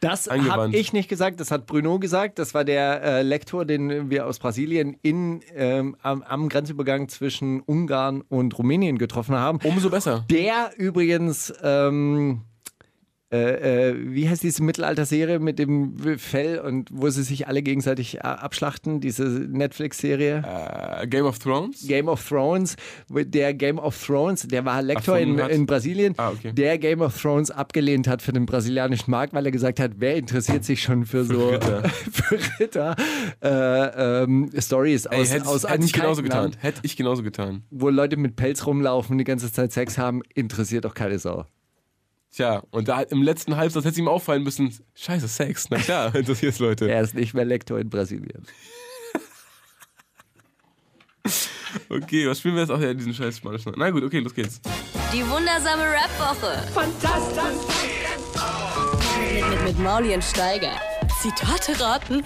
[0.00, 2.38] Das habe ich nicht gesagt, das hat Bruno gesagt.
[2.38, 7.60] Das war der äh, Lektor, den wir aus Brasilien in, ähm, am, am Grenzübergang zwischen
[7.62, 9.58] Ungarn und Rumänien getroffen haben.
[9.64, 10.26] Umso besser.
[10.30, 12.42] Der übrigens, ähm,
[13.32, 18.18] äh, äh, wie heißt diese Mittelalter-Serie mit dem Fell und wo sie sich alle gegenseitig
[18.18, 19.00] äh, abschlachten?
[19.00, 20.44] Diese Netflix-Serie?
[21.00, 21.86] Äh, Game of Thrones?
[21.88, 22.76] Game of Thrones,
[23.10, 26.52] der Game of Thrones, der war Lektor in, in Brasilien, Ah, okay.
[26.52, 30.16] der Game of Thrones abgelehnt hat für den brasilianischen Markt, weil er gesagt hat, wer
[30.16, 31.82] interessiert sich schon für so Ritter.
[32.12, 32.96] für Ritter
[33.42, 36.42] äh, ähm, Stories Ey, aus, hätte, aus hätte ich genauso getan.
[36.44, 37.64] Land, Hätte ich genauso getan.
[37.70, 41.44] wo Leute mit Pelz rumlaufen und die ganze Zeit Sex haben, interessiert doch keine Sau.
[42.36, 45.70] Tja, und da im letzten Halbsatz hätte ihm auffallen müssen, scheiße, Sex.
[45.70, 46.86] Na klar, interessiert Leute.
[46.90, 48.44] Er ist nicht mehr Lektor in Brasilien.
[51.90, 53.74] Okay, was spielen wir jetzt auch ja diesen scheiß Spanischen?
[53.76, 54.60] Na gut, okay, los geht's.
[55.12, 56.62] Die wundersame Rap-Woche.
[56.72, 57.42] Fantastisch.
[59.34, 60.72] Mit, mit, mit Mauli und Steiger.
[61.20, 62.24] Zitate raten.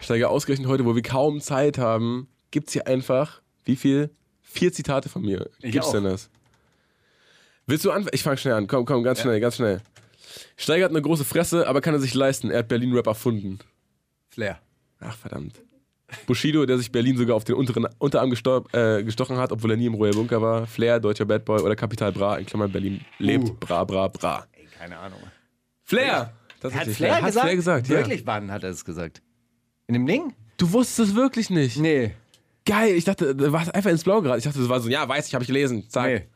[0.00, 4.10] Steiger ausgerechnet heute, wo wir kaum Zeit haben, gibt's hier einfach, wie viel?
[4.42, 5.48] Vier Zitate von mir.
[5.62, 5.92] Ich Gibt's auch.
[5.92, 6.28] denn das?
[7.66, 8.10] Willst du anfangen?
[8.12, 8.66] Ich fange schnell an.
[8.66, 9.80] Komm, komm, ganz schnell, ganz schnell.
[10.56, 12.50] Steiger hat eine große Fresse, aber kann er sich leisten.
[12.50, 13.58] Er hat Berlin-Rap erfunden.
[14.28, 14.58] Flair.
[15.00, 15.60] Ach, verdammt.
[16.26, 19.76] Bushido, der sich Berlin sogar auf den unteren Unterarm gestor- äh, gestochen hat, obwohl er
[19.76, 20.66] nie im Royal Bunker war.
[20.66, 23.48] Flair, deutscher Bad Boy oder Kapital Bra, in Klammern Berlin lebt.
[23.48, 23.54] Uh.
[23.54, 24.46] Bra, bra, bra.
[24.78, 25.18] Keine Ahnung.
[25.82, 26.16] Flair!
[26.18, 26.96] Hat Tatsächlich.
[26.96, 27.44] Flair hat gesagt?
[27.44, 27.96] Flair gesagt, ja.
[27.96, 29.22] Wirklich, wann hat er es gesagt?
[29.86, 30.32] In dem Ding?
[30.56, 31.78] Du wusstest es wirklich nicht.
[31.78, 32.14] Nee.
[32.64, 34.38] Geil, ich dachte, du warst einfach ins Blaue gerade.
[34.38, 35.88] Ich dachte, das war so, ja, weiß ich, habe ich gelesen.
[35.90, 36.06] Zack.
[36.06, 36.26] Nee.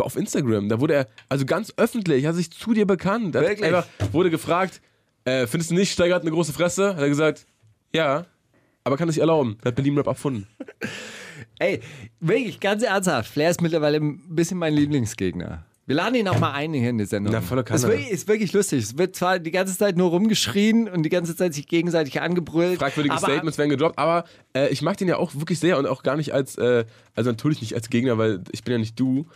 [0.00, 3.34] Auf Instagram, da wurde er, also ganz öffentlich, hat sich zu dir bekannt.
[3.34, 3.64] Er Wirklich?
[3.64, 4.80] Einfach wurde gefragt,
[5.24, 6.94] äh, findest du nicht, Steiger hat eine große Fresse?
[6.94, 7.46] Hat er gesagt,
[7.94, 8.26] ja,
[8.84, 9.56] aber kann sich erlauben.
[9.62, 10.46] Er hat Berlin Rap erfunden.
[11.58, 11.80] Ey,
[12.20, 13.30] wirklich, ganz ernsthaft.
[13.30, 15.64] Flair ist mittlerweile ein bisschen mein Lieblingsgegner.
[15.90, 17.32] Wir laden ihn auch mal ein hier in die Sendung.
[17.32, 17.76] Na, volle Kanne.
[17.76, 18.84] Ist wirklich, ist wirklich lustig.
[18.84, 22.78] Es wird zwar die ganze Zeit nur rumgeschrien und die ganze Zeit sich gegenseitig angebrüllt.
[22.78, 24.24] Fragwürdige aber, Statements werden gedroppt, aber
[24.54, 26.84] äh, ich mag den ja auch wirklich sehr und auch gar nicht als, äh,
[27.16, 29.26] also natürlich nicht als Gegner, weil ich bin ja nicht du,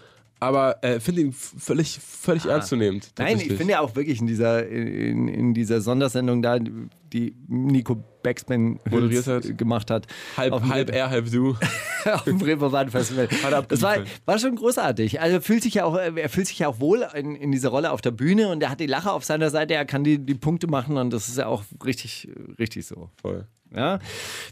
[0.45, 3.13] aber äh, finde ihn völlig, völlig ernstzunehmend.
[3.19, 3.23] Ah.
[3.23, 8.03] Nein, ich finde ja auch wirklich in dieser, in, in dieser Sondersendung da, die Nico
[8.23, 9.57] Backspin Moderiert hat.
[9.57, 10.07] gemacht hat.
[10.37, 11.57] halb, halb er, halb du.
[12.13, 13.29] auf dem Reeperbahn Festival.
[13.69, 15.21] Das war, war schon großartig.
[15.21, 17.69] Also er fühlt sich ja auch, er fühlt sich ja auch wohl in, in dieser
[17.71, 20.19] Rolle auf der Bühne und er hat die Lache auf seiner Seite, er kann die,
[20.19, 22.29] die Punkte machen und das ist ja auch richtig,
[22.59, 23.11] richtig so.
[23.21, 23.47] Voll.
[23.73, 23.99] Ja?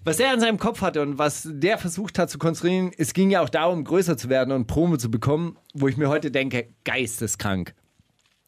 [0.04, 3.30] Was er an seinem Kopf hatte und was der versucht hat zu konstruieren, es ging
[3.30, 6.68] ja auch darum, größer zu werden und Promo zu bekommen, wo ich mir heute denke,
[6.84, 7.74] geisteskrank.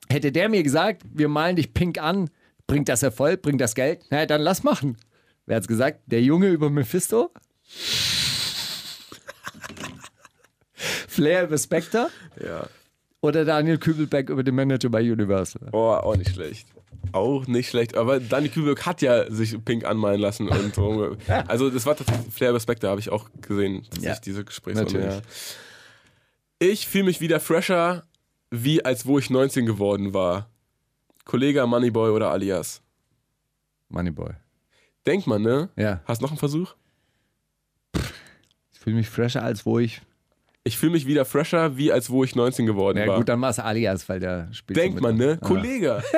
[0.09, 2.31] Hätte der mir gesagt, wir malen dich pink an,
[2.67, 4.97] bringt das Erfolg, bringt das Geld, na dann lass machen.
[5.47, 6.01] Wer hat's gesagt?
[6.07, 7.31] Der Junge über Mephisto?
[11.09, 12.11] Flair über Spectre?
[12.43, 12.67] Ja.
[13.21, 15.69] Oder Daniel Kübelbeck über den Manager bei Universal?
[15.73, 16.74] Oh, auch nicht schlecht.
[17.13, 17.97] Auch nicht schlecht.
[17.97, 20.49] Aber Dani Kübelberg hat ja sich pink anmalen lassen.
[20.49, 21.17] Und so.
[21.49, 24.45] Also, das war tatsächlich Flair Respekt, da habe ich auch gesehen, dass Ja, ich diese
[24.45, 25.01] Gesprächsrunde.
[25.01, 25.21] Ja.
[26.59, 28.05] Ich fühle mich wieder fresher,
[28.51, 30.49] wie als wo ich 19 geworden war.
[31.25, 32.83] Kollege Moneyboy oder Alias.
[33.89, 34.31] Moneyboy.
[35.07, 35.69] Denkt man, ne?
[35.77, 36.01] Ja.
[36.07, 36.75] Hast noch einen Versuch?
[38.73, 40.01] Ich fühle mich fresher, als wo ich.
[40.67, 43.19] Ich fühle mich wieder fresher, wie als wo ich 19 geworden Ja, war.
[43.19, 44.79] gut, dann war es alias, weil der spielt.
[44.79, 45.37] Denkt man, ne?
[45.39, 46.03] Kollege.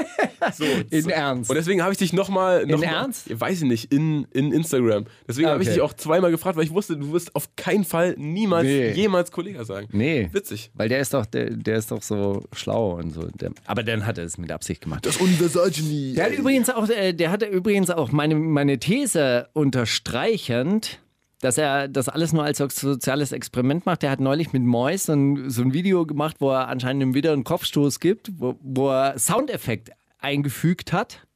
[0.55, 1.09] So, In.
[1.09, 1.51] Ernst.
[1.51, 2.67] Und deswegen habe ich dich nochmal.
[2.67, 3.29] Noch mal- Ernst?
[3.41, 5.05] Weiß ich nicht, in, in Instagram.
[5.29, 5.75] Deswegen Ah, habe ich okay.
[5.77, 8.91] dich auch zweimal gefragt, weil ich wusste, du wirst auf keinen Fall niemals, Nee.
[8.93, 9.89] jemals Kollege sagen.
[9.93, 10.29] Nee.
[10.33, 10.71] Witzig.
[10.75, 13.23] Weil der ist doch, der, der ist doch so schlau und so.
[13.41, 15.05] Der, aber dann hat er es mit Absicht gemacht.
[15.07, 16.15] Das Universalgenie.
[16.15, 21.01] Der hat übrigens auch, äh, der hatte übrigens auch meine, meine These unterstreichend,
[21.41, 24.03] dass er das alles nur als soziales Experiment macht.
[24.03, 27.15] Der hat neulich mit Mois so ein, so ein Video gemacht, wo er anscheinend im
[27.15, 31.27] Widder einen Kopfstoß gibt, wo, wo er Soundeffekt eingefügt hat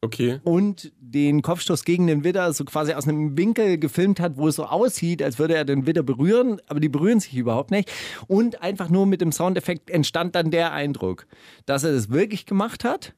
[0.00, 0.38] Okay.
[0.44, 4.54] und den Kopfstoß gegen den Widder so quasi aus einem Winkel gefilmt hat, wo es
[4.54, 7.90] so aussieht, als würde er den Widder berühren, aber die berühren sich überhaupt nicht.
[8.28, 11.26] Und einfach nur mit dem Soundeffekt entstand dann der Eindruck,
[11.66, 13.12] dass er das wirklich gemacht hat.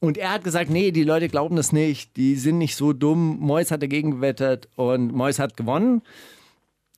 [0.00, 3.38] Und er hat gesagt, nee, die Leute glauben das nicht, die sind nicht so dumm.
[3.38, 6.02] Mois hat dagegen gewettet und Mois hat gewonnen.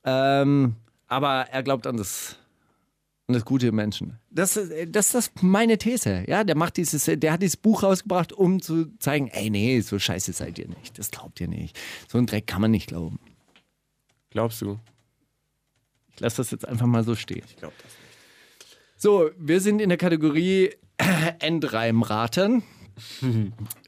[0.04, 0.76] Ähm,
[1.08, 2.37] aber er glaubt an das
[3.28, 4.18] und das Gute im Menschen.
[4.30, 6.24] Das, ist- das ist meine These.
[6.26, 9.98] Ja, der macht dieses, der hat dieses Buch rausgebracht, um zu zeigen, ey, nee, so
[9.98, 10.98] scheiße seid ihr nicht.
[10.98, 11.78] Das glaubt ihr nicht.
[12.08, 13.20] So einen Dreck kann man nicht glauben.
[14.30, 14.78] Glaubst du?
[16.14, 17.42] Ich lasse das jetzt einfach mal so stehen.
[17.46, 17.92] Ich glaube das.
[18.96, 20.70] So, wir sind in der Kategorie
[21.38, 22.62] Endreimraten.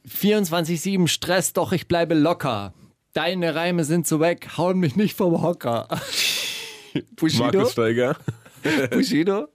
[0.08, 2.74] 24-7 Stress, doch ich bleibe locker.
[3.14, 5.88] Deine Reime sind so weg, hauen mich nicht vom Hocker.
[7.16, 7.44] Bushido?
[7.44, 8.16] Markus Steiger.
[8.90, 9.48] Bushido?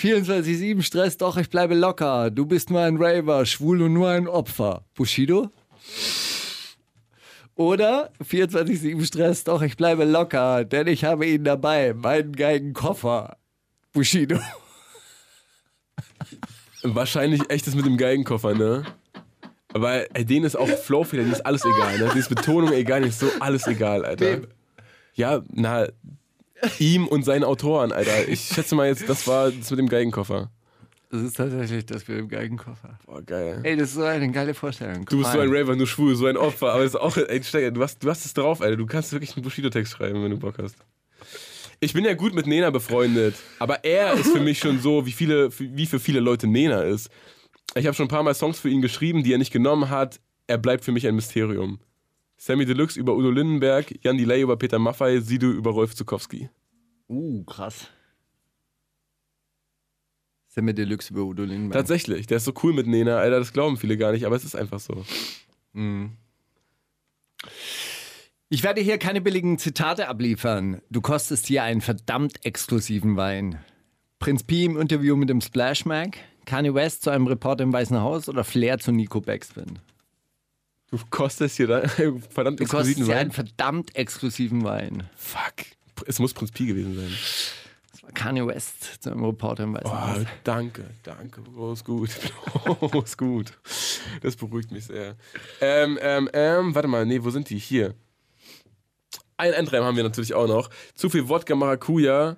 [0.00, 2.30] 24-7 Stress, doch ich bleibe locker.
[2.30, 4.84] Du bist nur ein Raver, schwul und nur ein Opfer.
[4.94, 5.50] Bushido?
[7.56, 13.36] Oder 24-7 Stress, doch ich bleibe locker, denn ich habe ihn dabei, meinen Geigenkoffer.
[13.92, 14.40] Bushido.
[16.82, 18.84] Wahrscheinlich echtes mit dem Geigenkoffer, ne?
[19.72, 22.06] Aber ey, denen ist auch Flowfehler, denen ist alles egal, ne?
[22.06, 24.26] Denen ist Betonung egal, denen ist so alles egal, Alter.
[24.26, 24.46] Wem?
[25.14, 25.86] Ja, na,
[26.78, 28.28] ihm und seinen Autoren, Alter.
[28.28, 30.50] Ich schätze mal jetzt, das war das mit dem Geigenkoffer.
[31.10, 32.98] Das ist tatsächlich das mit dem Geigenkoffer.
[33.06, 33.60] Boah, geil.
[33.62, 35.04] Ey, das ist so eine geile Vorstellung.
[35.04, 37.42] Du bist so ein Raver, nur schwul, so ein Opfer, aber es ist auch, ey,
[37.42, 38.76] Steiger, du hast, du hast es drauf, Alter.
[38.76, 40.76] Du kannst wirklich einen Bushido-Text schreiben, wenn du Bock hast.
[41.78, 45.12] Ich bin ja gut mit Nena befreundet, aber er ist für mich schon so, wie,
[45.12, 47.10] viele, wie für viele Leute Nena ist.
[47.76, 50.20] Ich habe schon ein paar Mal Songs für ihn geschrieben, die er nicht genommen hat.
[50.46, 51.78] Er bleibt für mich ein Mysterium.
[52.36, 56.50] Sammy Deluxe über Udo Lindenberg, Jan Delay über Peter Maffay, Sido über Rolf Zukowski.
[57.08, 57.88] Uh, krass.
[60.48, 61.80] Semme Deluxe über Udo Lindenberg.
[61.80, 64.44] Tatsächlich, der ist so cool mit Nena, Alter, das glauben viele gar nicht, aber es
[64.44, 65.04] ist einfach so.
[68.48, 70.80] Ich werde hier keine billigen Zitate abliefern.
[70.90, 73.58] Du kostest hier einen verdammt exklusiven Wein.
[74.20, 78.00] Prinz Pi im Interview mit dem Splash Mag, Kanye West zu einem Reporter im Weißen
[78.00, 79.80] Haus oder Flair zu Nico Backspin.
[80.96, 81.88] Du kostest hier da
[82.30, 83.16] verdammt Du exklusiven Wein.
[83.18, 85.08] einen verdammt exklusiven Wein.
[85.16, 85.66] Fuck.
[86.06, 87.10] Es muss Prinz Pi gewesen sein.
[87.90, 90.24] Das war Kanye West zu einem Reporter im Weißen Oh, Haus.
[90.44, 91.42] danke, danke.
[91.56, 92.10] Oh, ist gut.
[92.80, 93.58] Oh, ist gut.
[94.22, 95.16] Das beruhigt mich sehr.
[95.60, 97.58] Ähm, ähm, ähm, warte mal, nee, wo sind die?
[97.58, 97.94] Hier.
[99.36, 100.70] Ein Endreim haben wir natürlich auch noch.
[100.94, 102.36] Zu viel Wodka Maracuja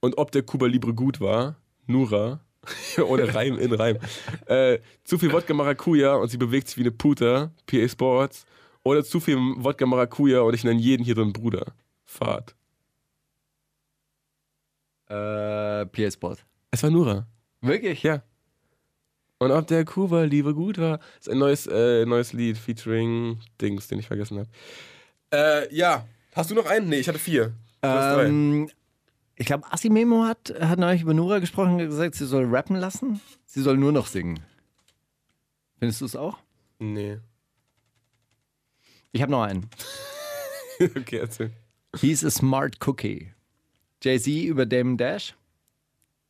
[0.00, 1.56] und ob der Cuba Libre gut war.
[1.86, 2.40] Nura.
[3.06, 3.98] Ohne Reim in Reim.
[4.46, 7.52] Äh, zu viel Wodka Maracuja und sie bewegt sich wie eine Puta.
[7.66, 8.44] PA Sports.
[8.82, 11.72] Oder zu viel Wodka Maracuja und ich nenne jeden hier drin Bruder.
[12.04, 12.54] Fahrt.
[15.08, 16.44] Äh, PS Sport.
[16.70, 17.26] Es war Nura.
[17.60, 18.02] Wirklich?
[18.02, 18.22] Ja.
[19.38, 23.88] Und ob der Kuba Liebe gut war, ist ein neues, äh, neues Lied featuring Dings,
[23.88, 24.48] den ich vergessen habe.
[25.32, 26.06] Äh, ja.
[26.34, 26.88] Hast du noch einen?
[26.88, 27.52] Nee, ich hatte vier.
[27.80, 27.88] Du.
[27.88, 28.70] Ähm,
[29.38, 33.20] ich glaube, Assimemo hat, hat neulich über Nura gesprochen und gesagt, sie soll rappen lassen.
[33.46, 34.40] Sie soll nur noch singen.
[35.78, 36.38] Findest du es auch?
[36.80, 37.18] Nee.
[39.12, 39.70] Ich habe noch einen.
[40.80, 41.52] okay, erzähl.
[41.96, 43.32] He's a smart cookie.
[44.02, 45.34] Jay-Z über Damon Dash,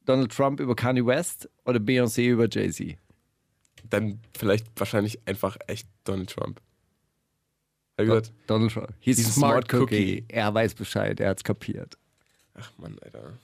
[0.05, 2.99] Donald Trump über Kanye West oder Beyoncé über Jay-Z?
[3.89, 6.61] Dann vielleicht wahrscheinlich einfach echt Donald Trump.
[7.97, 8.33] Hab ich gesagt?
[8.47, 8.93] Donald Trump.
[9.01, 10.27] He's, He's a smart, smart cookie.
[10.29, 11.97] Er weiß Bescheid, er hat's kapiert.
[12.61, 13.39] Ach Mann, Alter.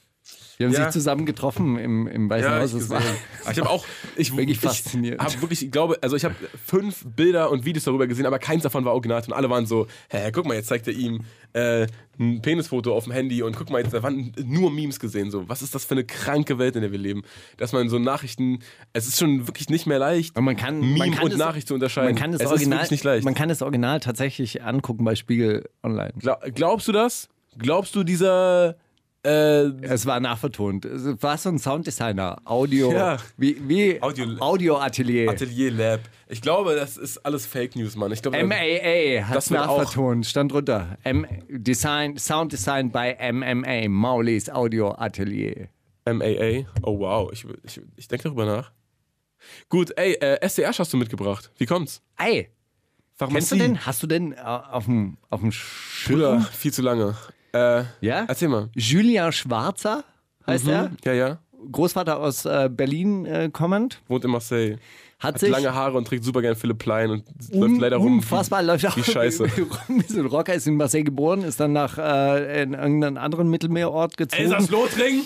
[0.56, 0.84] Wir haben Ja.
[0.84, 2.72] sich zusammen getroffen im, im Weißen Ja, Haus.
[2.72, 3.02] ich war.
[3.42, 3.84] Aber ich habe auch,
[4.16, 5.20] ich, Wirklich ich faszinierend.
[5.20, 6.34] Hab wirklich, ich glaube, also ich habe
[6.64, 9.86] fünf Bilder und Videos darüber gesehen, aber keins davon war original und alle waren so,
[10.08, 11.86] hä, guck mal, jetzt zeigt er ihm äh,
[12.18, 15.30] ein Penisfoto auf dem Handy und guck mal, jetzt da waren nur Memes gesehen.
[15.30, 17.22] So, was ist das für eine kranke Welt, in der wir leben?
[17.58, 18.60] Dass man so Nachrichten,
[18.94, 21.38] es ist schon wirklich nicht mehr leicht, Und man kann, Meme man kann und das,
[21.38, 22.14] Nachricht zu unterscheiden.
[22.14, 23.24] Man kann das es Original, ist wirklich nicht leicht.
[23.26, 26.14] Man kann das Original tatsächlich angucken bei Spiegel Online.
[26.18, 27.28] Glaub, glaubst du das?
[27.58, 28.76] Glaubst du dieser
[29.24, 30.84] äh, Es war nachvertont.
[30.84, 33.16] Es war so ein Sounddesigner, Audio, Ja.
[33.36, 35.30] wie, wie Audio- Audio-Atelier.
[35.30, 36.00] Atelier Lab?
[36.28, 38.12] Ich glaube, das ist alles Fake News, Mann.
[38.12, 40.96] Ich glaube, MAA hat nachvertont, stand drunter.
[41.04, 45.68] M Design, Sounddesign bei MMA, Maulis Audio Atelier.
[46.06, 46.66] MAA.
[46.82, 48.72] Oh wow, ich, ich, ich denke darüber nach.
[49.68, 51.50] Gut, ey, äh, SDR hast du mitgebracht.
[51.58, 52.02] Wie kommt's?
[52.18, 52.48] Ey,
[53.16, 53.34] Pharmazie.
[53.36, 53.86] kennst du den?
[53.86, 57.16] Hast du den äh, auf dem auf dem viel zu lange.
[57.54, 58.24] Äh, Ja?
[58.28, 58.68] Erzähl mal.
[58.74, 60.04] Julien Schwarzer
[60.46, 60.90] heißt er.
[61.04, 61.38] Ja, ja.
[61.70, 64.02] Großvater aus äh, Berlin äh, kommend.
[64.08, 64.76] Wohnt in Marseille.
[65.20, 68.16] Hat, Hat lange Haare und trägt super gern Philipp Plein und un läuft leider rum.
[68.18, 69.44] unfassbar läuft auch wie Scheiße.
[69.88, 73.16] rum wie so ein Rocker, ist in Marseille geboren, ist dann nach äh, in irgendeinen
[73.16, 74.42] anderen Mittelmeerort gezogen.
[74.42, 75.22] Elsass-Lothringen?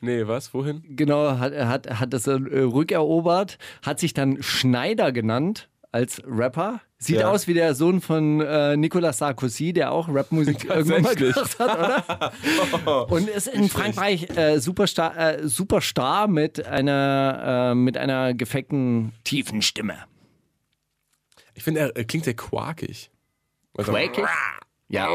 [0.00, 0.54] Nee, was?
[0.54, 0.82] Wohin?
[0.88, 6.80] Genau, hat, hat, hat das äh, rückerobert, hat sich dann Schneider genannt als Rapper.
[6.98, 7.30] Sieht Ja.
[7.30, 11.78] aus wie der Sohn von äh, Nicolas Sarkozy, der auch Rapmusik irgendwann mal gemacht hat,
[11.78, 13.06] oder?
[13.12, 19.62] Und ist in Frankreich äh, Superstar, äh, Superstar mit einer, äh, mit einer gefeckten tiefen
[19.62, 19.96] Stimme.
[21.54, 23.10] Ich finde, er, klingt sehr quakig.
[23.76, 24.24] Also, Quakig?
[24.88, 25.08] Ja.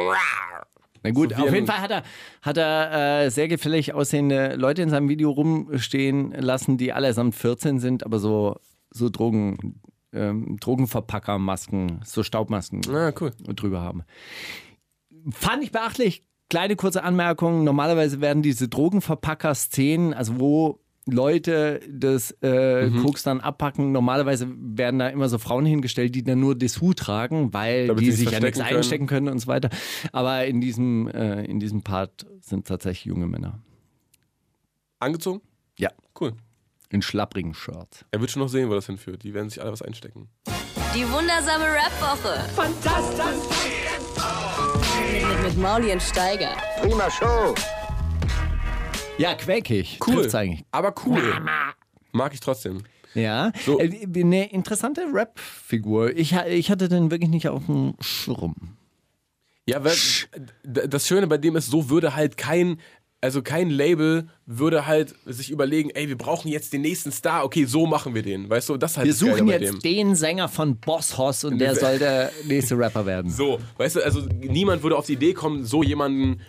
[1.03, 2.03] Na gut, So auf jeden Fall hat er,
[2.41, 7.79] hat er äh, sehr gefällig aussehende Leute in seinem Video rumstehen lassen, die allesamt 14
[7.79, 8.57] sind, aber so,
[8.91, 9.81] so Drogen,
[10.13, 13.31] ähm, Drogenverpackermasken, so Staubmasken Ah, cool.
[13.55, 14.03] drüber haben.
[15.31, 16.23] Fand ich beachtlich.
[16.49, 17.63] Kleine kurze Anmerkung.
[17.63, 23.03] Normalerweise werden diese Drogenverpacker-Szenen, also wo Leute das äh, Mhm.
[23.03, 27.51] Koks dann abpacken, normalerweise werden da immer so Frauen hingestellt, die dann nur Dessous tragen,
[27.53, 28.75] weil Damit die sie sich ja nichts können.
[28.77, 29.69] einstecken können und so weiter.
[30.11, 33.59] Aber in diesem, äh, in diesem Part sind tatsächlich junge Männer.
[34.99, 35.41] Angezogen?
[35.77, 35.89] Ja.
[36.19, 36.33] Cool.
[36.91, 38.03] In schlapprigen Shirts.
[38.11, 39.21] Er wird schon noch sehen, wo das hinführt.
[39.23, 40.27] Die werden sich alle was einstecken.
[40.95, 42.49] Die wundersame Rap-Woche.
[42.55, 43.69] Fantastisch.
[45.11, 46.55] Mit, mit Mauli und Steiger.
[46.81, 47.53] Prima Show.
[49.19, 49.99] Ja, quäkig.
[50.05, 50.15] Cool.
[50.15, 50.65] Trifft's eigentlich.
[50.71, 51.45] Aber cool.
[52.11, 52.81] Mag ich trotzdem.
[53.13, 53.79] Ja, So.
[53.79, 56.15] äh, eine interessante Rap-Figur.
[56.17, 58.55] Ich, ich hatte den wirklich nicht auf dem Schirm.
[59.67, 59.95] Ja, weil
[60.63, 62.79] das Schöne bei dem ist, so würde halt kein,
[63.21, 67.65] also kein Label würde halt sich überlegen, ey, wir brauchen jetzt den nächsten Star, okay,
[67.65, 68.49] so machen wir den.
[68.49, 69.79] Weißt du, das halt Wir suchen jetzt dem.
[69.79, 73.29] den Sänger von Boss Hoss und der soll der nächste Rapper werden.
[73.29, 76.39] So, weißt du, also niemand würde auf die Idee kommen, so jemanden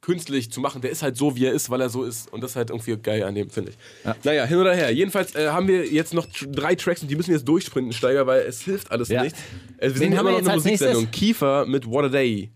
[0.00, 0.80] künstlich zu machen.
[0.80, 2.32] Der ist halt so, wie er ist, weil er so ist.
[2.32, 4.24] Und das ist halt irgendwie geil an dem, finde ich.
[4.24, 4.90] Naja, hin oder her.
[4.90, 8.26] Jedenfalls äh, haben wir jetzt noch drei Tracks und die müssen wir jetzt durchsprinten, Steiger,
[8.26, 9.22] weil es hilft alles Ja.
[9.22, 9.38] nichts.
[9.76, 11.10] Äh, wir sind haben wir noch eine Musiksendung.
[11.10, 12.50] Kiefer mit What a Day.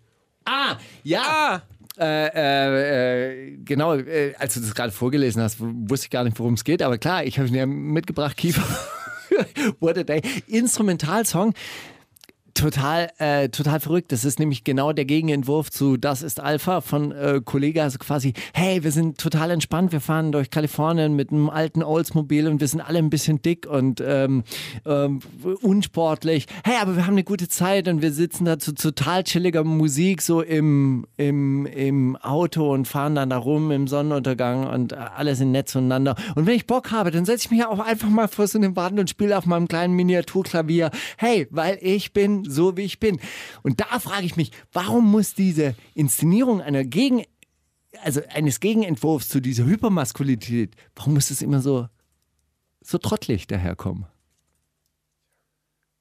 [0.44, 1.56] Ah, ja.
[1.56, 6.39] Äh, äh, äh, genau, äh, als du das gerade vorgelesen hast, wusste ich gar nicht,
[6.39, 8.62] worum es geht, aber klar, ich habe ihn ja mitgebracht, Kiefer.
[9.81, 10.23] What a Day.
[10.47, 11.55] Instrumentalsong.
[12.55, 14.12] Total, äh, total verrückt.
[14.12, 17.83] Das ist nämlich genau der Gegenentwurf zu Das ist Alpha von äh, Kollege.
[17.83, 19.93] Also quasi, hey, wir sind total entspannt.
[19.93, 23.66] Wir fahren durch Kalifornien mit einem alten Oldsmobil und wir sind alle ein bisschen dick
[23.66, 24.45] und ähm,
[24.85, 25.20] ähm,
[25.62, 26.47] unsportlich.
[26.62, 30.20] Hey, aber wir haben eine gute Zeit und wir sitzen da zu total chilliger Musik
[30.20, 35.37] so im, im, im Auto und fahren dann da rum im Sonnenuntergang und äh, alle
[35.37, 36.16] sind nett zueinander.
[36.35, 38.77] Und wenn ich Bock habe, dann setze ich mich auch einfach mal vor so eine
[38.77, 40.91] Wand und spiele auf meinem kleinen Miniaturklavier.
[41.16, 43.20] Hey, weil ich bin so, wie ich bin.
[43.62, 47.24] Und da frage ich mich, warum muss diese Inszenierung einer Gegen,
[48.02, 51.89] also eines Gegenentwurfs zu dieser Hypermaskulinität, warum muss es immer so,
[52.81, 54.06] so trottelig daherkommen?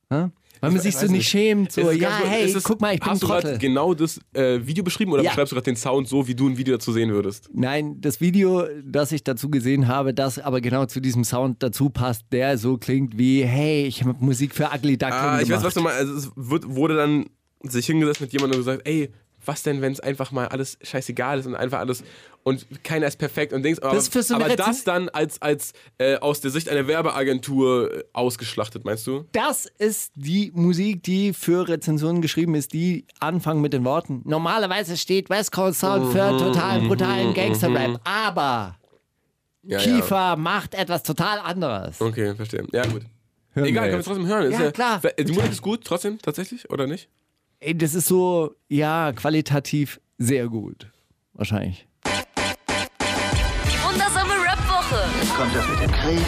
[0.09, 0.31] Ha?
[0.61, 2.99] Weil man Ich sich so nicht schämt, so, ja, ganz- hey, es- guck mal, ich
[2.99, 3.57] bin ein Hast du gerade Trottel.
[3.57, 5.31] genau das äh, Video beschrieben oder Ja.
[5.31, 7.49] beschreibst du gerade den Sound so, wie du ein Video dazu sehen würdest?
[7.53, 11.89] Nein, das Video, das ich dazu gesehen habe, das aber genau zu diesem Sound dazu
[11.89, 15.61] passt, der so klingt wie, hey, ich habe Musik für Ugly Duckling Ah, ich gemacht.
[15.61, 15.99] weiß, was du meinst.
[15.99, 17.25] Also es wird, wurde dann
[17.63, 19.09] sich hingesetzt mit jemandem und gesagt, ey,
[19.43, 22.03] was denn, wenn es einfach mal alles scheißegal ist und einfach alles
[22.43, 23.79] und keiner ist perfekt und Dings.
[23.79, 27.93] Aber, Das so aber Rezen- das dann als, als äh, aus der Sicht einer Werbeagentur
[27.99, 29.25] äh, ausgeschlachtet, meinst du?
[29.31, 34.21] Das ist die Musik, die für Rezensionen geschrieben ist, die anfangen mit den Worten.
[34.25, 38.77] Normalerweise steht West Coast Sound Mhm, für totalen, brutalen Gangster-Rap, aber
[39.63, 41.99] Ja, Kiefer macht etwas total anderes.
[41.99, 42.05] Ja.
[42.07, 42.65] Okay, verstehe.
[42.73, 43.03] Ja, gut.
[43.53, 44.05] Hören Egal, wir wir jetzt.
[44.07, 44.51] trotzdem hören.
[44.51, 45.01] Ist Ja, klar.
[45.19, 47.09] Die Musik ist gut, trotzdem, tatsächlich, oder nicht?
[47.59, 50.87] Ey, das ist so, ja, qualitativ sehr gut.
[51.33, 51.85] Wahrscheinlich.
[55.41, 56.21] Kommt das mit dem Krieg,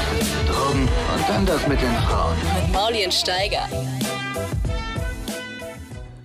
[0.48, 2.35] Drogen und dann das mit den Frauen.
[2.35, 3.69] Mit Mauli und Steiger.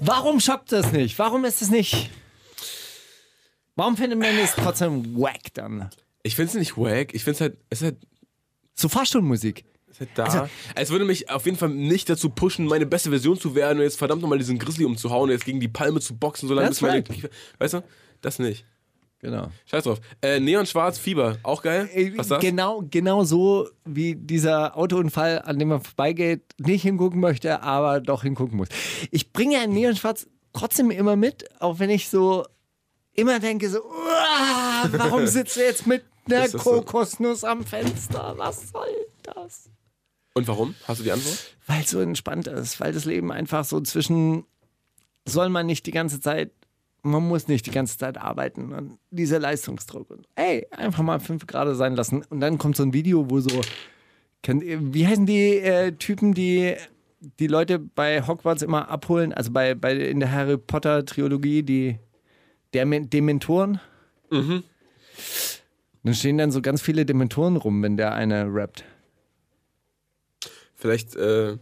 [0.00, 1.18] Warum schockt das nicht?
[1.18, 2.08] Warum ist es nicht.
[3.76, 5.90] Warum findet man es trotzdem wack dann?
[6.22, 7.12] Ich finde es nicht wack.
[7.12, 7.96] Ich finde es halt, es ist halt,
[8.74, 9.66] So Fahrstuhlmusik.
[9.90, 10.48] es ist halt da.
[10.74, 13.84] es würde mich auf jeden Fall nicht dazu pushen, meine beste Version zu werden und
[13.84, 16.80] jetzt verdammt nochmal diesen Grizzly umzuhauen und jetzt gegen die Palme zu boxen, solange bis
[16.80, 17.30] meine right.
[17.58, 17.82] Weißt du?
[18.22, 18.64] Das nicht.
[19.20, 19.48] Genau.
[19.66, 20.00] Scheiß drauf.
[20.22, 21.38] Äh, Neon Schwarz, Fieber.
[21.42, 21.88] Auch geil.
[22.16, 22.40] Was ist das?
[22.40, 28.22] Genau, genau so wie dieser Autounfall, an dem man vorbeigeht, nicht hingucken möchte, aber doch
[28.22, 28.68] hingucken muss.
[29.10, 32.46] Ich bringe ja Neon Schwarz trotzdem immer mit, auch wenn ich so
[33.12, 36.58] immer denke, so, "Uah, warum sitzt du jetzt mit einer das so?
[36.58, 38.34] Kokosnuss am Fenster?
[38.36, 38.86] Was soll
[39.22, 39.68] das?
[40.34, 40.76] Und warum?
[40.86, 41.56] Hast du die Antwort?
[41.66, 44.44] Weil es so entspannt ist, weil das Leben einfach so zwischen,
[45.24, 46.52] soll man nicht die ganze Zeit,
[47.02, 51.46] man muss nicht die ganze Zeit arbeiten und dieser Leistungsdruck und ey, einfach mal fünf
[51.46, 53.60] Grad sein lassen und dann kommt so ein Video, wo so,
[54.42, 56.74] kennt wie heißen die äh, Typen, die
[57.20, 61.98] die Leute bei Hogwarts immer abholen, also bei, bei in der Harry Potter Trilogie, die
[62.72, 63.80] der Dementoren?
[64.30, 64.62] Mhm.
[66.04, 68.84] Dann stehen dann so ganz viele Dementoren rum, wenn der eine rappt.
[70.74, 71.58] Vielleicht äh,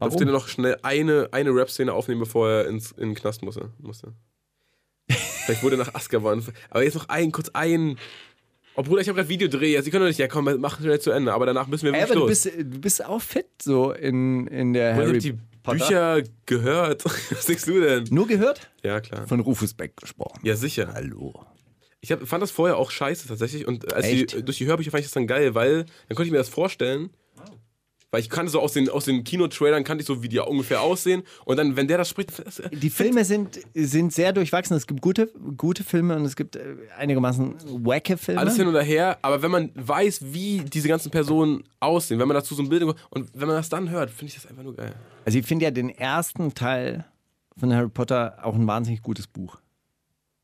[0.00, 0.10] Warum?
[0.16, 3.70] dürfte er noch schnell eine, eine Rap-Szene aufnehmen, bevor er ins, in den Knast musste.
[3.78, 4.12] musste.
[5.10, 6.44] Vielleicht wurde er nach Azkaban.
[6.70, 7.98] Aber jetzt noch ein, kurz ein
[8.76, 9.76] Oh Bruder, ich habe gerade Videodreh.
[9.76, 11.32] Also, Sie können doch nicht, ja komm, mach schnell zu Ende.
[11.32, 12.44] Aber danach müssen wir Ey, wirklich aber du los.
[12.44, 15.78] bist, du bist auch fit so in, in der Harry die Potter.
[15.78, 17.04] Bücher gehört.
[17.30, 18.04] Was denkst du denn?
[18.10, 18.70] Nur gehört?
[18.82, 19.26] Ja, klar.
[19.26, 20.40] Von Rufus Beck gesprochen.
[20.44, 20.92] Ja, sicher.
[20.94, 21.34] Hallo.
[22.00, 23.66] Ich hab, fand das vorher auch scheiße tatsächlich.
[23.66, 26.32] Und als die, durch die Hörbücher fand ich das dann geil, weil dann konnte ich
[26.32, 27.10] mir das vorstellen.
[28.10, 30.80] Weil ich kannte so aus den, aus den Kinotrailern, kannte ich so, wie die ungefähr
[30.80, 31.22] aussehen.
[31.44, 34.76] Und dann, wenn der das spricht, das, Die Filme sind, sind sehr durchwachsen.
[34.76, 37.54] Es gibt gute, gute Filme und es gibt äh, einigermaßen
[37.84, 38.40] wacke Filme.
[38.40, 39.18] alles hin und her.
[39.22, 42.82] Aber wenn man weiß, wie diese ganzen Personen aussehen, wenn man dazu so ein Bild
[42.82, 42.96] und
[43.34, 44.94] wenn man das dann hört, finde ich das einfach nur geil.
[45.24, 47.04] Also ich finde ja den ersten Teil
[47.56, 49.58] von Harry Potter auch ein wahnsinnig gutes Buch.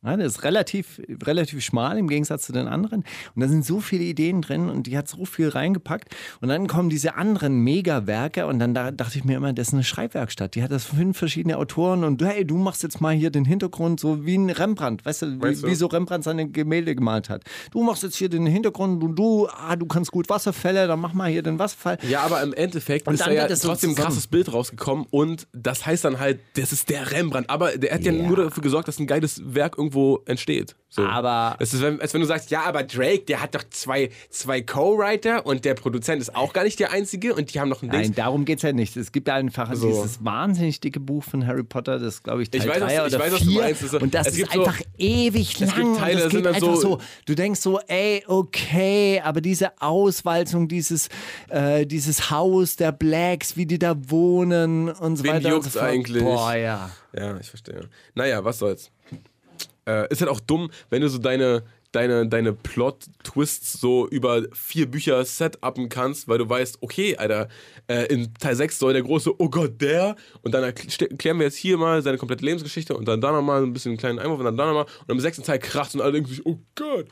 [0.06, 3.04] Ja, das ist relativ, relativ schmal im Gegensatz zu den anderen.
[3.34, 6.14] Und da sind so viele Ideen drin und die hat so viel reingepackt.
[6.40, 9.74] Und dann kommen diese anderen Megawerke und dann da dachte ich mir immer, das ist
[9.74, 10.54] eine Schreibwerkstatt.
[10.54, 13.98] Die hat das fünf verschiedene Autoren und hey, du machst jetzt mal hier den Hintergrund
[14.00, 15.04] so wie ein Rembrandt.
[15.04, 15.72] Weißt du, Meinst wie, du?
[15.72, 17.42] wie so Rembrandt seine Gemälde gemalt hat.
[17.72, 21.12] Du machst jetzt hier den Hintergrund und du, ah, du kannst gut Wasserfälle, dann mach
[21.14, 21.98] mal hier den Wasserfall.
[22.08, 25.06] Ja, aber im Endeffekt Und ist dann da ja so trotzdem ein krasses Bild rausgekommen
[25.10, 27.50] und das heißt dann halt, das ist der Rembrandt.
[27.50, 28.26] Aber der hat ja, Ja.
[28.26, 29.95] nur dafür gesorgt, dass ein geiles Werk irgendwo
[30.26, 30.76] entsteht.
[30.88, 31.04] So.
[31.04, 34.08] Aber- Es ist, wenn- als wenn du sagst, ja, aber Drake, der hat doch zwei,
[34.30, 37.82] zwei Co-Writer und der Produzent ist auch gar nicht der Einzige und die haben noch
[37.82, 38.00] ein Ding.
[38.00, 38.96] Nein, darum geht es ja nicht.
[38.96, 39.88] Es gibt einfach So.
[39.88, 42.94] dieses wahnsinnig dicke Buch von Harry Potter, das glaube ich Teil Ich weiß, was- 3
[42.94, 43.60] ich oder weiß, was du 4.
[43.62, 43.80] meinst.
[43.82, 45.68] Das ist so- und das es ist gibt so- einfach ewig lang.
[45.68, 48.24] es gibt und Teile, das da sind dann einfach so- so, du denkst so, ey,
[48.26, 51.08] okay, aber diese Auswalzung, dieses,
[51.50, 55.72] äh, dieses Haus der Blacks, wie die da wohnen und so Wen weiter und juckt's
[55.74, 56.22] so eigentlich?
[56.22, 56.90] Boah, ja.
[57.14, 57.80] Ja, ich verstehe.
[58.14, 58.90] Naja, was soll's.
[59.88, 64.86] Äh, ist halt auch dumm, wenn du so deine, deine, deine Plot-Twists so über vier
[64.90, 67.48] Bücher setupen kannst, weil du weißt, okay, Alter,
[67.88, 71.46] äh, in Teil 6 soll der große, oh Gott, der, und dann erkl- erklären wir
[71.46, 74.38] jetzt hier mal seine komplette Lebensgeschichte und dann da nochmal ein bisschen einen kleinen Einwurf
[74.38, 77.06] und dann da nochmal und im sechsten Teil kracht und alle denken sich, oh Gott.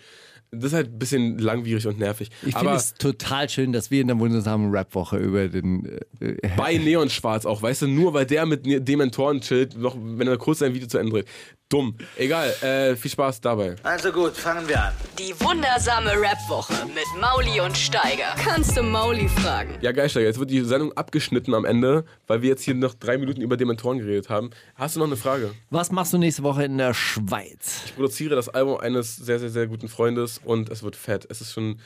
[0.56, 2.30] Das ist halt ein bisschen langwierig und nervig.
[2.46, 5.84] Ich finde es total schön, dass wir in der wundersamen Rap-Woche über den
[6.20, 9.96] äh, äh, bei Neonschwarz auch, weißt du, nur weil der mit Ne- Dementoren chillt, noch,
[9.98, 11.26] wenn er kurz sein Video zu Ende dreht.
[11.74, 11.96] Dumm.
[12.16, 13.74] Egal, äh, viel Spaß dabei.
[13.82, 14.92] Also gut, fangen wir an.
[15.18, 18.32] Die wundersame Rap-Woche mit Mauli und Steiger.
[18.36, 19.74] Kannst du Mauli fragen?
[19.80, 20.26] Ja, geil, Steiger.
[20.26, 23.56] Jetzt wird die Sendung abgeschnitten am Ende, weil wir jetzt hier noch drei Minuten über
[23.56, 24.50] Dementoren geredet haben.
[24.76, 25.50] Hast du noch eine Frage?
[25.70, 27.82] Was machst du nächste Woche in der Schweiz?
[27.86, 31.26] Ich produziere das Album eines sehr, sehr, sehr guten Freundes und es wird fett.
[31.28, 31.80] Es ist schon.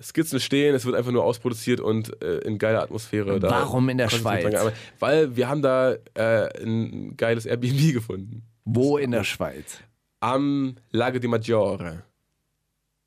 [0.00, 3.40] Skizzen stehen, es wird einfach nur ausproduziert und äh, in geiler Atmosphäre.
[3.40, 4.54] Da Warum in der Schweiz?
[5.00, 8.44] Weil wir haben da äh, ein geiles Airbnb gefunden.
[8.66, 9.78] Wo in der Schweiz?
[10.20, 12.02] Am Lago di Maggiore.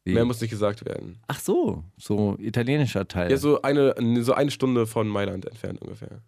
[0.06, 0.14] Wie?
[0.14, 1.20] Mehr muss nicht gesagt werden.
[1.28, 3.30] Ach so, so italienischer Teil.
[3.30, 6.22] Ja, so eine, so eine Stunde von Mailand entfernt ungefähr.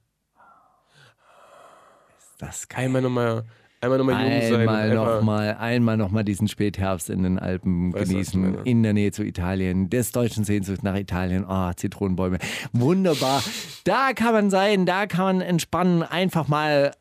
[2.39, 2.85] das geil.
[2.85, 3.45] Einmal nochmal
[3.79, 4.59] einmal noch mal jung sein.
[4.59, 8.61] Einmal nochmal, einmal noch mal diesen Spätherbst in den Alpen Weißt du, genießen, meine?
[8.63, 11.45] in der Nähe zu Italien, des deutschen Sehnsucht nach Italien.
[11.47, 12.37] Oh, Zitronenbäume.
[12.73, 13.41] Wunderbar.
[13.85, 16.91] Da kann man sein, da kann man entspannen, einfach mal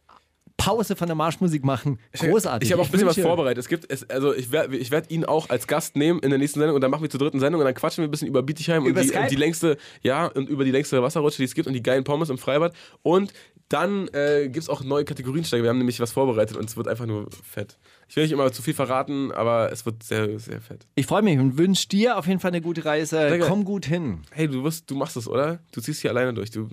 [0.61, 1.99] Pause von der Marschmusik machen.
[2.13, 2.69] Großartig.
[2.69, 3.59] Ich habe auch ein bisschen was vorbereitet.
[3.59, 6.39] Es gibt, es, also ich werde ich werd ihn auch als Gast nehmen in der
[6.39, 8.29] nächsten Sendung und dann machen wir zur dritten Sendung und dann quatschen wir ein bisschen
[8.29, 9.23] über Bietigheim und Über die, Skype?
[9.23, 12.05] und die längste, ja, und über die längste Wasserrutsche, die es gibt und die geilen
[12.05, 12.75] Pommes im Freibad.
[13.03, 13.33] Und
[13.69, 15.63] dann äh, gibt es auch neue Kategoriensteiger.
[15.63, 17.79] Wir haben nämlich was vorbereitet und es wird einfach nur fett.
[18.09, 20.87] Ich will nicht immer zu viel verraten, aber es wird sehr, sehr fett.
[20.97, 23.29] Ich freue mich und wünsche dir auf jeden Fall eine gute Reise.
[23.29, 23.47] Danke.
[23.47, 24.23] Komm gut hin.
[24.33, 25.61] Hey, du wirst, du machst es, oder?
[25.71, 26.51] Du ziehst hier alleine durch.
[26.51, 26.69] Du,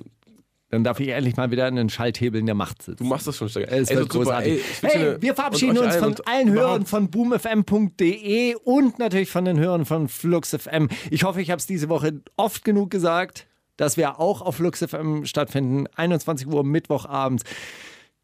[0.69, 3.03] Dann darf ich endlich mal wieder an den Schalthebeln der Macht sitzen.
[3.03, 3.71] du machst das schon, Steiger.
[3.71, 4.61] Es Ey, wird großartig.
[4.81, 9.85] Ey, hey, wir verabschieden uns von allen Hörern von boomfm.de und natürlich von den Hörern
[9.85, 10.89] von Flux FM.
[11.09, 14.83] Ich hoffe, ich habe es diese Woche oft genug gesagt, dass wir auch auf Flux
[14.83, 15.87] FM stattfinden.
[15.95, 17.43] 21 Uhr Mittwochabends.